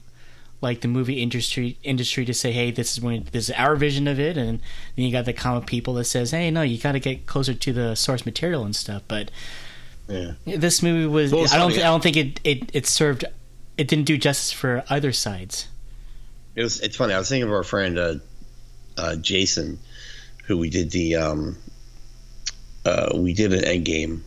like 0.61 0.81
the 0.81 0.89
movie 0.89 1.23
industry 1.23 1.79
industry 1.85 2.25
to 2.25 2.35
say, 2.35 2.51
hey, 2.53 2.71
this 2.73 2.93
is 2.93 3.01
when 3.01 3.29
this 3.33 3.49
is 3.49 3.55
our 3.55 3.77
vision 3.77 4.09
of 4.09 4.19
it, 4.19 4.37
and 4.37 4.59
then 4.97 5.05
you 5.05 5.13
got 5.13 5.25
the 5.27 5.33
comic 5.33 5.67
people 5.67 5.95
that 5.95 6.05
says, 6.05 6.33
hey, 6.33 6.51
no, 6.51 6.63
you 6.63 6.77
got 6.77 6.93
to 6.93 7.01
get 7.01 7.25
closer 7.27 7.55
to 7.55 7.73
the 7.73 7.95
source 7.95 8.27
material 8.27 8.65
and 8.65 8.75
stuff. 8.75 9.03
But 9.09 9.31
Yeah. 10.09 10.33
this 10.45 10.83
movie 10.83 11.07
was, 11.07 11.33
well, 11.33 11.47
I 11.53 11.57
don't. 11.57 11.73
I 11.73 11.83
don't 11.83 12.03
think 12.03 12.17
it, 12.17 12.41
it 12.43 12.71
it 12.75 12.87
served, 12.87 13.25
it 13.79 13.87
didn't 13.89 14.05
do 14.07 14.19
justice 14.19 14.51
for 14.53 14.83
either 14.91 15.13
sides. 15.13 15.69
It 16.57 16.63
was. 16.65 16.81
It's 16.81 16.97
funny. 16.97 17.15
I 17.15 17.19
was 17.19 17.29
thinking 17.29 17.49
of 17.49 17.55
our 17.55 17.63
friend 17.63 17.97
uh, 17.99 18.15
uh, 18.99 19.17
Jason, 19.17 19.79
who 20.47 20.59
we 20.59 20.69
did 20.69 20.91
the 20.91 21.15
um, 21.17 21.57
uh, 22.85 23.11
we 23.15 23.33
did 23.35 23.53
an 23.53 23.65
end 23.65 23.85
game 23.85 24.25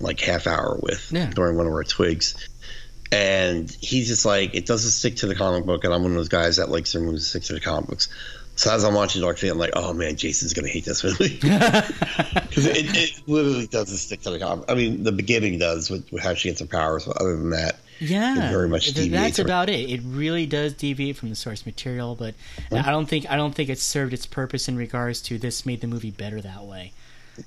like 0.00 0.20
half 0.20 0.46
hour 0.46 0.78
with 0.82 1.10
Yeah. 1.12 1.30
during 1.30 1.56
one 1.56 1.66
of 1.66 1.72
our 1.72 1.84
twigs, 1.84 2.34
and 3.10 3.70
he's 3.80 4.08
just 4.08 4.24
like 4.24 4.54
it 4.54 4.66
doesn't 4.66 4.90
stick 4.90 5.16
to 5.16 5.26
the 5.26 5.34
comic 5.34 5.64
book, 5.64 5.84
and 5.84 5.92
I'm 5.94 6.02
one 6.02 6.12
of 6.12 6.16
those 6.16 6.28
guys 6.28 6.56
that 6.56 6.68
likes 6.70 6.92
their 6.92 7.02
movies 7.02 7.22
to 7.24 7.28
stick 7.28 7.42
to 7.44 7.52
the 7.54 7.60
comic 7.60 7.88
books. 7.88 8.08
So 8.54 8.70
as 8.70 8.84
I'm 8.84 8.92
watching 8.92 9.22
Dark 9.22 9.38
Fate, 9.38 9.48
I'm 9.48 9.58
like, 9.58 9.72
oh 9.74 9.94
man, 9.94 10.16
Jason's 10.16 10.52
gonna 10.52 10.68
hate 10.68 10.84
this 10.84 11.02
movie 11.02 11.36
because 11.40 12.66
it, 12.66 12.84
it 12.94 13.22
literally 13.26 13.66
doesn't 13.66 13.96
stick 13.96 14.20
to 14.22 14.30
the 14.30 14.38
comic. 14.38 14.70
I 14.70 14.74
mean, 14.74 15.04
the 15.04 15.12
beginning 15.12 15.58
does 15.58 15.88
with, 15.90 16.10
with 16.12 16.22
how 16.22 16.34
she 16.34 16.48
gets 16.50 16.60
her 16.60 16.66
powers, 16.66 17.06
but 17.06 17.16
other 17.18 17.34
than 17.36 17.50
that, 17.50 17.76
yeah, 17.98 18.48
it 18.48 18.50
very 18.52 18.68
much 18.68 18.92
deviates 18.92 19.12
that's 19.12 19.36
from 19.38 19.46
it. 19.46 19.48
about 19.48 19.68
it. 19.70 19.90
It 19.90 20.00
really 20.04 20.44
does 20.44 20.74
deviate 20.74 21.16
from 21.16 21.30
the 21.30 21.34
source 21.36 21.64
material, 21.64 22.14
but 22.14 22.34
I 22.70 22.90
don't 22.90 23.06
think 23.06 23.30
I 23.30 23.36
don't 23.36 23.54
think 23.54 23.70
it 23.70 23.78
served 23.78 24.12
its 24.12 24.26
purpose 24.26 24.68
in 24.68 24.76
regards 24.76 25.22
to 25.22 25.38
this 25.38 25.64
made 25.64 25.80
the 25.80 25.86
movie 25.86 26.10
better 26.10 26.40
that 26.42 26.64
way. 26.64 26.92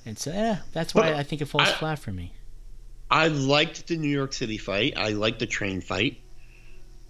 And 0.04 0.18
so, 0.18 0.32
yeah, 0.32 0.58
that's 0.72 0.94
why 0.94 1.10
But 1.12 1.14
I 1.14 1.22
think 1.22 1.42
it 1.42 1.46
falls 1.46 1.68
I- 1.68 1.72
flat 1.72 1.98
for 1.98 2.12
me. 2.12 2.32
I 3.10 3.28
liked 3.28 3.86
the 3.86 3.96
New 3.96 4.08
York 4.08 4.32
City 4.32 4.58
fight. 4.58 4.94
I 4.96 5.10
liked 5.10 5.38
the 5.38 5.46
train 5.46 5.80
fight. 5.80 6.18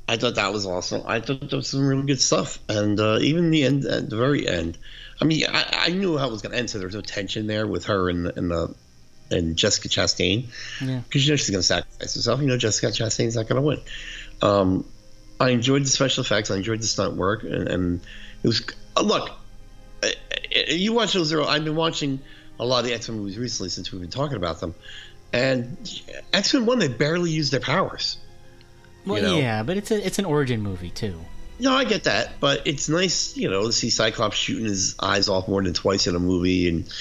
I 0.08 0.16
thought 0.18 0.34
that 0.34 0.52
was 0.52 0.66
awesome. 0.66 1.02
I 1.06 1.20
thought 1.20 1.48
there 1.48 1.56
was 1.56 1.68
some 1.68 1.86
really 1.86 2.02
good 2.06 2.20
stuff, 2.20 2.58
and 2.68 3.00
uh, 3.00 3.18
even 3.22 3.50
the 3.50 3.64
end, 3.64 3.84
at 3.86 4.08
the 4.10 4.16
very 4.16 4.46
end. 4.46 4.76
I 5.20 5.24
mean, 5.24 5.44
I, 5.48 5.86
I 5.86 5.88
knew 5.88 6.18
how 6.18 6.28
it 6.28 6.32
was 6.32 6.42
going 6.42 6.52
to 6.52 6.58
end, 6.58 6.68
so 6.70 6.78
there 6.78 6.86
was 6.86 6.94
no 6.94 7.00
tension 7.00 7.46
there 7.46 7.66
with 7.66 7.86
her 7.86 8.08
and 8.10 8.26
and 8.36 8.50
the 8.50 8.74
and 9.30 9.56
Jessica 9.56 9.88
Chastain 9.88 10.46
Yeah. 10.80 11.00
because 11.00 11.26
you 11.26 11.32
know 11.32 11.36
she's 11.36 11.50
going 11.50 11.60
to 11.60 11.66
sacrifice 11.66 12.14
herself. 12.14 12.40
You 12.40 12.46
know, 12.46 12.56
Jessica 12.58 12.88
Chastain's 12.88 13.34
not 13.34 13.48
going 13.48 13.60
to 13.60 13.66
win. 13.66 13.80
Um, 14.42 14.84
I 15.40 15.48
enjoyed 15.48 15.82
the 15.82 15.88
special 15.88 16.22
effects. 16.22 16.50
I 16.50 16.56
enjoyed 16.56 16.80
the 16.80 16.86
stunt 16.86 17.16
work, 17.16 17.42
and, 17.42 17.66
and 17.66 18.00
it 18.42 18.46
was 18.46 18.62
uh, 18.96 19.00
look. 19.00 19.30
uh, 20.02 20.06
uh, 20.06 20.58
You 20.68 20.92
watch 20.92 21.14
those. 21.14 21.28
Zero. 21.28 21.46
I've 21.46 21.64
been 21.64 21.74
watching 21.74 22.20
a 22.58 22.64
lot 22.64 22.80
of 22.80 22.86
the 22.86 22.94
X 22.94 23.08
Men 23.08 23.18
movies 23.18 23.38
recently 23.38 23.70
since 23.70 23.92
we've 23.92 24.00
been 24.00 24.10
talking 24.10 24.36
about 24.36 24.60
them, 24.60 24.74
and 25.32 25.76
X 26.32 26.54
Men 26.54 26.66
One 26.66 26.78
they 26.78 26.88
barely 26.88 27.30
use 27.30 27.50
their 27.50 27.60
powers. 27.60 28.18
Well, 29.04 29.18
you 29.18 29.22
know? 29.22 29.36
yeah, 29.38 29.62
but 29.62 29.76
it's 29.76 29.90
a 29.90 30.04
it's 30.04 30.18
an 30.18 30.24
origin 30.24 30.60
movie 30.62 30.90
too. 30.90 31.20
No, 31.58 31.72
I 31.72 31.84
get 31.84 32.04
that, 32.04 32.38
but 32.38 32.66
it's 32.66 32.88
nice, 32.88 33.36
you 33.36 33.48
know, 33.48 33.66
to 33.66 33.72
see 33.72 33.88
Cyclops 33.88 34.36
shooting 34.36 34.66
his 34.66 34.94
eyes 35.00 35.28
off 35.28 35.48
more 35.48 35.62
than 35.62 35.72
twice 35.72 36.06
in 36.06 36.14
a 36.14 36.18
movie, 36.18 36.68
and 36.68 36.92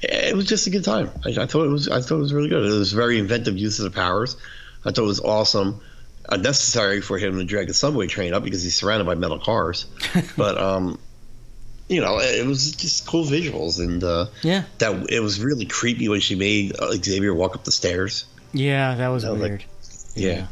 it 0.00 0.36
was 0.36 0.46
just 0.46 0.66
a 0.68 0.70
good 0.70 0.84
time. 0.84 1.10
I, 1.24 1.30
I 1.30 1.46
thought 1.46 1.64
it 1.64 1.70
was, 1.70 1.88
I 1.88 2.00
thought 2.00 2.16
it 2.16 2.20
was 2.20 2.32
really 2.32 2.48
good. 2.48 2.64
It 2.64 2.78
was 2.78 2.92
very 2.92 3.18
inventive 3.18 3.58
use 3.58 3.80
of 3.80 3.84
the 3.84 3.90
powers. 3.90 4.36
I 4.84 4.90
thought 4.92 5.02
it 5.02 5.06
was 5.06 5.20
awesome. 5.20 5.80
Unnecessary 6.28 7.00
for 7.00 7.18
him 7.18 7.38
to 7.38 7.44
drag 7.44 7.66
the 7.66 7.74
subway 7.74 8.06
train 8.06 8.32
up 8.32 8.44
because 8.44 8.62
he's 8.62 8.76
surrounded 8.76 9.06
by 9.06 9.16
metal 9.16 9.40
cars, 9.40 9.86
but 10.36 10.56
um, 10.56 11.00
you 11.88 12.00
know, 12.00 12.18
it 12.18 12.44
was 12.46 12.72
just 12.72 13.06
cool 13.06 13.24
visuals, 13.24 13.78
and 13.78 14.02
uh, 14.02 14.26
Yeah, 14.42 14.64
that 14.78 15.08
it 15.10 15.20
was 15.20 15.40
really 15.40 15.66
creepy 15.66 16.08
when 16.08 16.20
she 16.20 16.34
made 16.34 16.74
uh, 16.78 16.92
Xavier 16.92 17.32
walk 17.34 17.54
up 17.54 17.64
the 17.64 17.72
stairs. 17.72 18.24
yeah, 18.52 18.94
that 18.96 19.08
was 19.08 19.22
That 19.22 19.32
was 19.32 19.40
like- 19.42 19.50
weird. 19.50 19.64
Yeah, 20.14 20.46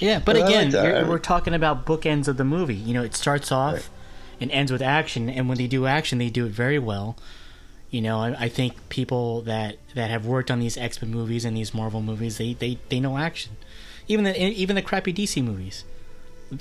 Yeah, 0.00 0.18
but 0.20 0.36
But 0.36 0.48
again, 0.48 0.70
like 0.70 0.84
you're- 0.84 1.04
we're 1.08 1.18
talking 1.18 1.52
about 1.54 1.84
bookends 1.84 2.28
of 2.28 2.36
the 2.36 2.44
movie. 2.44 2.76
You 2.76 2.94
know, 2.94 3.02
it 3.02 3.14
starts 3.14 3.50
off 3.52 3.90
and 4.40 4.50
ends 4.52 4.70
with 4.72 4.80
action, 4.82 5.28
and 5.28 5.48
when 5.48 5.58
they 5.58 5.66
do 5.66 5.86
action, 5.86 6.18
they 6.18 6.30
do 6.30 6.46
it 6.46 6.52
very 6.52 6.78
well. 6.78 7.16
You 7.90 8.00
know, 8.00 8.20
I, 8.20 8.44
I 8.44 8.48
think 8.48 8.88
people 8.88 9.42
that, 9.42 9.76
that 9.96 10.10
have 10.10 10.24
worked 10.24 10.48
on 10.50 10.60
these 10.60 10.76
X 10.78 11.02
Men 11.02 11.10
movies 11.10 11.44
and 11.44 11.56
these 11.56 11.74
Marvel 11.74 12.00
movies, 12.00 12.38
they, 12.38 12.54
they, 12.54 12.78
they 12.88 13.00
know 13.00 13.18
action. 13.18 13.56
Even 14.06 14.24
the 14.24 14.40
even 14.40 14.76
the 14.76 14.82
crappy 14.82 15.12
DC 15.12 15.42
movies, 15.44 15.84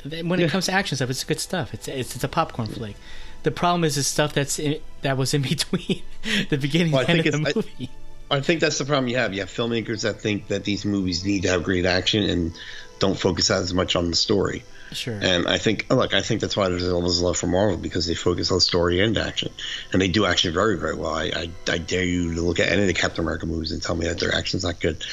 Th- 0.03 0.23
when 0.25 0.39
Yeah. 0.39 0.47
it 0.47 0.51
comes 0.51 0.65
to 0.65 0.71
action 0.73 0.95
stuff, 0.97 1.10
it's 1.12 1.23
good 1.23 1.39
stuff. 1.39 1.73
It's 1.73 1.88
it's, 1.88 2.15
it's 2.15 2.23
a 2.23 2.27
popcorn 2.27 2.67
flick. 2.67 2.95
The 3.43 3.52
problem 3.52 3.84
is 3.84 3.95
the 3.95 4.04
stuff 4.04 4.34
that's 4.34 4.60
in, 4.60 4.80
that 5.02 5.17
was 5.17 5.34
in 5.34 5.41
between 5.54 6.04
the 6.49 6.58
beginning 6.58 6.91
Well, 6.91 7.06
I 7.08 7.12
and 7.12 7.23
the 7.23 7.54
movie. 7.56 7.89
I 8.32 8.41
think 8.41 8.62
that's 8.62 8.78
the 8.78 8.86
problem 8.86 9.08
you 9.08 9.17
have. 9.17 9.34
You 9.34 9.39
have 9.39 9.49
filmmakers 9.49 10.04
that 10.04 10.21
think 10.21 10.47
that 10.49 10.63
these 10.63 10.86
movies 10.86 11.25
need 11.25 11.43
to 11.43 11.49
have 11.49 11.63
great 11.63 11.86
action 11.86 12.23
and 12.23 12.54
don't 12.99 13.17
focus 13.17 13.49
as 13.49 13.73
much 13.73 13.95
on 13.95 14.10
the 14.10 14.15
story. 14.15 14.63
sure. 14.91 15.17
And 15.19 15.47
I 15.47 15.58
think, 15.58 15.88
look, 15.89 16.13
I 16.13 16.21
think 16.21 16.41
that's 16.41 16.56
why 16.56 16.69
there's 16.69 16.88
almost 16.88 17.21
love 17.21 17.38
for 17.38 17.47
Marvel 17.47 17.78
because 17.78 18.06
they 18.06 18.13
focus 18.13 18.52
on 18.52 18.60
story 18.60 18.99
and 18.99 19.17
action, 19.17 19.52
and 19.91 20.02
they 20.02 20.10
do 20.10 20.25
action 20.25 20.54
very, 20.54 20.78
very 20.78 20.95
well. 20.95 21.13
I, 21.13 21.32
I, 21.36 21.49
I 21.67 21.78
dare 21.80 22.04
you 22.04 22.36
to 22.36 22.41
look 22.41 22.60
at 22.60 22.69
any 22.69 22.82
of 22.82 22.88
the 22.88 22.93
Captain 22.93 23.23
America 23.23 23.45
movies 23.45 23.71
and 23.71 23.82
tell 23.82 23.95
me 23.95 24.06
that 24.06 24.19
their 24.19 24.36
action's 24.36 24.63
not 24.63 24.80
good, 24.80 25.04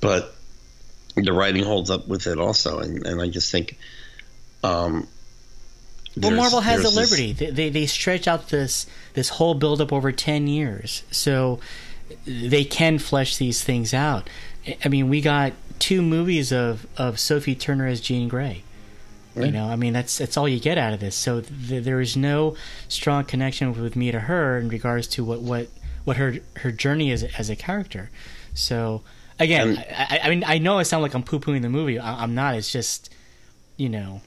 but 0.00 0.34
the 1.16 1.32
writing 1.32 1.64
holds 1.64 1.90
up 1.90 2.06
with 2.06 2.26
it 2.26 2.38
also, 2.38 2.78
and, 2.78 3.06
and 3.06 3.20
I 3.20 3.28
just 3.28 3.50
think, 3.50 3.76
um, 4.62 5.08
Well, 6.16 6.30
there's- 6.30 6.36
Marvel 6.36 6.60
has 6.60 6.82
the 6.82 6.82
there's 6.90 6.94
this- 6.94 7.10
liberty. 7.10 7.32
They, 7.32 7.50
they 7.50 7.70
they 7.70 7.86
stretch 7.86 8.26
out 8.28 8.48
this 8.48 8.86
this 9.14 9.28
whole 9.30 9.54
buildup 9.54 9.92
over 9.92 10.12
ten 10.12 10.46
years, 10.46 11.02
so 11.10 11.60
they 12.26 12.64
can 12.64 12.98
flesh 12.98 13.36
these 13.36 13.62
things 13.64 13.94
out. 13.94 14.28
I 14.84 14.88
mean, 14.88 15.08
we 15.08 15.20
got 15.20 15.52
two 15.78 16.02
movies 16.02 16.52
of 16.52 16.86
of 16.96 17.18
Sophie 17.18 17.54
Turner 17.54 17.86
as 17.86 18.00
Jean 18.00 18.28
Grey. 18.28 18.62
You 19.34 19.50
know, 19.50 19.64
I 19.68 19.76
mean, 19.76 19.94
that's 19.94 20.18
that's 20.18 20.36
all 20.36 20.46
you 20.46 20.60
get 20.60 20.76
out 20.76 20.92
of 20.92 21.00
this. 21.00 21.16
So 21.16 21.40
th- 21.40 21.82
there 21.84 22.02
is 22.02 22.18
no 22.18 22.54
strong 22.88 23.24
connection 23.24 23.72
with 23.80 23.96
me 23.96 24.12
to 24.12 24.20
her 24.20 24.58
in 24.58 24.68
regards 24.68 25.06
to 25.08 25.24
what 25.24 25.40
what 25.40 25.68
what 26.04 26.18
her 26.18 26.34
her 26.56 26.70
journey 26.70 27.10
is 27.10 27.22
as 27.24 27.48
a 27.48 27.56
character. 27.56 28.10
So 28.52 29.00
again, 29.40 29.82
I, 29.90 30.18
I, 30.22 30.26
I 30.26 30.28
mean, 30.28 30.44
I 30.46 30.58
know 30.58 30.78
I 30.78 30.82
sound 30.82 31.02
like 31.02 31.14
I'm 31.14 31.22
poo 31.22 31.40
pooing 31.40 31.62
the 31.62 31.70
movie. 31.70 31.98
I, 31.98 32.22
I'm 32.22 32.34
not. 32.34 32.56
It's 32.56 32.70
just 32.70 33.08
you 33.78 33.88
know, 33.88 34.20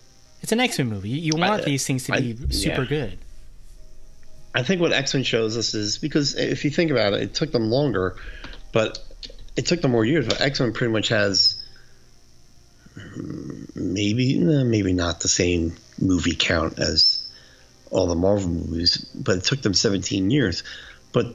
it's 0.46 0.52
an 0.52 0.60
X 0.60 0.78
Men 0.78 0.90
movie. 0.90 1.10
You, 1.10 1.32
want 1.36 1.64
I- 1.64 1.66
these 1.66 1.88
things 1.88 2.04
to 2.04 2.14
I- 2.14 2.20
be 2.20 2.38
super 2.52 2.84
yeah. 2.84 2.88
good. 2.88 3.18
I 4.54 4.62
think 4.62 4.80
what 4.80 4.94
X 4.94 5.16
Men 5.16 5.24
shows 5.24 5.58
us 5.58 5.74
is 5.74 5.98
because 5.98 6.36
if 6.36 6.64
you 6.64 6.70
think 6.70 6.92
about 6.92 7.14
it, 7.14 7.22
it 7.24 7.34
took 7.34 7.52
them 7.52 7.72
longer, 7.72 8.16
but 8.72 9.00
it 9.58 9.66
took 9.66 9.82
them 9.82 9.90
more 9.90 10.06
years. 10.06 10.28
But 10.28 10.40
X 10.42 10.60
Men 10.60 10.72
pretty 10.72 10.94
much 10.94 11.08
has 11.08 11.66
mm, 12.96 13.76
maybe 13.76 14.38
maybe 14.38 14.94
not 14.94 15.22
the 15.22 15.30
same 15.30 15.76
movie 16.00 16.36
count 16.36 16.78
as 16.78 17.28
all 17.90 18.06
the 18.06 18.14
Marvel 18.14 18.50
movies, 18.50 18.98
but 19.16 19.38
it 19.38 19.46
took 19.46 19.64
them 19.64 19.74
17 19.74 20.30
years. 20.30 20.62
But 21.12 21.34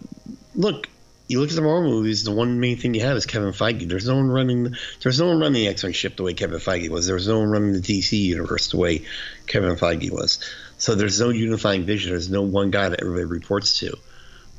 look, 0.54 0.88
you 1.30 1.38
look 1.38 1.50
at 1.50 1.54
the 1.54 1.62
Marvel 1.62 1.88
movies. 1.88 2.24
The 2.24 2.32
one 2.32 2.58
main 2.58 2.76
thing 2.76 2.92
you 2.92 3.02
have 3.02 3.16
is 3.16 3.24
Kevin 3.24 3.52
Feige. 3.52 3.88
There's 3.88 4.08
no 4.08 4.16
one 4.16 4.30
running. 4.30 4.74
There's 5.00 5.20
no 5.20 5.28
one 5.28 5.38
running 5.38 5.62
the 5.62 5.68
X 5.68 5.84
Men 5.84 5.92
ship 5.92 6.16
the 6.16 6.24
way 6.24 6.34
Kevin 6.34 6.58
Feige 6.58 6.88
was. 6.88 7.06
There's 7.06 7.28
no 7.28 7.38
one 7.38 7.50
running 7.50 7.72
the 7.72 7.78
DC 7.78 8.18
universe 8.18 8.72
the 8.72 8.78
way 8.78 9.04
Kevin 9.46 9.76
Feige 9.76 10.10
was. 10.10 10.40
So 10.78 10.96
there's 10.96 11.20
no 11.20 11.28
unifying 11.28 11.84
vision. 11.84 12.10
There's 12.10 12.28
no 12.28 12.42
one 12.42 12.72
guy 12.72 12.88
that 12.88 13.00
everybody 13.00 13.26
reports 13.26 13.78
to, 13.78 13.96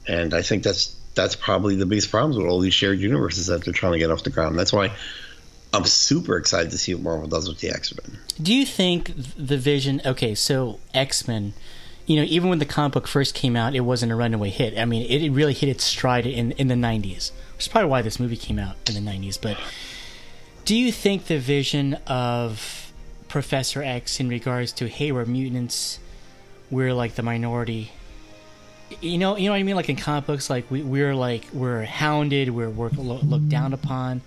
and 0.08 0.34
I 0.34 0.44
think 0.44 0.64
that's 0.64 0.96
that's 1.14 1.36
probably 1.36 1.76
the 1.76 1.86
biggest 1.86 2.10
problems 2.10 2.38
with 2.38 2.48
all 2.48 2.62
these 2.62 2.74
shared 2.74 3.00
universes 3.00 3.48
that 3.48 3.66
they're 3.66 3.74
trying 3.74 3.94
to 3.94 4.00
get 4.00 4.10
off 4.10 4.24
the 4.24 4.30
ground. 4.30 4.58
That's 4.58 4.72
why 4.72 4.96
I'm 5.74 5.84
super 5.84 6.38
excited 6.38 6.72
to 6.72 6.78
see 6.78 6.94
what 6.96 7.04
Marvel 7.04 7.28
does 7.28 7.50
with 7.50 7.60
the 7.60 7.72
X 7.72 7.94
Men. 7.98 8.18
Do 8.42 8.54
you 8.54 8.66
think 8.66 9.12
the 9.36 9.58
vision? 9.58 10.02
Okay, 10.06 10.36
so 10.36 10.80
X 10.94 11.28
Men. 11.28 11.52
You 12.12 12.18
know, 12.18 12.28
even 12.28 12.50
when 12.50 12.60
the 12.60 12.66
comic 12.66 12.92
book 12.92 13.08
first 13.08 13.34
came 13.34 13.56
out, 13.56 13.74
it 13.74 13.80
wasn't 13.80 14.12
a 14.12 14.16
runaway 14.16 14.50
hit. 14.50 14.78
I 14.78 14.84
mean, 14.84 15.10
it, 15.10 15.30
really 15.30 15.54
hit 15.54 15.70
its 15.70 15.86
stride 15.86 16.26
in 16.26 16.52
in 16.52 16.68
the 16.68 16.76
'90s, 16.76 17.32
which 17.56 17.66
is 17.66 17.68
probably 17.70 17.90
why 17.90 18.02
this 18.02 18.20
movie 18.20 18.36
came 18.36 18.60
out 18.60 18.76
in 18.86 19.02
the 19.02 19.12
'90s. 19.12 19.40
But 19.42 19.58
do 20.66 20.76
you 20.76 20.92
think 20.92 21.28
the 21.28 21.40
vision 21.40 21.94
of 22.08 22.92
Professor 23.30 23.82
X 23.82 24.20
in 24.20 24.28
regards 24.28 24.74
to 24.74 24.90
hey, 24.90 25.14
we're 25.14 25.24
mutants, 25.24 26.00
we're 26.70 26.94
like 26.94 27.16
the 27.16 27.24
minority. 27.24 27.94
You 29.00 29.18
know, 29.18 29.38
you 29.38 29.46
know 29.46 29.52
what 29.52 29.60
I 29.60 29.64
mean. 29.64 29.78
Like 29.78 29.88
in 29.88 29.96
comic 29.96 30.26
books, 30.26 30.50
like 30.50 30.70
we, 30.70 30.82
we're 30.82 31.16
like 31.16 31.46
we're 31.54 31.86
hounded, 31.86 32.50
we're 32.50 32.70
we're 32.70 32.90
looked 32.90 33.48
down 33.48 33.72
upon. 33.72 34.20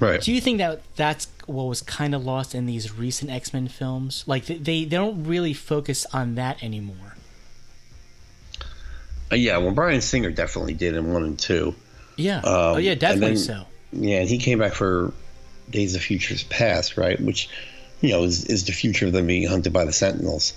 Right. 0.00 0.20
Do 0.20 0.32
you 0.32 0.40
think 0.40 0.58
that 0.58 0.82
that's 0.96 1.28
what 1.46 1.64
was 1.64 1.82
kind 1.82 2.14
of 2.14 2.24
lost 2.24 2.54
in 2.54 2.66
these 2.66 2.92
recent 2.92 3.30
X 3.30 3.52
Men 3.52 3.68
films? 3.68 4.24
Like 4.26 4.46
they, 4.46 4.56
they 4.56 4.84
don't 4.84 5.24
really 5.24 5.52
focus 5.52 6.06
on 6.12 6.34
that 6.34 6.62
anymore. 6.62 7.16
Uh, 9.32 9.36
yeah. 9.36 9.58
Well, 9.58 9.72
Bryan 9.72 10.00
Singer 10.00 10.30
definitely 10.30 10.74
did 10.74 10.96
in 10.96 11.12
one 11.12 11.24
and 11.24 11.38
two. 11.38 11.74
Yeah. 12.16 12.38
Um, 12.38 12.44
oh 12.46 12.76
yeah, 12.76 12.94
definitely 12.94 13.28
then- 13.28 13.38
so. 13.38 13.66
Yeah, 13.92 14.18
and 14.20 14.28
he 14.28 14.38
came 14.38 14.58
back 14.58 14.72
for 14.72 15.12
Days 15.70 15.94
of 15.94 16.02
Futures 16.02 16.42
Past, 16.42 16.96
right? 16.96 17.20
Which, 17.20 17.48
you 18.00 18.10
know, 18.10 18.24
is, 18.24 18.44
is 18.46 18.64
the 18.64 18.72
future 18.72 19.06
of 19.06 19.12
them 19.12 19.28
being 19.28 19.46
hunted 19.46 19.72
by 19.72 19.84
the 19.84 19.92
Sentinels. 19.92 20.52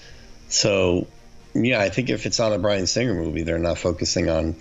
So, 0.49 1.05
yeah, 1.53 1.79
I 1.79 1.89
think 1.89 2.09
if 2.09 2.25
it's 2.25 2.39
not 2.39 2.51
a 2.51 2.57
Bryan 2.57 2.87
Singer 2.87 3.13
movie, 3.13 3.43
they're 3.43 3.59
not 3.59 3.77
focusing 3.77 4.27
on 4.27 4.55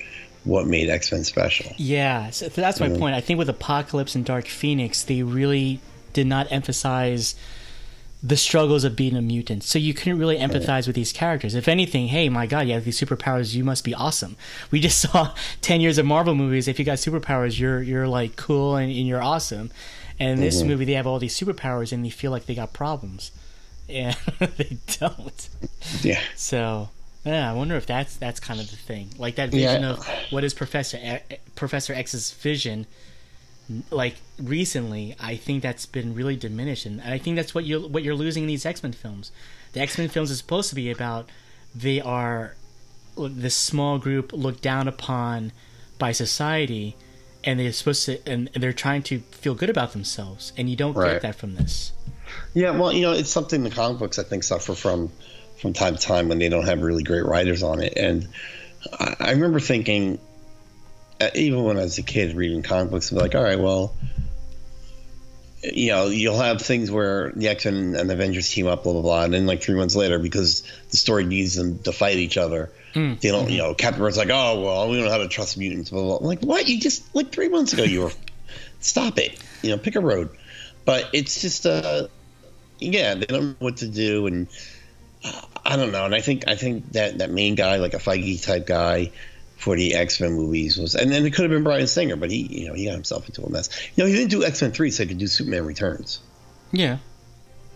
what 0.46 0.66
made 0.66 0.88
X 0.88 1.12
Men 1.12 1.24
special. 1.24 1.72
Yeah, 1.76 2.30
so 2.30 2.48
that's 2.48 2.80
my 2.80 2.88
point. 2.88 3.14
I 3.14 3.20
think 3.20 3.38
with 3.38 3.48
Apocalypse 3.48 4.14
and 4.14 4.24
Dark 4.24 4.46
Phoenix, 4.46 5.02
they 5.02 5.22
really 5.22 5.80
did 6.12 6.26
not 6.26 6.50
emphasize 6.50 7.34
the 8.22 8.36
struggles 8.36 8.84
of 8.84 8.96
being 8.96 9.16
a 9.16 9.22
mutant. 9.22 9.62
So 9.62 9.78
you 9.78 9.92
couldn't 9.92 10.18
really 10.18 10.38
empathize 10.38 10.86
with 10.86 10.96
these 10.96 11.12
characters. 11.12 11.54
If 11.54 11.68
anything, 11.68 12.08
hey, 12.08 12.28
my 12.28 12.46
God, 12.46 12.66
you 12.66 12.74
have 12.74 12.84
these 12.84 12.98
superpowers. 12.98 13.54
You 13.54 13.64
must 13.64 13.84
be 13.84 13.94
awesome. 13.94 14.36
We 14.70 14.80
just 14.80 15.00
saw 15.12 15.34
ten 15.60 15.80
years 15.80 15.98
of 15.98 16.06
Marvel 16.06 16.34
movies. 16.34 16.68
If 16.68 16.78
you 16.78 16.84
got 16.84 16.98
superpowers, 16.98 17.58
you're 17.58 17.82
you're 17.82 18.08
like 18.08 18.36
cool 18.36 18.76
and, 18.76 18.90
and 18.90 19.06
you're 19.06 19.22
awesome. 19.22 19.70
And 20.18 20.38
in 20.38 20.40
this 20.40 20.58
mm-hmm. 20.58 20.68
movie, 20.68 20.84
they 20.86 20.94
have 20.94 21.06
all 21.06 21.18
these 21.18 21.38
superpowers 21.38 21.92
and 21.92 22.04
they 22.04 22.10
feel 22.10 22.30
like 22.30 22.46
they 22.46 22.54
got 22.54 22.72
problems, 22.72 23.32
and 23.88 24.16
they 24.56 24.78
don't. 24.98 25.48
Yeah. 26.02 26.20
So 26.36 26.90
yeah, 27.26 27.50
I 27.50 27.54
wonder 27.54 27.76
if 27.76 27.84
that's 27.86 28.16
that's 28.16 28.40
kind 28.40 28.60
of 28.60 28.70
the 28.70 28.76
thing, 28.76 29.10
like 29.18 29.34
that 29.36 29.52
Yeah. 29.52 29.66
vision 29.72 29.84
of 29.84 30.06
what 30.30 30.44
is 30.44 30.54
Professor 30.54 30.96
e- 30.98 31.36
Professor 31.54 31.92
X's 31.92 32.30
vision. 32.32 32.86
like 33.90 34.14
recently, 34.38 35.16
I 35.18 35.34
think 35.34 35.60
that's 35.60 35.86
been 35.86 36.14
really 36.14 36.36
diminished, 36.36 36.86
and 36.86 37.00
I 37.02 37.18
think 37.18 37.34
that's 37.34 37.52
what 37.52 37.64
you 37.64 37.80
what 37.88 38.04
you're 38.04 38.14
losing 38.14 38.44
in 38.44 38.46
these 38.48 38.64
X 38.64 38.80
Men 38.82 38.92
films. 38.92 39.32
The 39.72 39.80
X 39.80 39.98
Men 39.98 40.08
films 40.08 40.30
is 40.30 40.38
supposed 40.38 40.68
to 40.68 40.76
be 40.76 40.88
about 40.88 41.28
they 41.74 42.00
are 42.00 42.54
this 43.18 43.56
small 43.56 43.98
group 43.98 44.32
looked 44.32 44.62
down 44.62 44.86
upon 44.86 45.50
by 45.98 46.12
society, 46.12 46.94
and 47.42 47.58
they're 47.58 47.72
supposed 47.72 48.04
to 48.06 48.20
and 48.24 48.48
they're 48.54 48.72
trying 48.72 49.02
to 49.02 49.18
feel 49.32 49.56
good 49.56 49.68
about 49.70 49.92
themselves, 49.94 50.52
and 50.56 50.70
you 50.70 50.76
don't 50.76 50.94
Right. 50.94 51.14
get 51.14 51.22
that 51.22 51.34
from 51.34 51.56
this. 51.56 51.90
Yeah, 52.54 52.70
well, 52.70 52.92
you 52.92 53.02
know, 53.02 53.12
it's 53.12 53.30
something 53.30 53.64
the 53.64 53.70
comic 53.70 53.98
books 53.98 54.18
I 54.18 54.22
think 54.22 54.44
suffer 54.44 54.74
from 54.76 55.10
from 55.60 55.72
time 55.72 55.96
to 55.96 56.00
time 56.00 56.28
when 56.28 56.38
they 56.38 56.48
don't 56.48 56.66
have 56.66 56.82
really 56.82 57.02
great 57.02 57.24
writers 57.24 57.62
on 57.62 57.80
it. 57.80 57.94
And 57.96 58.28
I, 58.92 59.16
I 59.20 59.30
remember 59.32 59.60
thinking, 59.60 60.18
uh, 61.20 61.30
even 61.34 61.64
when 61.64 61.78
I 61.78 61.82
was 61.82 61.98
a 61.98 62.02
kid 62.02 62.36
reading 62.36 62.62
comic 62.62 62.90
books, 62.90 63.12
I'd 63.12 63.16
be 63.16 63.22
like, 63.22 63.34
all 63.34 63.42
right, 63.42 63.58
well, 63.58 63.94
you 65.62 65.88
know, 65.88 66.06
you'll 66.06 66.38
have 66.38 66.60
things 66.60 66.90
where 66.90 67.32
the 67.34 67.48
X 67.48 67.64
Men 67.64 67.96
and 67.96 68.08
the 68.08 68.14
Avengers 68.14 68.48
team 68.50 68.66
up, 68.66 68.84
blah 68.84 68.92
blah 68.92 69.02
blah, 69.02 69.24
and 69.24 69.32
then 69.32 69.46
like 69.46 69.62
three 69.62 69.74
months 69.74 69.96
later, 69.96 70.18
because 70.18 70.62
the 70.90 70.96
story 70.96 71.24
needs 71.24 71.54
them 71.54 71.78
to 71.80 71.92
fight 71.92 72.18
each 72.18 72.36
other, 72.36 72.70
they 73.20 73.30
don't. 73.30 73.50
You 73.50 73.58
know, 73.58 73.74
Captain 73.74 74.00
Bird's 74.00 74.16
like, 74.16 74.30
oh 74.30 74.60
well, 74.60 74.88
we 74.88 74.96
don't 74.96 75.06
know 75.06 75.10
how 75.10 75.18
to 75.18 75.28
trust 75.28 75.58
mutants. 75.58 75.90
Blah 75.90 76.02
blah. 76.02 76.18
blah. 76.18 76.18
I'm 76.18 76.24
like, 76.26 76.40
what? 76.40 76.68
You 76.68 76.80
just 76.80 77.14
like 77.14 77.32
three 77.32 77.48
months 77.48 77.72
ago, 77.72 77.82
you 77.82 78.02
were. 78.02 78.12
Stop 78.80 79.18
it. 79.18 79.42
You 79.62 79.70
know, 79.70 79.78
pick 79.78 79.96
a 79.96 80.00
road. 80.00 80.30
But 80.84 81.10
it's 81.12 81.40
just 81.40 81.66
uh 81.66 82.08
yeah, 82.78 83.14
they 83.14 83.26
don't 83.26 83.44
know 83.48 83.56
what 83.58 83.78
to 83.78 83.88
do, 83.88 84.26
and 84.26 84.48
I 85.24 85.76
don't 85.76 85.92
know. 85.92 86.04
And 86.04 86.14
I 86.14 86.20
think 86.20 86.48
I 86.48 86.54
think 86.54 86.92
that 86.92 87.18
that 87.18 87.30
main 87.30 87.54
guy, 87.54 87.76
like 87.76 87.94
a 87.94 87.98
Feige 87.98 88.44
type 88.44 88.66
guy 88.66 89.10
for 89.56 89.74
the 89.74 89.94
X 89.94 90.20
Men 90.20 90.32
movies, 90.32 90.78
was, 90.78 90.94
and 90.94 91.10
then 91.10 91.26
it 91.26 91.34
could 91.34 91.42
have 91.42 91.50
been 91.50 91.64
Bryan 91.64 91.86
Singer, 91.86 92.16
but 92.16 92.30
he, 92.30 92.46
you 92.46 92.68
know, 92.68 92.74
he 92.74 92.84
got 92.84 92.92
himself 92.92 93.26
into 93.28 93.42
a 93.42 93.50
mess. 93.50 93.68
You 93.94 94.04
know, 94.04 94.08
he 94.08 94.16
didn't 94.16 94.30
do 94.30 94.44
X 94.44 94.62
Men 94.62 94.72
three, 94.72 94.90
so 94.90 95.02
he 95.02 95.08
could 95.08 95.18
do 95.18 95.26
Superman 95.26 95.64
Returns. 95.64 96.20
Yeah, 96.72 96.98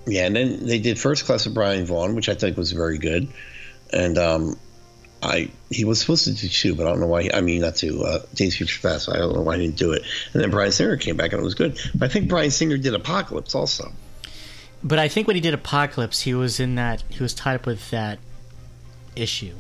Yeah, 0.07 0.27
and 0.27 0.37
then 0.37 0.67
they 0.67 0.79
did 0.79 0.99
First 0.99 1.25
Class 1.25 1.45
with 1.47 1.55
Brian 1.55 1.85
Vaughn, 1.85 2.15
which 2.15 2.29
I 2.29 2.35
think 2.35 2.57
was 2.57 2.73
very 2.73 2.99
good, 2.99 3.29
and 3.93 4.19
um, 4.19 4.57
I 5.23 5.51
he 5.71 5.85
was 5.85 6.01
supposed 6.01 6.25
to 6.25 6.33
do 6.33 6.49
two, 6.49 6.75
but 6.75 6.87
I 6.87 6.91
don't 6.91 7.01
know 7.01 7.07
why. 7.07 7.31
I 7.33 7.41
mean, 7.41 7.61
not 7.61 7.77
two. 7.77 8.05
Uh, 8.05 8.21
Days 8.35 8.57
Future 8.57 8.81
Past. 8.81 9.09
I 9.09 9.19
don't 9.19 9.35
know 9.35 9.43
why 9.43 9.57
he 9.57 9.67
didn't 9.67 9.79
do 9.79 9.93
it. 9.93 10.03
And 10.33 10.43
then 10.43 10.51
Bryan 10.51 10.73
Singer 10.73 10.97
came 10.97 11.17
back 11.17 11.33
and 11.33 11.41
it 11.41 11.45
was 11.45 11.55
good. 11.55 11.79
But 11.95 12.11
I 12.11 12.13
think 12.13 12.29
Bryan 12.29 12.51
Singer 12.51 12.79
did 12.79 12.95
Apocalypse 12.95 13.55
also. 13.55 13.93
But 14.83 14.99
I 14.99 15.09
think 15.09 15.27
when 15.27 15.37
he 15.37 15.41
did 15.41 15.55
Apocalypse, 15.55 16.21
he 16.23 16.35
was 16.35 16.61
in 16.61 16.75
that 16.77 17.03
he 17.09 17.23
was 17.23 17.35
tied 17.35 17.57
up 17.57 17.67
with 17.67 17.91
that 17.91 18.19
issue 19.17 19.55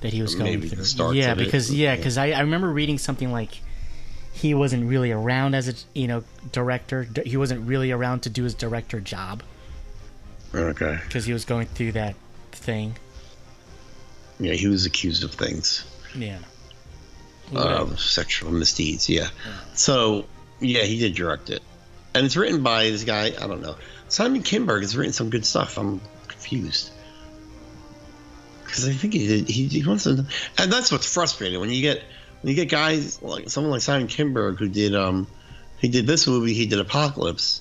that 0.00 0.12
he 0.12 0.20
was 0.22 0.34
going 0.34 0.60
Maybe 0.60 0.68
the 0.68 0.84
through. 0.84 1.12
yeah, 1.12 1.32
of 1.32 1.40
it. 1.40 1.44
because 1.44 1.72
yeah, 1.74 1.96
because 1.96 2.18
I, 2.18 2.30
I 2.32 2.40
remember 2.40 2.68
reading 2.70 2.98
something 2.98 3.32
like 3.32 3.60
he 4.32 4.52
wasn't 4.54 4.84
really 4.88 5.10
around 5.12 5.54
as 5.54 5.68
a 5.68 5.74
you 5.98 6.06
know 6.06 6.24
director. 6.52 7.06
He 7.24 7.36
wasn't 7.36 7.66
really 7.66 7.90
around 7.90 8.20
to 8.24 8.30
do 8.30 8.42
his 8.44 8.54
director 8.54 9.00
job 9.00 9.42
Okay. 10.54 10.98
because 11.06 11.24
he 11.24 11.32
was 11.32 11.44
going 11.44 11.66
through 11.68 11.92
that 11.92 12.14
thing. 12.52 12.96
Yeah, 14.38 14.52
he 14.54 14.66
was 14.66 14.84
accused 14.86 15.24
of 15.24 15.32
things. 15.32 15.84
Yeah. 16.16 16.38
uh, 17.54 17.86
sexual 17.96 18.50
misdeeds. 18.52 19.08
Yeah. 19.08 19.28
So 19.74 20.26
yeah, 20.60 20.82
he 20.82 20.98
did 20.98 21.14
direct 21.14 21.50
it, 21.50 21.62
and 22.14 22.24
it's 22.24 22.36
written 22.36 22.62
by 22.62 22.90
this 22.90 23.04
guy. 23.04 23.26
I 23.26 23.46
don't 23.46 23.60
know. 23.60 23.76
Simon 24.08 24.42
Kinberg 24.42 24.82
has 24.82 24.96
written 24.96 25.12
some 25.12 25.30
good 25.30 25.44
stuff. 25.44 25.78
I'm 25.78 26.00
confused 26.28 26.90
because 28.64 28.88
I 28.88 28.92
think 28.92 29.12
he 29.12 29.26
did. 29.26 29.48
He, 29.48 29.66
he 29.66 29.86
wants 29.86 30.04
to, 30.04 30.26
and 30.58 30.72
that's 30.72 30.90
what's 30.92 31.12
frustrating 31.12 31.60
when 31.60 31.70
you 31.70 31.82
get 31.82 32.02
when 32.40 32.50
you 32.50 32.56
get 32.56 32.68
guys 32.68 33.22
like 33.22 33.50
someone 33.50 33.70
like 33.70 33.82
Simon 33.82 34.08
Kinberg 34.08 34.58
who 34.58 34.68
did 34.68 34.94
um 34.94 35.26
he 35.78 35.88
did 35.88 36.06
this 36.06 36.26
movie. 36.26 36.54
He 36.54 36.66
did 36.66 36.80
Apocalypse. 36.80 37.60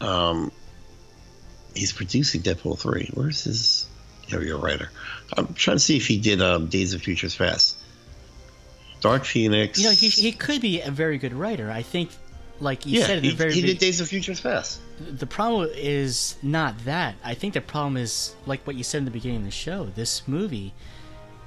Um, 0.00 0.52
he's 1.74 1.92
producing 1.92 2.42
Deadpool 2.42 2.78
three. 2.78 3.10
Where's 3.14 3.44
his? 3.44 3.86
Here 4.26 4.42
you 4.42 4.54
go, 4.54 4.60
writer. 4.60 4.90
I'm 5.36 5.54
trying 5.54 5.76
to 5.76 5.82
see 5.82 5.96
if 5.96 6.06
he 6.06 6.18
did 6.18 6.40
um, 6.40 6.66
Days 6.66 6.94
of 6.94 7.02
Futures 7.02 7.34
Past. 7.34 7.76
Dark 9.00 9.24
Phoenix. 9.24 9.78
You 9.78 9.86
know, 9.86 9.94
he, 9.94 10.08
he 10.08 10.32
could 10.32 10.60
be 10.60 10.80
a 10.80 10.90
very 10.90 11.18
good 11.18 11.32
writer. 11.32 11.70
I 11.70 11.82
think, 11.82 12.10
like 12.60 12.86
you 12.86 13.00
yeah, 13.00 13.06
said 13.06 13.18
at 13.18 13.24
he, 13.24 13.30
the 13.30 13.36
very 13.36 13.52
he 13.54 13.60
did 13.60 13.78
Days 13.78 14.00
of 14.00 14.08
Futures 14.08 14.40
Past. 14.40 14.80
the 14.98 15.26
problem 15.26 15.68
is 15.74 16.36
not 16.42 16.84
that. 16.84 17.14
I 17.24 17.34
think 17.34 17.54
the 17.54 17.60
problem 17.60 17.96
is 17.96 18.34
like 18.46 18.66
what 18.66 18.76
you 18.76 18.84
said 18.84 18.98
in 18.98 19.04
the 19.04 19.10
beginning 19.10 19.38
of 19.38 19.44
the 19.44 19.50
show. 19.50 19.86
This 19.94 20.26
movie, 20.28 20.72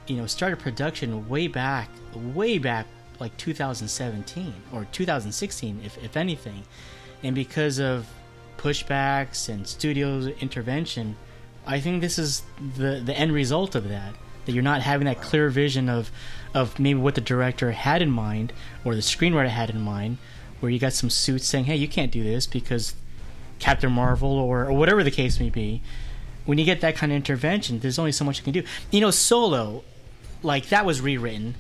you 0.08 0.18
know, 0.18 0.26
started 0.26 0.60
production 0.60 1.28
way 1.30 1.48
back, 1.48 1.90
way 2.14 2.58
back, 2.58 2.88
like 3.20 3.36
2017 3.38 4.54
or 4.74 4.86
2016, 4.92 5.82
if 5.84 6.04
if 6.04 6.18
anything, 6.18 6.64
and 7.24 7.34
because 7.36 7.80
of 7.80 8.08
pushbacks 8.58 9.50
and 9.50 9.68
studio 9.68 10.20
intervention, 10.40 11.16
I 11.66 11.80
think 11.80 12.02
this 12.02 12.20
is 12.20 12.44
the 12.78 13.02
the 13.04 13.14
end 13.14 13.32
result 13.32 13.76
of 13.76 13.88
that. 13.90 14.14
That 14.46 14.52
you're 14.52 14.64
not 14.64 14.82
having 14.82 15.06
that 15.06 15.22
clear 15.22 15.50
vision 15.50 15.90
of 15.90 16.12
of 16.54 16.80
maybe 16.80 17.00
what 17.00 17.16
the 17.16 17.22
director 17.22 17.72
had 17.72 18.02
in 18.02 18.12
mind 18.12 18.54
or 18.84 18.96
the 18.96 19.02
screenwriter 19.02 19.50
had 19.50 19.70
in 19.70 19.82
mind, 19.82 20.18
where 20.66 20.72
you 20.72 20.80
got 20.80 20.94
some 20.94 21.12
suits 21.12 21.46
saying, 21.46 21.66
"Hey, 21.66 21.76
you 21.76 21.88
can't 21.88 22.12
do 22.12 22.24
this 22.24 22.48
because 22.48 22.96
Captain 23.60 23.92
Marvel 23.92 24.32
or, 24.32 24.66
or 24.66 24.74
whatever 24.74 25.04
the 25.04 25.12
case 25.12 25.40
may 25.40 25.52
be, 25.52 25.84
when 26.46 26.58
you 26.58 26.66
get 26.66 26.82
that 26.82 26.96
kind 26.96 27.12
of 27.12 27.16
intervention, 27.16 27.80
there's 27.80 28.00
only 28.00 28.12
so 28.12 28.26
much 28.26 28.40
you 28.40 28.44
can 28.44 28.54
do. 28.54 28.64
You 28.90 29.00
know, 29.00 29.12
Solo, 29.12 29.84
like 30.42 30.70
that 30.70 30.84
was 30.84 31.02
rewritten. 31.02 31.54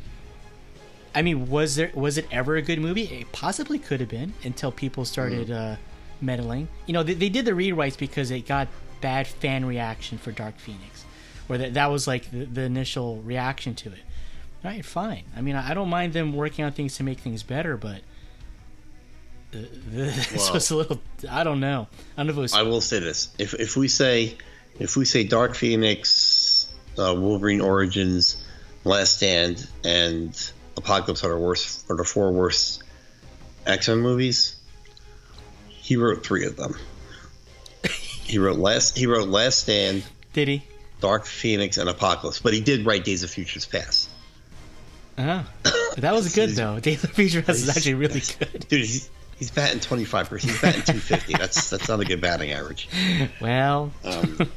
I 1.14 1.22
mean, 1.22 1.52
was 1.52 1.76
there 1.76 1.92
was 1.94 2.18
it 2.18 2.26
ever 2.32 2.56
a 2.56 2.64
good 2.64 2.80
movie? 2.80 3.04
It 3.04 3.32
possibly 3.32 3.78
could 3.78 4.00
have 4.00 4.10
been 4.10 4.34
until 4.44 4.72
people 4.72 5.06
started 5.06 5.52
uh, 5.52 5.76
meddling. 6.20 6.68
You 6.88 6.94
know, 6.94 7.04
they, 7.04 7.14
they 7.14 7.30
did 7.30 7.46
the 7.46 7.52
rewrites 7.52 7.96
because 7.96 8.32
it 8.32 8.48
got 8.48 8.70
bad 9.02 9.28
fan 9.28 9.66
reaction 9.66 10.18
for 10.18 10.32
Dark 10.32 10.58
Phoenix, 10.58 11.06
or 11.48 11.60
that 11.60 11.76
that 11.76 11.92
was 11.92 12.08
like 12.08 12.32
the, 12.32 12.46
the 12.46 12.62
initial 12.62 13.22
reaction 13.22 13.76
to 13.76 13.90
it. 13.90 14.00
All 14.64 14.72
right, 14.72 14.84
fine. 14.84 15.26
I 15.38 15.42
mean, 15.42 15.56
I, 15.56 15.70
I 15.70 15.74
don't 15.76 15.90
mind 15.90 16.14
them 16.14 16.34
working 16.34 16.66
on 16.66 16.72
things 16.72 16.96
to 16.96 17.04
make 17.04 17.20
things 17.20 17.44
better, 17.44 17.78
but. 17.78 18.02
This 19.52 20.36
Well- 20.36 20.54
was 20.54 20.72
a 20.72 20.76
little. 20.76 21.02
I 21.30 21.44
don't 21.44 21.60
know. 21.60 21.88
I 22.18 22.20
don't 22.20 22.28
know 22.28 22.32
if 22.34 22.38
it 22.38 22.42
was 22.42 22.54
I 22.54 22.64
will 22.64 22.82
say 22.82 23.00
this: 23.00 23.30
if 23.40 23.54
if 23.54 23.78
we 23.78 23.88
say 23.88 24.36
if 24.80 24.98
we 24.98 25.06
say 25.06 25.24
Dark 25.24 25.56
Phoenix, 25.56 26.68
uh, 26.98 27.14
Wolverine 27.18 27.62
Origins, 27.62 28.38
Last 28.84 29.18
Stand, 29.18 29.66
and 29.84 30.36
Apocalypse 30.78 31.24
are 31.24 31.30
the 31.30 31.38
worst 31.38 31.90
are 31.90 31.96
the 31.96 32.04
four 32.04 32.32
worst 32.32 32.84
X 33.66 33.88
Men 33.88 34.00
movies, 34.00 34.56
he 35.70 35.96
wrote 35.96 36.26
three 36.26 36.46
of 36.46 36.58
them. 36.58 36.76
he 37.90 38.38
wrote 38.38 38.58
last 38.58 38.98
he 38.98 39.06
wrote 39.08 39.30
Last 39.30 39.60
Stand, 39.60 40.04
Did 40.34 40.48
he? 40.50 40.64
Dark 41.00 41.26
Phoenix, 41.26 41.78
and 41.78 41.90
Apocalypse, 41.90 42.40
but 42.40 42.54
he 42.54 42.60
did 42.62 42.86
write 42.86 43.06
Days 43.06 43.24
of 43.24 43.30
Futures 43.30 43.66
Past. 43.66 44.10
Uh-huh. 45.18 45.44
That 45.98 46.14
was 46.14 46.36
good 46.36 46.50
though. 46.56 46.80
Days 46.82 47.04
of 47.06 47.12
Future 47.12 47.42
Past 47.42 47.60
is 47.60 47.70
actually 47.70 47.94
really 47.94 48.22
good. 48.40 48.66
Dude, 48.68 48.82
he's, 48.82 49.10
he's 49.38 49.52
batting 49.52 49.80
twenty 49.80 50.06
five 50.06 50.30
percent. 50.30 50.52
He's 50.52 50.62
batting 50.62 50.82
two 50.84 51.00
fifty. 51.00 51.34
That's 51.38 51.70
that's 51.70 51.88
not 51.88 52.00
a 52.00 52.06
good 52.06 52.22
batting 52.22 52.52
average. 52.52 52.88
Well, 53.42 53.92
Um, 54.04 54.50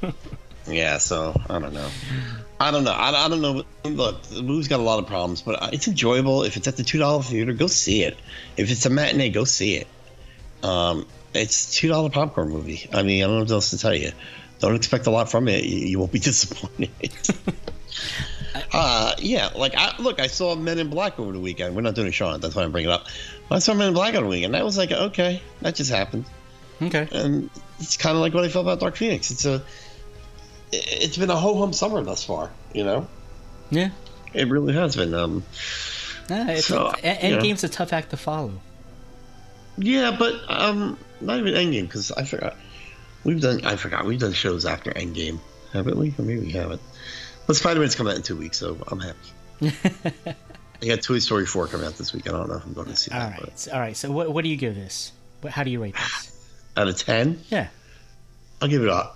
yeah, 0.66 0.98
so 0.98 1.34
I 1.48 1.58
don't 1.58 1.72
know. 1.72 1.88
I 2.60 2.70
don't 2.70 2.84
know. 2.84 2.92
I, 2.92 3.24
I 3.24 3.28
don't 3.28 3.40
know. 3.40 3.64
Look, 3.84 4.22
the 4.24 4.42
movie's 4.42 4.68
got 4.68 4.80
a 4.80 4.82
lot 4.82 4.98
of 4.98 5.06
problems, 5.06 5.42
but 5.42 5.72
it's 5.72 5.88
enjoyable. 5.88 6.42
If 6.42 6.56
it's 6.56 6.68
at 6.68 6.76
the 6.76 6.82
two 6.84 6.98
dollar 6.98 7.22
theater, 7.22 7.52
go 7.52 7.66
see 7.68 8.02
it. 8.02 8.18
If 8.56 8.70
it's 8.70 8.84
a 8.86 8.90
matinee, 8.90 9.30
go 9.30 9.44
see 9.44 9.76
it. 9.76 9.86
Um, 10.62 11.06
it's 11.34 11.74
two 11.74 11.88
dollar 11.88 12.10
popcorn 12.10 12.48
movie. 12.50 12.88
I 12.92 13.02
mean, 13.02 13.22
I 13.22 13.26
don't 13.26 13.36
know 13.36 13.42
what 13.42 13.50
else 13.50 13.70
to 13.70 13.78
tell 13.78 13.94
you. 13.94 14.12
Don't 14.58 14.74
expect 14.74 15.06
a 15.06 15.10
lot 15.10 15.30
from 15.30 15.46
it. 15.46 15.64
You, 15.64 15.86
you 15.86 15.98
won't 16.00 16.10
be 16.12 16.18
disappointed. 16.30 16.90
uh, 18.72 19.14
yeah, 19.18 19.48
like 19.54 19.74
I 19.76 19.94
look, 19.98 20.20
I 20.20 20.26
saw 20.26 20.54
Men 20.54 20.78
in 20.78 20.88
Black 20.90 21.18
over 21.18 21.32
the 21.32 21.40
weekend. 21.40 21.74
We're 21.74 21.82
not 21.82 21.94
doing 21.94 22.08
a 22.08 22.12
show 22.12 22.26
on 22.28 22.36
it. 22.36 22.40
That's 22.42 22.54
why 22.54 22.62
I'm 22.64 22.72
bringing 22.72 22.90
it 22.90 22.94
up. 22.94 23.06
But 23.48 23.56
I 23.56 23.58
saw 23.60 23.74
Men 23.74 23.88
in 23.88 23.94
Black 23.94 24.14
over 24.14 24.24
the 24.24 24.28
weekend. 24.30 24.54
That 24.54 24.64
was 24.64 24.76
like, 24.76 24.92
okay, 24.92 25.40
that 25.62 25.74
just 25.74 25.90
happened 25.90 26.24
okay. 26.82 27.08
and 27.12 27.50
it's 27.80 27.96
kind 27.96 28.14
of 28.16 28.20
like 28.20 28.34
what 28.34 28.44
I 28.44 28.48
felt 28.48 28.64
about 28.64 28.80
Dark 28.80 28.96
Phoenix. 28.96 29.30
It's 29.30 29.44
a, 29.44 29.62
it's 30.72 31.16
been 31.16 31.30
a 31.30 31.36
ho 31.36 31.56
hum 31.58 31.72
summer 31.72 32.02
thus 32.02 32.24
far. 32.24 32.50
You 32.74 32.84
know, 32.84 33.08
Yeah. 33.70 33.90
it 34.34 34.48
really 34.48 34.74
has 34.74 34.96
been. 34.96 35.14
Um, 35.14 35.44
Nah, 36.30 36.44
it's 36.50 36.66
So, 36.66 36.92
a, 37.02 37.30
know. 37.30 37.54
A 37.64 37.68
tough 37.68 37.92
act 37.94 38.10
to 38.10 38.18
follow. 38.18 38.52
yeah, 39.78 40.14
but 40.18 40.34
um, 40.48 40.98
not 41.22 41.38
even 41.38 41.54
Endgame 41.54 41.82
because 41.86 42.12
I 42.12 42.24
forgot 42.24 42.54
we've 43.24 43.40
done. 43.40 43.64
I 43.64 43.76
forgot 43.76 44.04
we've 44.04 44.18
done 44.20 44.34
shows 44.34 44.66
after 44.66 44.90
Endgame, 44.90 45.38
haven't 45.72 45.96
we? 45.96 46.14
Or 46.18 46.22
maybe 46.22 46.40
we 46.40 46.50
haven't. 46.50 46.82
But 47.48 47.56
Spider 47.56 47.80
Man's 47.80 47.96
coming 47.96 48.12
out 48.12 48.16
in 48.18 48.22
two 48.22 48.36
weeks, 48.36 48.58
so 48.58 48.76
I'm 48.88 49.00
happy. 49.00 49.18
I 50.82 50.86
got 50.86 51.02
Toy 51.02 51.18
Story 51.18 51.46
four 51.46 51.66
coming 51.66 51.86
out 51.86 51.94
this 51.94 52.12
week. 52.12 52.28
I 52.28 52.30
don't 52.32 52.48
know 52.48 52.54
if 52.56 52.64
I'm 52.64 52.74
going 52.74 52.86
to 52.88 52.94
see 52.94 53.10
All 53.10 53.18
that. 53.18 53.40
right. 53.40 53.58
So, 53.58 53.72
all 53.72 53.80
right. 53.80 53.96
So, 53.96 54.12
what 54.12 54.32
what 54.32 54.44
do 54.44 54.48
you 54.50 54.56
give 54.56 54.76
this? 54.76 55.10
How 55.48 55.64
do 55.64 55.70
you 55.70 55.82
rate 55.82 55.94
this? 55.96 56.34
Out 56.76 56.86
of 56.86 56.96
ten, 56.96 57.40
Yeah. 57.50 57.68
I'll 58.62 58.68
give 58.68 58.82
it 58.82 58.88
a. 58.88 59.10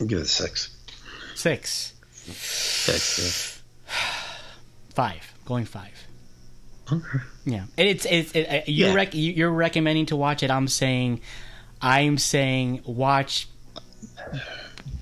I'll 0.00 0.06
give 0.06 0.18
it 0.18 0.22
a 0.22 0.26
six. 0.26 0.74
Six. 1.36 1.92
Six. 2.14 3.62
Five. 4.94 5.32
Going 5.44 5.66
five. 5.66 5.92
Yeah, 7.44 7.64
And 7.76 7.88
it's 7.88 8.06
it's 8.08 8.32
it, 8.32 8.46
uh, 8.48 8.60
you're 8.66 8.88
Yeah. 8.88 8.94
rec- 8.94 9.14
you're 9.14 9.50
recommending 9.50 10.06
to 10.06 10.16
watch 10.16 10.42
it. 10.42 10.50
I'm 10.50 10.68
saying, 10.68 11.20
I'm 11.82 12.16
saying 12.18 12.82
watch, 12.86 13.48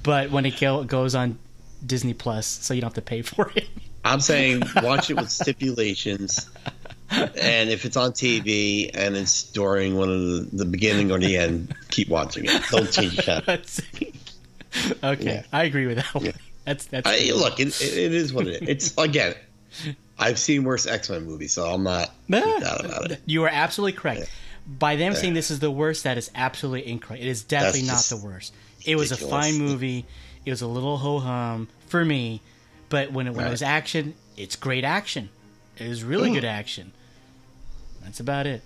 but 0.02 0.30
when 0.30 0.46
it 0.46 0.58
goes 0.86 1.14
on 1.14 1.38
Disney 1.84 2.14
Plus, 2.14 2.46
so 2.46 2.74
you 2.74 2.80
don't 2.80 2.88
have 2.88 2.94
to 2.94 3.02
pay 3.02 3.22
for 3.22 3.50
it. 3.54 3.68
I'm 4.04 4.20
saying 4.20 4.62
watch 4.82 5.10
it 5.10 5.14
with 5.14 5.30
stipulations. 5.30 6.48
And 7.10 7.70
if 7.70 7.84
it's 7.84 7.96
on 7.96 8.12
TV 8.12 8.90
and 8.94 9.16
it's 9.16 9.42
during 9.42 9.96
one 9.96 10.08
of 10.08 10.20
the, 10.20 10.48
the 10.52 10.64
beginning 10.64 11.12
or 11.12 11.18
the 11.18 11.36
end, 11.36 11.74
keep 11.90 12.08
watching 12.08 12.46
it. 12.46 12.62
Don't 12.70 12.90
change. 12.90 13.16
That's- 13.26 13.82
okay, 15.04 15.24
Yeah. 15.24 15.42
I 15.52 15.64
agree 15.64 15.86
with 15.86 15.96
that. 15.98 16.14
One. 16.14 16.32
That's 16.64 16.86
that's 16.86 17.06
I, 17.06 17.32
look, 17.34 17.60
it, 17.60 17.68
it, 17.80 18.14
is 18.14 18.32
what 18.32 18.46
it 18.46 18.62
is. 18.62 18.68
It's 18.68 18.98
again, 18.98 19.34
I've 20.18 20.38
seen 20.38 20.64
worse 20.64 20.86
X 20.86 21.10
Men 21.10 21.24
movies, 21.24 21.52
so 21.52 21.66
I'm 21.66 21.82
not 21.82 22.10
about 22.28 23.10
it. 23.10 23.20
You 23.26 23.44
are 23.44 23.50
absolutely 23.50 23.98
correct. 23.98 24.30
By 24.66 24.94
them 24.94 25.14
saying 25.14 25.34
this 25.34 25.50
is 25.50 25.58
the 25.58 25.72
worst, 25.72 26.04
that 26.04 26.16
is 26.16 26.30
absolutely 26.36 26.88
incorrect. 26.88 27.22
It 27.22 27.28
is 27.28 27.42
definitely 27.42 27.80
That's 27.80 27.88
not 27.88 27.94
just 27.94 28.10
the 28.10 28.16
worst. 28.28 28.54
It 28.84 28.96
was 28.96 29.12
a 29.12 29.16
fine 29.16 29.58
movie. 29.66 30.04
It 30.44 30.50
was 30.50 30.62
a 30.62 30.66
little 30.66 30.98
ho 30.98 31.18
hum 31.20 31.68
for 31.86 32.04
me, 32.04 32.40
but 32.88 33.12
when 33.12 33.26
it, 33.28 33.34
when 33.34 33.46
it 33.46 33.50
was 33.50 33.62
action, 33.62 34.14
it's 34.36 34.56
great 34.56 34.84
action. 34.84 35.28
It 35.76 35.88
was 35.88 36.02
really 36.04 36.30
Mm. 36.30 36.34
good 36.34 36.44
action. 36.44 36.92
That's 38.02 38.20
about 38.20 38.46
it. 38.46 38.62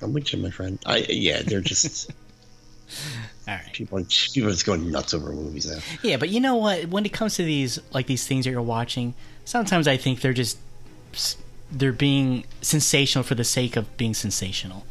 I'm 0.00 0.12
with 0.12 0.32
you, 0.32 0.38
my 0.38 0.50
friend. 0.50 0.78
I 0.86 0.98
yeah, 1.08 1.42
they're 1.42 1.60
just 1.60 2.10
All 3.48 3.54
right. 3.54 3.72
people. 3.72 3.98
People 4.32 4.48
are 4.48 4.52
just 4.52 4.66
going 4.66 4.90
nuts 4.90 5.14
over 5.14 5.32
movies 5.32 5.66
now. 5.70 5.78
Yeah, 6.02 6.16
but 6.18 6.28
you 6.28 6.40
know 6.40 6.56
what? 6.56 6.86
When 6.88 7.04
it 7.04 7.12
comes 7.12 7.34
to 7.36 7.42
these 7.44 7.80
like 7.92 8.06
these 8.06 8.26
things 8.26 8.44
that 8.44 8.50
you're 8.52 8.62
watching, 8.62 9.14
sometimes 9.44 9.88
I 9.88 9.96
think 9.96 10.20
they're 10.20 10.32
just 10.32 10.58
they're 11.72 11.92
being 11.92 12.44
sensational 12.62 13.24
for 13.24 13.34
the 13.34 13.42
sake 13.44 13.76
of 13.76 13.96
being 13.96 14.14
sensational. 14.14 14.86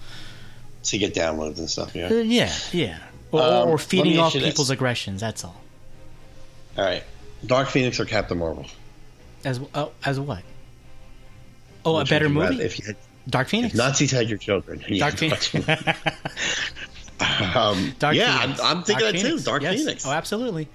To 0.84 0.98
get 0.98 1.14
downloads 1.14 1.58
and 1.58 1.70
stuff. 1.70 1.96
Yeah. 1.96 2.10
Uh, 2.10 2.14
yeah, 2.16 2.54
yeah. 2.74 2.98
Or, 3.40 3.64
Um, 3.64 3.70
or 3.70 3.78
feeding 3.78 4.20
off 4.20 4.34
you 4.34 4.42
this. 4.42 4.50
people's 4.50 4.70
aggressions. 4.70 5.22
That's 5.22 5.44
all. 5.44 5.62
All 6.78 6.84
right. 6.86 7.04
Dark 7.46 7.70
Phoenix 7.70 8.00
or 8.00 8.06
Captain 8.06 8.38
Marvel? 8.38 8.66
As 9.44 9.60
oh, 9.74 9.92
as 10.04 10.20
what? 10.20 10.42
Oh, 11.86 11.98
Which 12.00 12.08
a 12.08 12.10
better 12.10 12.28
you 12.28 12.34
movie. 12.34 12.62
If 12.62 12.80
you 12.80 12.86
had 12.88 12.96
Dark 13.30 13.48
Phoenix. 13.48 13.76
Nazis 13.76 14.12
had 14.12 14.28
your 14.30 14.38
children. 14.40 14.84
Yeah, 14.88 15.00
Dark 15.10 15.18
Phoenix. 15.18 15.54
um, 17.56 17.94
Dark 18.00 18.16
yeah, 18.16 18.42
Phoenix. 18.42 18.60
I'm, 18.62 18.78
I'm 18.78 18.84
thinking 18.84 19.04
Dark 19.06 19.16
that 19.16 19.22
too. 19.22 19.40
Dark 19.40 19.62
Yes. 19.62 19.80
Phoenix. 19.80 20.06
Oh, 20.06 20.12
absolutely. 20.12 20.68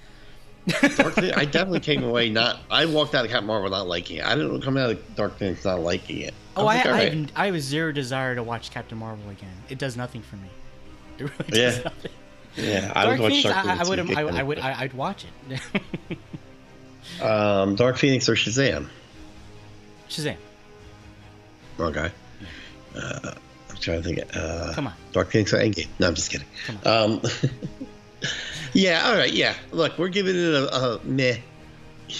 Dark 0.67 1.13
Phoenix. 1.13 1.37
I 1.37 1.45
definitely 1.45 1.79
came 1.81 2.03
away 2.03 2.29
not. 2.29 2.59
I 2.69 2.85
walked 2.85 3.15
out 3.15 3.25
of 3.25 3.31
Captain 3.31 3.47
Marvel 3.47 3.69
not 3.69 3.87
liking 3.87 4.17
it. 4.17 4.25
I 4.25 4.35
didn't 4.35 4.61
come 4.61 4.77
out 4.77 4.91
of 4.91 5.15
Dark 5.15 5.37
Phoenix 5.37 5.65
not 5.65 5.81
liking 5.81 6.19
it. 6.21 6.33
Oh, 6.55 6.61
I, 6.61 6.63
like, 6.77 6.85
I, 6.85 6.91
right. 6.91 7.13
have, 7.13 7.31
I 7.35 7.45
have 7.47 7.61
zero 7.61 7.91
desire 7.91 8.35
to 8.35 8.43
watch 8.43 8.71
Captain 8.71 8.97
Marvel 8.97 9.29
again. 9.29 9.49
It 9.69 9.77
does 9.77 9.97
nothing 9.97 10.21
for 10.21 10.35
me. 10.37 10.49
It 11.19 11.23
really 11.23 11.51
does 11.51 11.77
Yeah. 11.77 11.83
nothing. 11.83 12.11
Yeah, 12.55 12.91
I 12.95 13.05
Dark 13.05 13.19
would 13.19 13.23
watch 13.23 13.31
Phoenix, 13.31 13.49
Dark 13.49 13.65
I, 13.65 13.83
I 13.83 13.89
would, 13.89 13.99
I. 14.17 14.21
I 14.39 14.43
would, 14.43 14.59
I, 14.59 14.81
I'd 14.81 14.93
watch 14.93 15.25
it. 15.49 16.17
Um, 17.21 17.75
Dark 17.75 17.97
Phoenix 17.97 18.29
or 18.29 18.35
Shazam? 18.35 18.87
Shazam, 20.09 20.37
Okay. 21.79 22.11
Uh, 22.95 23.33
I'm 23.69 23.77
trying 23.77 24.01
to 24.01 24.07
think. 24.07 24.35
Uh, 24.35 24.73
come 24.73 24.87
on. 24.87 24.93
Dark 25.11 25.29
Phoenix 25.31 25.53
or 25.53 25.57
Endgame? 25.57 25.87
No, 25.99 26.07
I'm 26.07 26.15
just 26.15 26.31
kidding. 26.31 26.47
Um, 26.85 27.21
yeah, 28.73 29.07
all 29.07 29.15
right, 29.15 29.31
yeah. 29.31 29.55
Look, 29.71 29.97
we're 29.97 30.09
giving 30.09 30.35
it 30.35 30.53
a, 30.53 30.75
a 30.75 30.99
meh. 31.03 31.37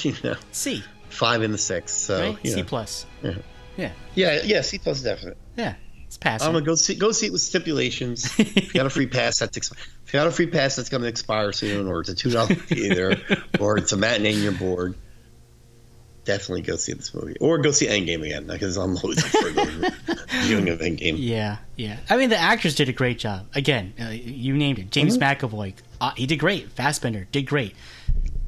You 0.04 0.14
know, 0.24 0.36
C, 0.54 0.84
five 1.10 1.42
in 1.44 1.52
the 1.52 1.58
six. 1.58 1.92
So 1.92 2.20
right? 2.20 2.38
you 2.44 2.52
C 2.52 2.62
know. 2.62 2.68
plus. 2.68 3.06
Yeah. 3.22 3.34
Yeah, 3.78 3.92
Yeah, 4.16 4.42
yeah, 4.44 4.62
C 4.62 4.78
plus 4.78 4.98
is 4.98 5.04
definite. 5.04 5.38
yeah. 5.58 5.76
It's 6.06 6.18
passing. 6.18 6.48
I'm 6.48 6.54
gonna 6.54 6.66
go 6.66 6.76
see 6.76 6.96
go 6.96 7.12
see 7.12 7.28
it 7.28 7.32
with 7.34 7.42
stipulations. 7.42 8.38
you 8.40 8.72
got 8.74 8.86
a 8.86 8.90
free 8.90 9.08
pass, 9.08 9.40
that's 9.40 9.58
expi- 9.58 9.78
if 10.12 10.16
you 10.16 10.20
got 10.20 10.28
a 10.28 10.32
free 10.32 10.48
pass 10.48 10.76
that's 10.76 10.90
gonna 10.90 11.08
expire 11.08 11.54
soon, 11.54 11.88
or 11.88 12.02
it's 12.02 12.10
a 12.10 12.16
two 12.16 12.32
dollar 12.32 12.54
theater, 12.56 13.16
or 13.62 13.78
it's 13.78 13.94
a 13.94 13.98
matinee 13.98 14.34
and 14.34 14.44
you're 14.44 14.52
bored. 14.52 14.94
Definitely 16.26 16.64
go 16.64 16.76
see 16.76 16.92
this 16.92 17.14
movie, 17.14 17.38
or 17.40 17.60
go 17.60 17.72
see 17.72 17.88
Endgame 17.88 18.24
again 18.26 18.46
because 18.46 18.76
I'm 18.76 18.98
always 18.98 19.24
up 19.24 19.30
for 19.32 19.50
the 19.52 20.26
viewing 20.44 20.68
of 20.68 20.80
Endgame. 20.80 21.16
Yeah, 21.18 21.60
yeah. 21.78 21.98
I 22.10 22.18
mean, 22.18 22.30
the 22.30 22.38
actors 22.38 22.76
did 22.76 22.90
a 22.90 22.94
great 22.94 23.20
job. 23.20 23.48
Again, 23.56 23.94
uh, 24.00 24.10
you 24.10 24.56
named 24.58 24.80
it. 24.80 24.92
James 24.92 25.18
Mm-hmm. 25.18 25.46
McAvoy. 25.46 25.74
Uh, 26.02 26.12
he 26.18 26.28
did 26.28 26.38
great. 26.40 26.70
Fassbender 26.74 27.26
did 27.32 27.44
great. 27.48 27.74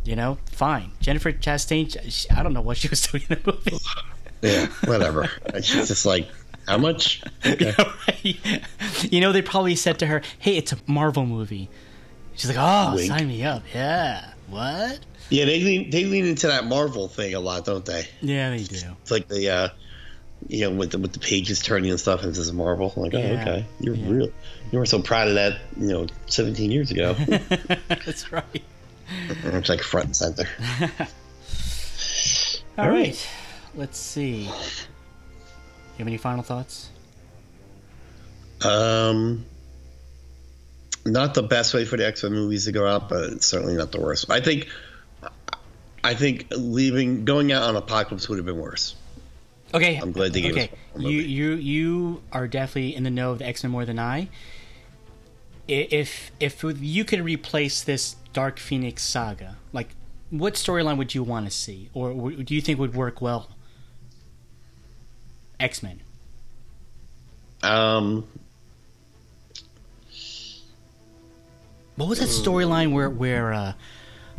You 0.03 0.17
know, 0.17 0.37
fine. 0.51 0.91
Jennifer 0.99 1.31
Chastain. 1.31 2.27
I 2.35 2.43
don't 2.43 2.53
know 2.53 2.61
what 2.61 2.75
she 2.75 2.89
was 2.89 2.99
doing 3.07 3.23
in 3.29 3.39
the 3.43 3.53
movie. 3.53 3.77
Yeah, 4.41 4.65
whatever. 4.83 5.29
She's 5.61 5.87
just 5.87 6.05
like, 6.05 6.27
how 6.67 6.77
much? 6.77 7.21
Okay. 7.45 7.75
you 9.09 9.19
know, 9.19 9.31
they 9.33 9.41
probably 9.41 9.75
said 9.75 9.99
to 9.99 10.05
her, 10.05 10.21
"Hey, 10.39 10.55
it's 10.57 10.71
a 10.71 10.77
Marvel 10.87 11.25
movie." 11.25 11.69
She's 12.35 12.49
like, 12.49 12.57
"Oh, 12.59 12.95
Wink. 12.95 13.07
sign 13.07 13.27
me 13.27 13.43
up." 13.43 13.63
Yeah. 13.73 14.33
What? 14.49 14.99
Yeah, 15.29 15.45
they 15.45 15.61
lean 15.61 15.89
they 15.89 16.05
lean 16.05 16.25
into 16.25 16.47
that 16.47 16.65
Marvel 16.65 17.07
thing 17.07 17.33
a 17.33 17.39
lot, 17.39 17.65
don't 17.65 17.85
they? 17.85 18.07
Yeah, 18.21 18.49
they 18.49 18.63
do. 18.63 18.95
It's 19.01 19.11
like 19.11 19.27
the 19.27 19.49
uh 19.49 19.69
you 20.47 20.61
know, 20.69 20.75
with 20.75 20.91
the 20.91 20.97
with 20.99 21.13
the 21.13 21.19
pages 21.19 21.61
turning 21.61 21.89
and 21.91 21.99
stuff, 21.99 22.21
and 22.21 22.31
it 22.31 22.35
says 22.35 22.51
Marvel. 22.51 22.93
I'm 22.95 23.03
like, 23.03 23.13
oh, 23.13 23.17
okay, 23.17 23.65
you're 23.79 23.95
yeah. 23.95 24.09
real. 24.09 24.29
You 24.71 24.79
were 24.79 24.85
so 24.85 25.01
proud 25.01 25.27
of 25.27 25.35
that, 25.35 25.59
you 25.77 25.87
know, 25.87 26.07
17 26.27 26.71
years 26.71 26.91
ago. 26.91 27.13
That's 27.87 28.31
right. 28.31 28.45
it's 29.29 29.69
like 29.69 29.81
front 29.81 30.07
and 30.07 30.15
center. 30.15 30.47
All 32.77 32.85
All 32.85 32.89
right. 32.89 33.07
right. 33.07 33.29
Let's 33.75 33.99
see. 33.99 34.49
You 35.93 35.99
have 35.99 36.07
any 36.07 36.17
final 36.17 36.43
thoughts? 36.43 36.89
Um, 38.63 39.45
not 41.05 41.33
the 41.33 41.43
best 41.43 41.73
way 41.73 41.85
for 41.85 41.97
the 41.97 42.07
X 42.07 42.23
Men 42.23 42.33
movies 42.33 42.65
to 42.65 42.71
go 42.71 42.87
out, 42.87 43.09
but 43.09 43.29
it's 43.31 43.45
certainly 43.45 43.75
not 43.75 43.91
the 43.91 43.99
worst. 43.99 44.29
I 44.31 44.39
think, 44.39 44.67
I 46.03 46.13
think 46.15 46.47
leaving, 46.51 47.25
going 47.25 47.51
out 47.51 47.63
on 47.63 47.75
Apocalypse 47.75 48.27
would 48.29 48.37
have 48.37 48.45
been 48.45 48.57
worse. 48.57 48.95
Okay. 49.73 49.97
I'm 49.97 50.11
glad 50.11 50.33
they 50.33 50.41
gave 50.41 50.53
okay. 50.53 50.69
You 50.97 51.09
you 51.09 51.53
you 51.55 52.21
are 52.31 52.47
definitely 52.47 52.95
in 52.95 53.03
the 53.03 53.09
know 53.09 53.31
of 53.31 53.39
the 53.39 53.45
X 53.47 53.63
Men 53.63 53.71
more 53.71 53.85
than 53.85 53.97
I. 53.99 54.29
I- 55.67 55.87
If 55.91 56.31
if 56.39 56.63
you 56.63 57.03
could 57.03 57.21
replace 57.21 57.83
this 57.83 58.15
Dark 58.33 58.59
Phoenix 58.59 59.03
saga, 59.03 59.57
like 59.71 59.89
what 60.29 60.53
storyline 60.53 60.97
would 60.97 61.15
you 61.15 61.23
want 61.23 61.45
to 61.47 61.51
see, 61.51 61.89
or 61.93 62.31
do 62.31 62.53
you 62.55 62.61
think 62.61 62.79
would 62.79 62.93
work 62.95 63.19
well? 63.21 63.49
X 65.63 65.81
Men. 65.81 66.01
Um, 67.63 68.27
What 71.95 72.09
was 72.09 72.19
that 72.19 72.29
storyline 72.29 72.91
where 72.91 73.09
where? 73.09 73.53
Uh, 73.53 73.73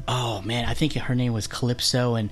oh 0.09 0.43
man, 0.43 0.65
I 0.65 0.75
think 0.75 0.95
her 0.95 1.15
name 1.15 1.33
was 1.33 1.47
Callisto, 1.47 2.17
and 2.17 2.31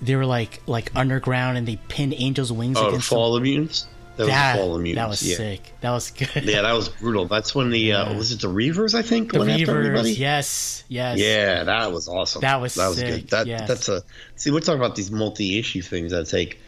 they 0.00 0.16
were 0.16 0.24
like 0.24 0.62
like 0.66 0.94
underground, 0.96 1.58
and 1.58 1.68
they 1.68 1.76
pinned 1.88 2.14
Angel's 2.14 2.52
wings 2.52 2.78
oh, 2.78 2.88
against 2.88 3.08
Fall 3.08 3.36
of 3.36 3.42
Mutants. 3.42 3.86
That 4.16 4.26
was 4.26 4.60
Fall 4.60 4.78
Mutants. 4.78 4.96
that 4.96 5.08
was 5.08 5.22
yeah. 5.22 5.36
sick. 5.36 5.72
That 5.82 5.90
was 5.90 6.10
good. 6.10 6.44
Yeah, 6.44 6.62
that 6.62 6.72
was 6.72 6.88
brutal. 6.88 7.26
That's 7.26 7.54
when 7.54 7.70
the 7.70 7.92
uh, 7.92 8.14
was 8.14 8.32
it 8.32 8.40
the 8.40 8.48
Reavers? 8.48 8.94
I 8.94 9.02
think 9.02 9.32
the 9.32 9.40
went 9.40 9.50
after 9.50 9.78
everybody. 9.78 10.14
Reavers, 10.14 10.18
yes, 10.18 10.84
yes. 10.88 11.18
Yeah, 11.18 11.64
that 11.64 11.92
was 11.92 12.08
awesome. 12.08 12.40
That 12.40 12.60
was 12.60 12.74
that 12.76 12.88
was 12.88 12.96
sick, 12.96 13.08
good. 13.08 13.28
That 13.28 13.46
yes. 13.46 13.68
that's 13.68 13.88
a 13.90 14.02
see. 14.36 14.50
We're 14.50 14.60
talking 14.60 14.80
about 14.80 14.96
these 14.96 15.10
multi-issue 15.10 15.82
things 15.82 16.12
that 16.12 16.28
take. 16.28 16.58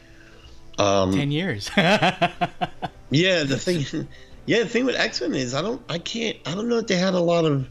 Um, 0.79 1.13
ten 1.13 1.31
years. 1.31 1.71
yeah, 1.77 2.33
the 3.11 3.59
thing. 3.59 4.09
Yeah, 4.47 4.63
the 4.65 4.69
thing 4.69 4.85
with 4.85 4.97
X 4.97 5.23
Men 5.23 5.35
is 5.35 5.55
I 5.55 5.63
don't, 5.63 5.81
I 5.89 5.99
can't, 5.99 6.37
I 6.45 6.55
don't 6.55 6.69
know 6.69 6.77
if 6.77 6.87
they 6.87 6.97
had 6.97 7.15
a 7.15 7.19
lot 7.21 7.47
of. 7.47 7.67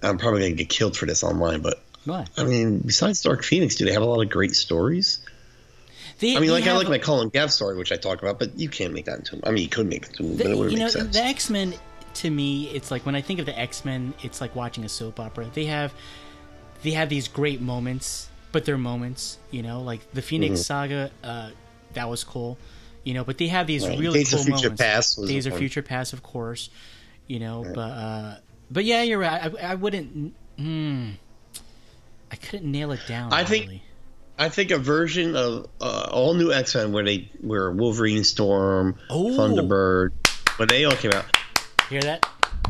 I'm 0.00 0.16
probably 0.16 0.42
gonna 0.42 0.54
get 0.54 0.68
killed 0.68 0.96
for 0.96 1.06
this 1.06 1.24
online, 1.24 1.60
but 1.60 1.82
what? 2.04 2.30
I 2.36 2.44
mean, 2.44 2.78
besides 2.78 3.20
Dark 3.20 3.42
Phoenix, 3.42 3.74
do 3.74 3.84
they 3.84 3.92
have 3.92 4.02
a 4.02 4.06
lot 4.06 4.22
of 4.22 4.30
great 4.30 4.54
stories? 4.54 5.18
They, 6.20 6.36
I 6.36 6.40
mean, 6.40 6.50
like 6.50 6.68
I 6.68 6.76
like 6.76 6.88
my 6.88 6.98
Kulan 6.98 7.30
Gath 7.30 7.50
story, 7.50 7.76
which 7.76 7.90
I 7.90 7.96
talk 7.96 8.22
about, 8.22 8.38
but 8.38 8.56
you 8.58 8.68
can't 8.68 8.92
make 8.92 9.06
that 9.06 9.18
into. 9.18 9.40
I 9.42 9.50
mean, 9.50 9.64
you 9.64 9.68
could 9.68 9.88
make 9.88 10.04
it 10.04 10.10
into, 10.20 10.22
the, 10.22 10.44
but 10.44 10.52
it 10.52 10.56
wouldn't 10.56 10.72
you 10.72 10.78
know 10.78 10.84
make 10.84 10.92
sense. 10.92 11.16
the 11.16 11.24
X 11.24 11.50
Men. 11.50 11.74
To 12.14 12.30
me, 12.30 12.68
it's 12.70 12.90
like 12.92 13.04
when 13.04 13.14
I 13.16 13.20
think 13.20 13.40
of 13.40 13.46
the 13.46 13.58
X 13.58 13.84
Men, 13.84 14.14
it's 14.22 14.40
like 14.40 14.54
watching 14.54 14.84
a 14.84 14.88
soap 14.88 15.18
opera. 15.18 15.50
They 15.52 15.64
have 15.64 15.92
they 16.84 16.92
have 16.92 17.08
these 17.08 17.26
great 17.26 17.60
moments, 17.60 18.28
but 18.52 18.64
they're 18.64 18.78
moments. 18.78 19.38
You 19.50 19.62
know, 19.62 19.82
like 19.82 20.12
the 20.12 20.22
Phoenix 20.22 20.60
Mm-hmm. 20.60 20.62
Saga. 20.62 21.10
Uh, 21.24 21.50
that 21.94 22.08
was 22.08 22.24
cool. 22.24 22.58
You 23.04 23.14
know, 23.14 23.24
but 23.24 23.38
they 23.38 23.48
have 23.48 23.66
these 23.66 23.86
Right. 23.86 23.98
really 23.98 24.20
Days 24.20 24.32
of 24.32 24.38
cool 24.40 24.44
Future 24.46 24.62
moments. 24.68 24.82
Past 24.82 25.26
Days 25.26 25.46
of. 25.46 25.56
Future 25.56 25.82
Past, 25.82 26.12
of 26.12 26.22
course. 26.22 26.68
You 27.26 27.38
know, 27.40 27.64
but 27.74 27.80
uh, 27.80 28.36
but 28.70 28.84
yeah, 28.84 29.02
you're 29.02 29.18
right. 29.18 29.52
I, 29.62 29.72
I 29.72 29.74
wouldn't. 29.76 30.34
Mm, 30.58 31.14
I 32.30 32.36
couldn't 32.36 32.70
nail 32.70 32.92
it 32.92 33.00
down. 33.08 33.32
I 33.32 33.44
think- 33.44 33.66
really. 33.66 33.82
I 34.38 34.48
think 34.48 34.70
a 34.70 34.78
version 34.78 35.36
of 35.36 35.68
uh, 35.82 36.08
all 36.12 36.32
new 36.32 36.50
X 36.50 36.74
Men 36.74 36.92
where 36.92 37.04
they 37.04 37.30
where 37.42 37.70
Wolverine, 37.70 38.24
Storm, 38.24 38.96
Oh. 39.10 39.36
Thunderbird, 39.36 40.12
when 40.58 40.66
they 40.68 40.86
all 40.86 40.92
came 40.96 41.10
out, 41.12 41.26
Hear 41.90 42.00
that? 42.00 42.26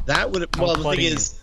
that 0.07 0.33
would 0.33 0.57
well 0.57 0.75
the 0.75 0.83
thing 0.91 1.01
is, 1.03 1.39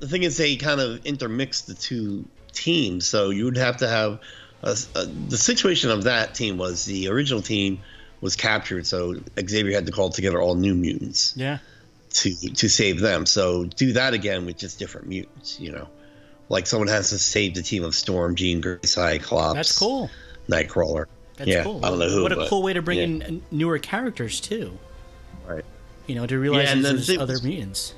the 0.00 0.08
thing 0.08 0.22
is 0.22 0.38
they 0.38 0.56
kind 0.56 0.80
of 0.80 1.04
intermixed 1.04 1.66
the 1.66 1.74
two 1.74 2.24
teams, 2.52 3.06
so 3.06 3.28
you 3.28 3.44
would 3.44 3.58
have 3.58 3.76
to 3.78 3.88
have 3.88 4.20
Uh, 4.64 4.74
a, 4.94 4.98
a- 4.98 5.02
uh, 5.02 5.06
the 5.28 5.36
situation 5.38 5.90
of 5.90 6.04
that 6.04 6.34
team 6.34 6.56
was 6.58 6.84
the 6.86 7.08
original 7.08 7.42
team 7.42 7.80
was 8.20 8.34
captured, 8.36 8.86
so 8.86 9.14
Xavier 9.38 9.74
had 9.74 9.86
to 9.86 9.92
call 9.92 10.08
together 10.10 10.40
all 10.40 10.54
new 10.54 10.74
mutants 10.74 11.34
Yeah. 11.36 11.58
to 12.14 12.34
to 12.34 12.68
save 12.68 13.00
them. 13.00 13.26
So 13.26 13.64
do 13.64 13.92
that 13.92 14.14
again 14.14 14.46
with 14.46 14.56
just 14.56 14.78
different 14.78 15.08
mutants, 15.08 15.60
you 15.60 15.70
know. 15.72 15.88
Like 16.48 16.66
someone 16.66 16.88
has 16.88 17.10
to 17.10 17.18
save 17.18 17.54
the 17.54 17.62
team 17.62 17.84
of 17.84 17.94
Storm, 17.94 18.34
Jean 18.34 18.60
Grey, 18.60 18.78
Cyclops. 18.84 19.54
That's 19.56 19.78
cool. 19.78 20.10
Nightcrawler. 20.48 21.06
That's 21.36 21.50
yeah, 21.50 21.64
cool. 21.64 21.84
I 21.84 21.88
don't 21.90 21.98
know 21.98 22.08
who. 22.08 22.22
What 22.22 22.32
a 22.32 22.36
but- 22.36 22.48
cool 22.48 22.62
way 22.62 22.72
to 22.74 22.82
bring 22.82 22.98
yeah, 22.98 23.26
in 23.28 23.42
newer 23.50 23.78
characters 23.78 24.40
too. 24.40 24.78
Right. 25.46 25.64
You 26.06 26.14
know, 26.14 26.26
to 26.26 26.38
realize 26.38 26.66
Yeah, 26.66 26.72
and 26.72 26.84
then 26.84 26.94
there's 26.96 27.06
the- 27.08 27.18
other 27.18 27.38
mutants. 27.42 27.94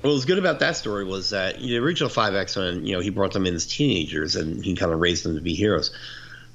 What 0.00 0.10
was 0.10 0.24
good 0.24 0.38
about 0.38 0.60
that 0.60 0.76
story 0.76 1.04
was 1.04 1.30
that 1.30 1.58
the 1.58 1.76
original 1.78 2.08
five 2.08 2.34
X 2.34 2.56
Men, 2.56 2.86
you 2.86 2.94
know, 2.94 3.00
he 3.00 3.10
brought 3.10 3.32
them 3.32 3.46
in 3.46 3.54
as 3.54 3.66
teenagers 3.66 4.36
and 4.36 4.64
he 4.64 4.74
kind 4.76 4.92
of 4.92 5.00
raised 5.00 5.24
them 5.24 5.34
to 5.34 5.40
be 5.40 5.54
heroes. 5.54 5.90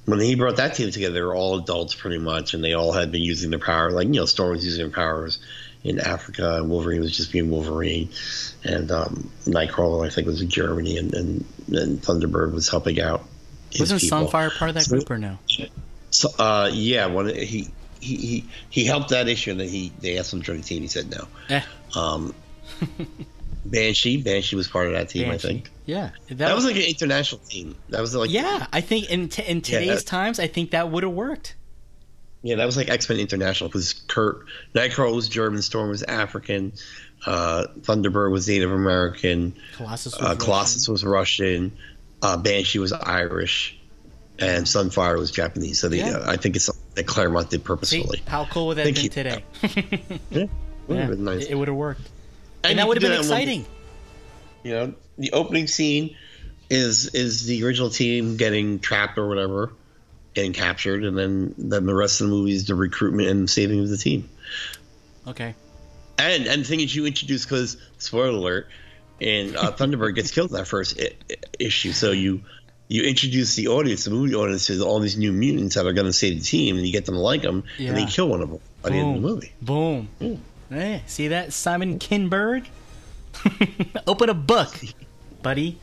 When 0.06 0.20
he 0.20 0.34
brought 0.34 0.56
that 0.56 0.74
team 0.74 0.90
together, 0.90 1.14
they 1.14 1.20
were 1.22 1.34
all 1.34 1.58
adults 1.58 1.94
pretty 1.94 2.18
much, 2.18 2.52
and 2.54 2.62
they 2.62 2.74
all 2.74 2.92
had 2.92 3.10
been 3.10 3.22
using 3.22 3.50
their 3.50 3.58
power. 3.58 3.90
Like 3.90 4.06
you 4.08 4.14
know, 4.14 4.26
Storm 4.26 4.50
was 4.52 4.64
using 4.64 4.84
her 4.84 4.90
powers 4.90 5.38
in 5.82 5.98
Africa, 6.00 6.56
and 6.56 6.68
Wolverine 6.70 7.00
was 7.00 7.16
just 7.16 7.32
being 7.32 7.50
Wolverine, 7.50 8.10
and 8.64 8.90
um, 8.90 9.30
Nightcrawler 9.46 10.06
I 10.06 10.10
think 10.10 10.26
was 10.26 10.40
in 10.42 10.48
Germany, 10.48 10.98
and 10.98 11.14
and, 11.14 11.44
and 11.68 12.02
Thunderbird 12.02 12.52
was 12.52 12.68
helping 12.68 13.00
out. 13.00 13.24
Wasn't 13.78 14.00
people. 14.00 14.26
Sunfire 14.26 14.56
part 14.56 14.68
of 14.70 14.74
that 14.74 14.84
So- 14.84 14.96
group 14.96 15.10
or 15.10 15.18
no? 15.18 15.38
So, 16.10 16.28
uh, 16.38 16.70
yeah, 16.72 17.06
when 17.06 17.28
he, 17.34 17.70
he 18.00 18.16
he 18.16 18.44
he 18.70 18.84
helped 18.84 19.08
that 19.08 19.26
issue, 19.28 19.52
and 19.52 19.60
then 19.60 19.68
he 19.68 19.90
they 20.00 20.18
asked 20.18 20.32
him 20.34 20.40
to 20.40 20.44
join 20.46 20.58
the 20.58 20.62
team. 20.62 20.82
He 20.82 20.88
said 20.88 21.10
no. 21.10 21.26
Eh, 21.48 21.62
Um, 21.96 22.34
Banshee, 23.64 24.22
Banshee 24.22 24.56
was 24.56 24.68
part 24.68 24.86
of 24.86 24.92
that 24.92 25.08
team, 25.08 25.28
Banshee. 25.28 25.48
I 25.48 25.50
think. 25.52 25.70
Yeah, 25.86 26.10
That 26.30 26.54
was 26.54 26.64
like 26.64 26.76
an 26.76 26.82
international 26.82 27.40
team. 27.48 27.74
That 27.90 28.00
was 28.00 28.14
like 28.14 28.30
yeah. 28.30 28.66
I 28.72 28.80
think 28.80 29.10
in 29.10 29.28
t- 29.28 29.42
in 29.42 29.56
Yeah, 29.58 29.62
today's 29.62 30.04
that- 30.04 30.06
times, 30.06 30.38
I 30.38 30.46
think 30.46 30.70
that 30.72 30.90
would 30.90 31.02
have 31.02 31.12
worked. 31.12 31.56
yeah, 32.42 32.56
that 32.56 32.64
was 32.66 32.76
like 32.76 32.88
X 32.90 33.08
Men 33.08 33.18
International 33.18 33.68
because 33.68 33.92
Kurt 34.06 34.46
Nightcrawler 34.74 35.14
was 35.14 35.28
German, 35.28 35.62
Storm 35.62 35.88
was 35.90 36.02
African, 36.02 36.72
uh, 37.26 37.66
Thunderbird 37.80 38.30
was 38.30 38.48
Native 38.48 38.70
American, 38.70 39.54
Colossus. 39.76 40.12
Was 40.14 40.20
uh, 40.20 40.24
Russian. 40.24 40.38
Colossus 40.38 40.88
was 40.88 41.04
Russian, 41.04 41.72
uh, 42.22 42.36
Banshee 42.36 42.78
was 42.78 42.92
Irish, 42.92 43.78
and 44.38 44.66
Sunfire 44.66 45.18
was 45.18 45.30
Japanese. 45.30 45.80
So 45.80 45.88
they, 45.88 45.98
Yeah. 45.98 46.18
uh, 46.18 46.30
I 46.30 46.36
think 46.36 46.56
it's 46.56 46.66
something 46.66 46.82
that 46.96 47.06
Claremont 47.06 47.50
did 47.50 47.60
See, 47.60 47.64
purposefully. 47.64 48.22
how 48.26 48.44
cool 48.46 48.68
would 48.68 48.76
that 48.78 48.84
Thank 48.84 48.98
have 48.98 49.14
been 49.14 49.26
you. 49.26 49.82
today? 49.90 50.20
Yeah, 50.30 50.46
Yeah, 50.88 51.06
nice. 51.16 51.44
It, 51.46 51.54
would 51.54 51.68
have 51.68 51.76
worked, 51.78 52.02
And 52.64 52.78
that 52.78 52.88
would 52.88 53.00
have 53.00 53.10
been 53.10 53.18
exciting. 53.18 53.66
You 54.62 54.72
know, 54.72 54.94
the 55.18 55.32
opening 55.32 55.66
scene 55.66 56.16
is 56.70 57.14
is 57.14 57.44
the 57.46 57.64
original 57.64 57.90
team 57.90 58.36
getting 58.36 58.78
trapped 58.78 59.18
or 59.18 59.28
whatever, 59.28 59.72
getting 60.34 60.52
captured, 60.52 61.04
and 61.04 61.16
then 61.16 61.54
then 61.58 61.86
the 61.86 61.94
rest 61.94 62.20
of 62.20 62.28
the 62.28 62.32
movie 62.34 62.52
is 62.52 62.66
the 62.66 62.74
recruitment 62.74 63.28
and 63.28 63.48
saving 63.50 63.80
of 63.80 63.88
the 63.88 63.98
team. 63.98 64.28
Okay. 65.26 65.54
And 66.18 66.46
and 66.46 66.62
the 66.62 66.66
thing 66.66 66.80
is, 66.80 66.94
you 66.94 67.06
introduce 67.06 67.44
because 67.44 67.76
spoiler 67.98 68.28
alert, 68.28 68.68
and 69.20 69.56
uh, 69.56 69.72
Thunderbird 69.76 70.14
gets 70.14 70.30
killed 70.30 70.50
in 70.50 70.56
that 70.56 70.66
first 70.66 70.98
I- 71.00 71.12
issue, 71.58 71.92
so 71.92 72.10
you. 72.12 72.42
You 72.86 73.02
introduce 73.04 73.54
the 73.54 73.68
audience, 73.68 74.04
the 74.04 74.10
movie 74.10 74.34
audience, 74.34 74.66
to 74.66 74.78
all 74.82 75.00
these 75.00 75.16
new 75.16 75.32
mutants 75.32 75.74
that 75.74 75.86
are 75.86 75.94
going 75.94 76.04
to 76.06 76.12
save 76.12 76.38
the 76.38 76.44
team, 76.44 76.76
and 76.76 76.86
you 76.86 76.92
get 76.92 77.06
them 77.06 77.14
to 77.14 77.20
like 77.20 77.40
them, 77.40 77.64
and 77.78 77.96
they 77.96 78.02
Yeah. 78.02 78.06
kill 78.06 78.28
one 78.28 78.42
of 78.42 78.50
them 78.50 78.60
by 78.82 78.90
the 78.90 78.96
end 78.96 79.16
of 79.16 79.22
the 79.22 79.26
movie. 79.26 79.52
Boom. 79.62 80.06
Ooh. 80.22 80.38
Hey, 80.70 81.02
see 81.06 81.28
that, 81.28 81.52
Simon 81.52 81.98
Kinberg? 81.98 82.66
Open 84.06 84.28
a 84.28 84.34
book, 84.34 84.74
buddy. 85.42 85.78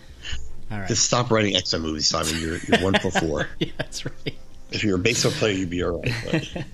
All 0.72 0.80
right. 0.80 0.88
Just 0.88 1.06
stop 1.06 1.32
writing 1.32 1.56
X 1.56 1.74
Men 1.74 1.82
movies, 1.82 2.08
Simon. 2.08 2.40
You're, 2.40 2.58
you're 2.58 2.82
one 2.82 2.94
for 3.00 3.12
four. 3.12 3.48
yeah, 3.60 3.72
that's 3.78 4.06
right. 4.06 4.36
If 4.72 4.84
you're 4.84 4.96
a 4.96 5.00
baseball 5.00 5.34
player, 5.34 5.54
you'd 5.54 5.70
be 5.70 5.84
all 5.84 6.02
right. 6.02 6.14
But. 6.26 6.66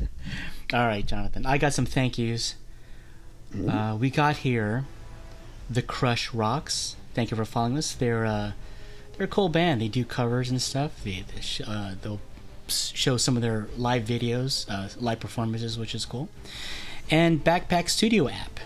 All 0.73 0.85
right, 0.85 1.05
Jonathan. 1.05 1.45
I 1.45 1.57
got 1.57 1.71
some 1.71 1.85
thank 1.85 2.17
yous. 2.17 2.55
Uh, 3.69 3.95
we 3.97 4.09
got 4.09 4.37
here 4.37 4.83
the 5.69 5.81
Crush 5.81 6.33
Rocks. 6.33 6.97
Thank 7.13 7.31
you 7.31 7.37
for 7.37 7.45
following 7.45 7.77
us. 7.77 7.93
They're 7.93 8.25
uh, 8.25 8.51
they're 9.15 9.25
a 9.25 9.29
cool 9.29 9.47
band. 9.47 9.81
They 9.81 9.87
do 9.87 10.03
covers 10.03 10.49
and 10.49 10.61
stuff. 10.61 11.01
They, 11.05 11.23
they 11.33 11.41
sh- 11.41 11.61
uh, 11.65 11.95
they'll 12.01 12.19
show 12.67 13.15
some 13.15 13.37
of 13.37 13.41
their 13.41 13.67
live 13.77 14.03
videos, 14.03 14.69
uh, 14.69 14.89
live 14.99 15.21
performances, 15.21 15.79
which 15.79 15.95
is 15.95 16.05
cool. 16.05 16.27
And 17.09 17.43
Backpack 17.43 17.89
Studio 17.89 18.27
app. 18.29 18.59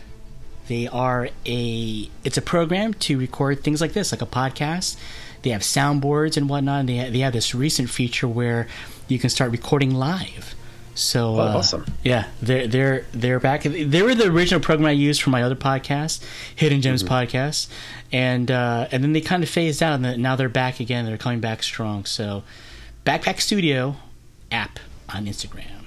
They 0.67 0.87
are 0.87 1.29
a 1.45 2.09
it's 2.23 2.37
a 2.37 2.41
program 2.41 2.93
to 2.95 3.17
record 3.17 3.63
things 3.63 3.81
like 3.81 3.93
this, 3.93 4.11
like 4.11 4.21
a 4.21 4.25
podcast. 4.25 4.97
They 5.41 5.49
have 5.49 5.61
soundboards 5.61 6.37
and 6.37 6.47
whatnot. 6.47 6.81
And 6.81 6.89
they 6.89 6.97
ha- 6.97 7.09
they 7.09 7.19
have 7.19 7.33
this 7.33 7.53
recent 7.53 7.89
feature 7.89 8.27
where 8.27 8.67
you 9.07 9.19
can 9.19 9.29
start 9.29 9.51
recording 9.51 9.93
live. 9.93 10.55
So 10.93 11.39
uh, 11.39 11.55
awesome. 11.57 11.85
Yeah, 12.03 12.27
they're 12.41 12.67
they're 12.67 13.05
they're 13.11 13.39
back. 13.39 13.63
They 13.63 14.01
were 14.01 14.13
the 14.13 14.27
original 14.27 14.59
program 14.59 14.87
I 14.87 14.91
used 14.91 15.21
for 15.21 15.29
my 15.29 15.41
other 15.43 15.55
podcast, 15.55 16.23
Hidden 16.55 16.81
Gems 16.81 17.03
podcast, 17.03 17.67
and 18.11 18.51
uh, 18.51 18.87
and 18.91 19.03
then 19.03 19.13
they 19.13 19.21
kind 19.21 19.41
of 19.41 19.49
phased 19.49 19.81
out, 19.81 19.99
and 19.99 20.21
now 20.21 20.35
they're 20.35 20.49
back 20.49 20.79
again. 20.79 21.05
They're 21.05 21.17
coming 21.17 21.39
back 21.39 21.63
strong. 21.63 22.05
So, 22.05 22.43
Backpack 23.05 23.39
Studio 23.39 23.95
app 24.51 24.79
on 25.09 25.25
Instagram. 25.25 25.85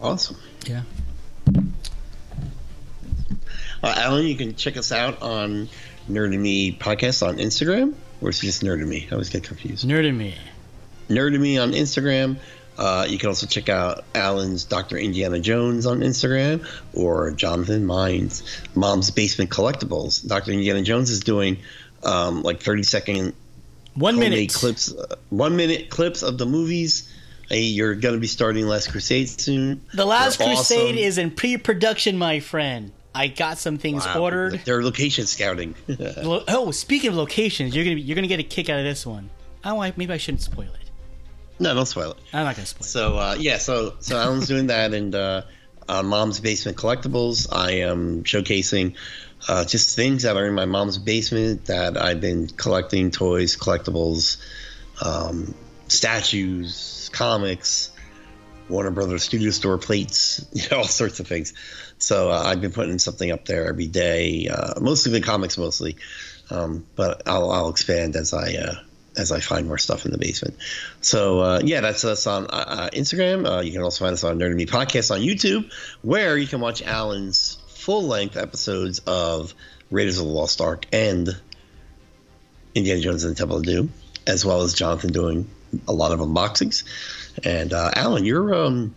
Awesome. 0.00 0.36
Yeah. 0.66 0.82
Uh, 3.82 3.94
Alan, 3.96 4.26
you 4.26 4.36
can 4.36 4.54
check 4.56 4.76
us 4.76 4.92
out 4.92 5.22
on 5.22 5.68
Nerd 6.10 6.32
and 6.34 6.42
Me 6.42 6.72
podcast 6.72 7.26
on 7.26 7.36
Instagram, 7.38 7.94
or 8.20 8.28
it's 8.30 8.40
just 8.40 8.62
Nerd 8.62 8.80
and 8.80 8.88
Me. 8.88 9.06
I 9.10 9.12
always 9.12 9.28
get 9.30 9.44
confused. 9.44 9.86
Nerd 9.86 10.08
and 10.08 10.18
me. 10.18 10.34
Nerd 11.08 11.34
and 11.34 11.42
Me 11.42 11.58
on 11.58 11.72
Instagram. 11.72 12.36
Uh, 12.76 13.04
you 13.08 13.18
can 13.18 13.28
also 13.28 13.46
check 13.46 13.68
out 13.68 14.04
Alan's 14.14 14.62
Dr. 14.64 14.96
Indiana 14.98 15.40
Jones 15.40 15.84
on 15.86 16.00
Instagram, 16.00 16.64
or 16.94 17.32
Jonathan 17.32 17.84
Mine's 17.84 18.42
Mom's 18.74 19.10
Basement 19.10 19.50
Collectibles. 19.50 20.26
Dr. 20.26 20.52
Indiana 20.52 20.82
Jones 20.82 21.10
is 21.10 21.20
doing 21.20 21.58
um, 22.04 22.42
like 22.42 22.60
30 22.60 22.84
second 22.84 23.34
One 23.94 24.18
minute. 24.18 24.52
clips, 24.54 24.92
uh, 24.94 25.16
one 25.30 25.56
minute 25.56 25.90
clips 25.90 26.22
of 26.22 26.38
the 26.38 26.46
movies. 26.46 27.12
Hey, 27.48 27.62
you're 27.62 27.94
going 27.94 28.14
to 28.14 28.20
be 28.20 28.26
starting 28.28 28.66
Last 28.66 28.92
Crusade 28.92 29.28
soon. 29.28 29.82
The 29.94 30.04
Last 30.04 30.38
They're 30.38 30.48
Crusade 30.48 30.78
awesome. 30.94 30.98
is 30.98 31.18
in 31.18 31.30
pre-production, 31.32 32.16
my 32.18 32.38
friend. 32.40 32.92
I 33.18 33.26
got 33.28 33.58
some 33.58 33.78
things 33.78 34.04
Wow. 34.06 34.20
ordered. 34.20 34.60
They're 34.64 34.82
location 34.82 35.26
scouting. 35.26 35.74
Lo- 35.88 36.44
oh, 36.48 36.70
speaking 36.70 37.10
of 37.10 37.16
locations, 37.16 37.74
you're 37.74 37.84
gonna 37.84 37.96
be, 37.96 38.02
you're 38.02 38.14
gonna 38.14 38.28
get 38.28 38.40
a 38.40 38.44
kick 38.44 38.68
out 38.70 38.78
of 38.78 38.84
this 38.84 39.04
one. 39.04 39.28
Oh, 39.64 39.80
I, 39.80 39.92
maybe 39.96 40.12
I 40.12 40.18
shouldn't 40.18 40.42
spoil 40.42 40.68
it. 40.68 40.90
no, 41.58 41.74
don't 41.74 41.86
spoil 41.86 42.12
it. 42.12 42.18
I'm 42.32 42.44
not 42.44 42.54
gonna 42.56 42.66
spoil 42.66 42.84
it. 42.84 42.88
So 42.90 43.18
uh, 43.18 43.36
yeah, 43.38 43.58
so 43.58 43.94
so 44.00 44.16
Alan's 44.16 44.46
doing 44.46 44.68
that, 44.68 44.94
and 44.94 45.14
uh, 45.14 45.42
on 45.88 46.06
Mom's 46.06 46.38
Basement 46.40 46.76
Collectibles, 46.76 47.48
I 47.52 47.72
am 47.80 48.22
showcasing 48.22 48.94
uh, 49.48 49.64
just 49.64 49.96
things 49.96 50.22
that 50.22 50.36
are 50.36 50.46
in 50.46 50.54
my 50.54 50.64
mom's 50.66 50.98
basement 50.98 51.64
that 51.66 51.96
I've 52.00 52.20
been 52.20 52.46
collecting: 52.48 53.10
toys, 53.10 53.56
collectibles, 53.56 54.36
um, 55.04 55.54
statues, 55.88 57.10
comics, 57.12 57.90
Warner 58.68 58.90
Brothers 58.90 59.22
Studio 59.22 59.50
Store 59.50 59.78
plates, 59.78 60.44
you 60.52 60.62
know, 60.70 60.78
all 60.78 60.84
sorts 60.84 61.20
of 61.20 61.26
things. 61.26 61.54
So 61.98 62.30
uh, 62.30 62.42
I've 62.44 62.60
been 62.60 62.72
putting 62.72 62.98
something 62.98 63.30
up 63.30 63.44
there 63.44 63.66
every 63.66 63.88
day, 63.88 64.48
uh, 64.48 64.80
mostly 64.80 65.12
the 65.12 65.20
comics, 65.20 65.58
mostly, 65.58 65.96
um, 66.50 66.86
but 66.96 67.22
I'll, 67.26 67.50
I'll 67.50 67.68
expand 67.68 68.16
as 68.16 68.32
I. 68.32 68.54
Uh, 68.54 68.74
as 69.16 69.32
I 69.32 69.40
find 69.40 69.66
more 69.66 69.78
stuff 69.78 70.04
in 70.04 70.12
the 70.12 70.18
basement. 70.18 70.56
So 71.00 71.40
uh, 71.40 71.60
yeah, 71.64 71.80
that's 71.80 72.04
us 72.04 72.28
on 72.28 72.44
uh, 72.44 72.48
uh, 72.50 72.90
Instagram. 72.90 73.64
You 73.64 73.72
can 73.72 73.82
also 73.82 74.04
find 74.04 74.12
us 74.12 74.22
on 74.22 74.38
Nerd 74.38 74.54
Me 74.54 74.64
Podcast 74.64 75.12
on 75.12 75.22
YouTube, 75.22 75.72
where 76.02 76.38
you 76.38 76.46
can 76.46 76.60
watch 76.60 76.82
Alan's 76.82 77.58
full 77.66 78.04
length 78.04 78.36
episodes 78.36 79.00
of 79.00 79.54
Raiders 79.90 80.20
of 80.20 80.26
the 80.26 80.30
Lost 80.30 80.60
Ark 80.60 80.86
and 80.92 81.28
Indiana 82.74 83.00
Jones 83.00 83.24
and 83.24 83.34
the 83.34 83.38
Temple 83.38 83.56
of 83.56 83.64
Doom, 83.64 83.92
as 84.26 84.44
well 84.44 84.62
as 84.62 84.74
Jonathan 84.74 85.12
doing 85.12 85.50
a 85.86 85.92
lot 85.92 86.12
of 86.12 86.20
unboxings. 86.20 86.84
And 87.44 87.72
uh, 87.72 87.90
Alan, 87.94 88.24
your 88.24 88.54
um, 88.54 88.94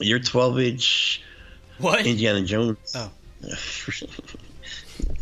your 0.00 0.18
12 0.18 0.58
inch 0.60 1.22
What? 1.78 2.06
Indiana 2.06 2.42
Jones. 2.42 2.78
Oh. 2.96 3.10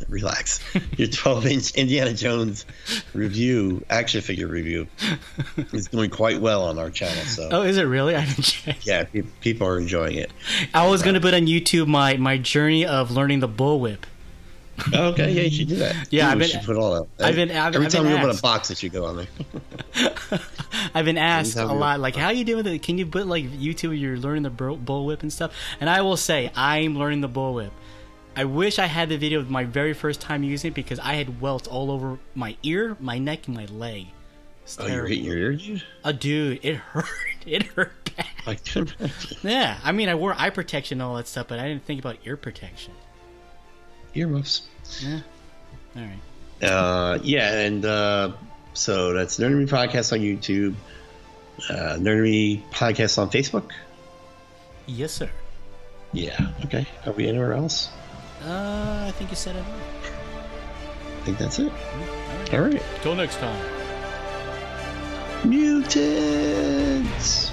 Relax. 0.09 0.61
Your 0.99 1.09
12 1.09 1.47
inch 1.47 1.75
Indiana 1.75 2.12
Jones 2.12 2.66
review, 3.14 3.85
action 3.89 4.21
figure 4.21 4.47
review, 4.49 4.89
is 5.73 5.87
doing 5.89 6.11
quite 6.11 6.41
well 6.41 6.64
on 6.64 6.79
our 6.79 6.91
channel. 6.91 7.23
So, 7.25 7.49
Oh, 7.53 7.62
is 7.62 7.77
it 7.77 7.85
really? 7.85 8.14
I 8.16 8.25
didn't 8.27 8.43
check. 8.45 8.85
yeah, 8.85 9.05
pe- 9.05 9.23
people 9.41 9.66
are 9.68 9.79
enjoying 9.79 10.16
it. 10.16 10.31
I 10.75 10.89
was 10.89 11.03
gonna 11.03 11.21
put 11.21 11.33
on 11.35 11.43
YouTube 11.43 11.87
my 11.87 12.16
my 12.16 12.37
journey 12.39 12.85
of 12.85 13.11
learning 13.11 13.41
the 13.41 13.49
bullwhip. 13.49 14.01
Okay, 14.95 15.33
yeah, 15.33 15.43
you 15.43 15.51
should 15.51 15.68
do 15.68 15.76
that. 15.76 16.09
Yeah, 16.11 16.26
Ooh, 16.28 16.31
I've 16.33 16.39
been- 16.39 16.49
should 16.49 16.62
put 16.62 16.76
all 16.76 16.95
that. 17.16 17.24
I've 17.26 17.35
been- 17.35 17.51
I've- 17.51 17.74
Every 17.74 17.87
I've 17.87 17.93
time 17.93 18.05
been 18.05 18.12
we 18.12 18.18
open 18.18 18.37
a 18.37 18.41
box, 18.41 18.70
it 18.70 18.78
should 18.78 18.93
go 18.93 19.05
on 19.07 19.16
there. 19.16 19.26
I've 20.95 21.05
been 21.05 21.18
asked 21.18 21.57
a 21.57 21.66
lot, 21.66 22.01
like, 22.01 22.16
how 22.16 22.31
you 22.31 22.45
doing 22.45 22.59
with 22.59 22.66
it? 22.66 22.83
Can 22.83 22.99
you 22.99 23.07
put 23.07 23.26
like 23.26 23.45
YouTube? 23.45 23.99
You're 23.99 24.16
learning 24.16 24.43
the 24.45 24.51
bro- 24.51 24.76
bullwhip 24.76 25.22
and 25.22 25.33
stuff. 25.33 25.53
And 25.81 25.89
I 25.91 26.03
will 26.03 26.16
say, 26.16 26.51
I'm 26.55 26.97
learning 26.99 27.20
the 27.20 27.28
bullwhip. 27.28 27.70
I 28.37 28.45
wish 28.45 28.78
I 28.78 28.87
had 28.87 29.09
the 29.09 29.16
video 29.18 29.41
of 29.41 29.51
my 29.51 29.64
very 29.64 29.93
first 29.93 30.20
time 30.20 30.43
using 30.45 30.70
it 30.70 30.74
because 30.74 30.99
I 31.01 31.14
had 31.14 31.41
welts 31.41 31.66
all 31.66 31.91
over 31.91 32.18
my 32.35 32.57
ear, 32.62 32.97
my 33.01 33.18
neck, 33.18 33.47
and 33.49 33.57
my 33.57 33.66
leg. 33.66 34.07
It's 34.62 34.78
Oh, 34.78 34.87
you're 34.87 35.07
hitting 35.07 35.24
your 35.24 35.37
ear, 35.37 35.53
dude? 35.55 35.83
Oh, 36.05 36.12
dude, 36.12 36.64
it 36.64 36.76
hurt. 36.76 37.07
It 37.45 37.62
hurt 37.64 37.93
bad. 38.16 38.26
I. 38.47 38.59
Yeah, 39.43 39.78
I 39.83 39.93
mean, 39.93 40.09
I 40.09 40.14
wore 40.14 40.35
eye 40.37 40.51
protection 40.51 41.01
and 41.01 41.09
all 41.09 41.16
that 41.16 41.26
stuff, 41.26 41.49
but 41.49 41.59
I 41.59 41.66
didn't 41.68 41.85
think 41.87 41.99
about 42.01 42.18
ear 42.24 42.37
protection. 42.37 42.93
Earmuffs. 44.15 44.63
Yeah. 45.01 45.21
All 45.97 46.03
right. 46.03 46.21
Uh, 46.69 47.19
yeah, 47.23 47.61
and 47.61 47.85
uh, 47.85 48.33
so 48.75 49.13
that's 49.15 49.39
Nerdery 49.39 49.69
Podcast 49.69 50.13
on 50.13 50.19
YouTube, 50.21 50.75
uh, 51.71 51.97
Nerdery 51.99 52.63
Podcast 52.71 53.19
on 53.19 53.31
Facebook. 53.31 53.71
Yes, 54.87 55.13
sir. 55.13 55.31
Yeah. 56.13 56.49
Okay. 56.65 56.87
Are 57.07 57.13
we 57.13 57.29
anywhere 57.29 57.55
else? 57.55 57.89
Uh, 58.45 59.05
I 59.07 59.13
think 59.13 59.31
you 59.31 59.37
said 59.37 59.57
it. 59.57 59.65
I 59.65 61.25
think 61.25 61.39
that's 61.39 61.59
it. 61.59 61.71
All 61.71 61.99
right. 61.99 62.55
All 62.55 62.61
right. 62.61 62.83
Till 63.03 63.15
next 63.15 63.37
time. 63.37 63.63
Mutants. 65.45 67.51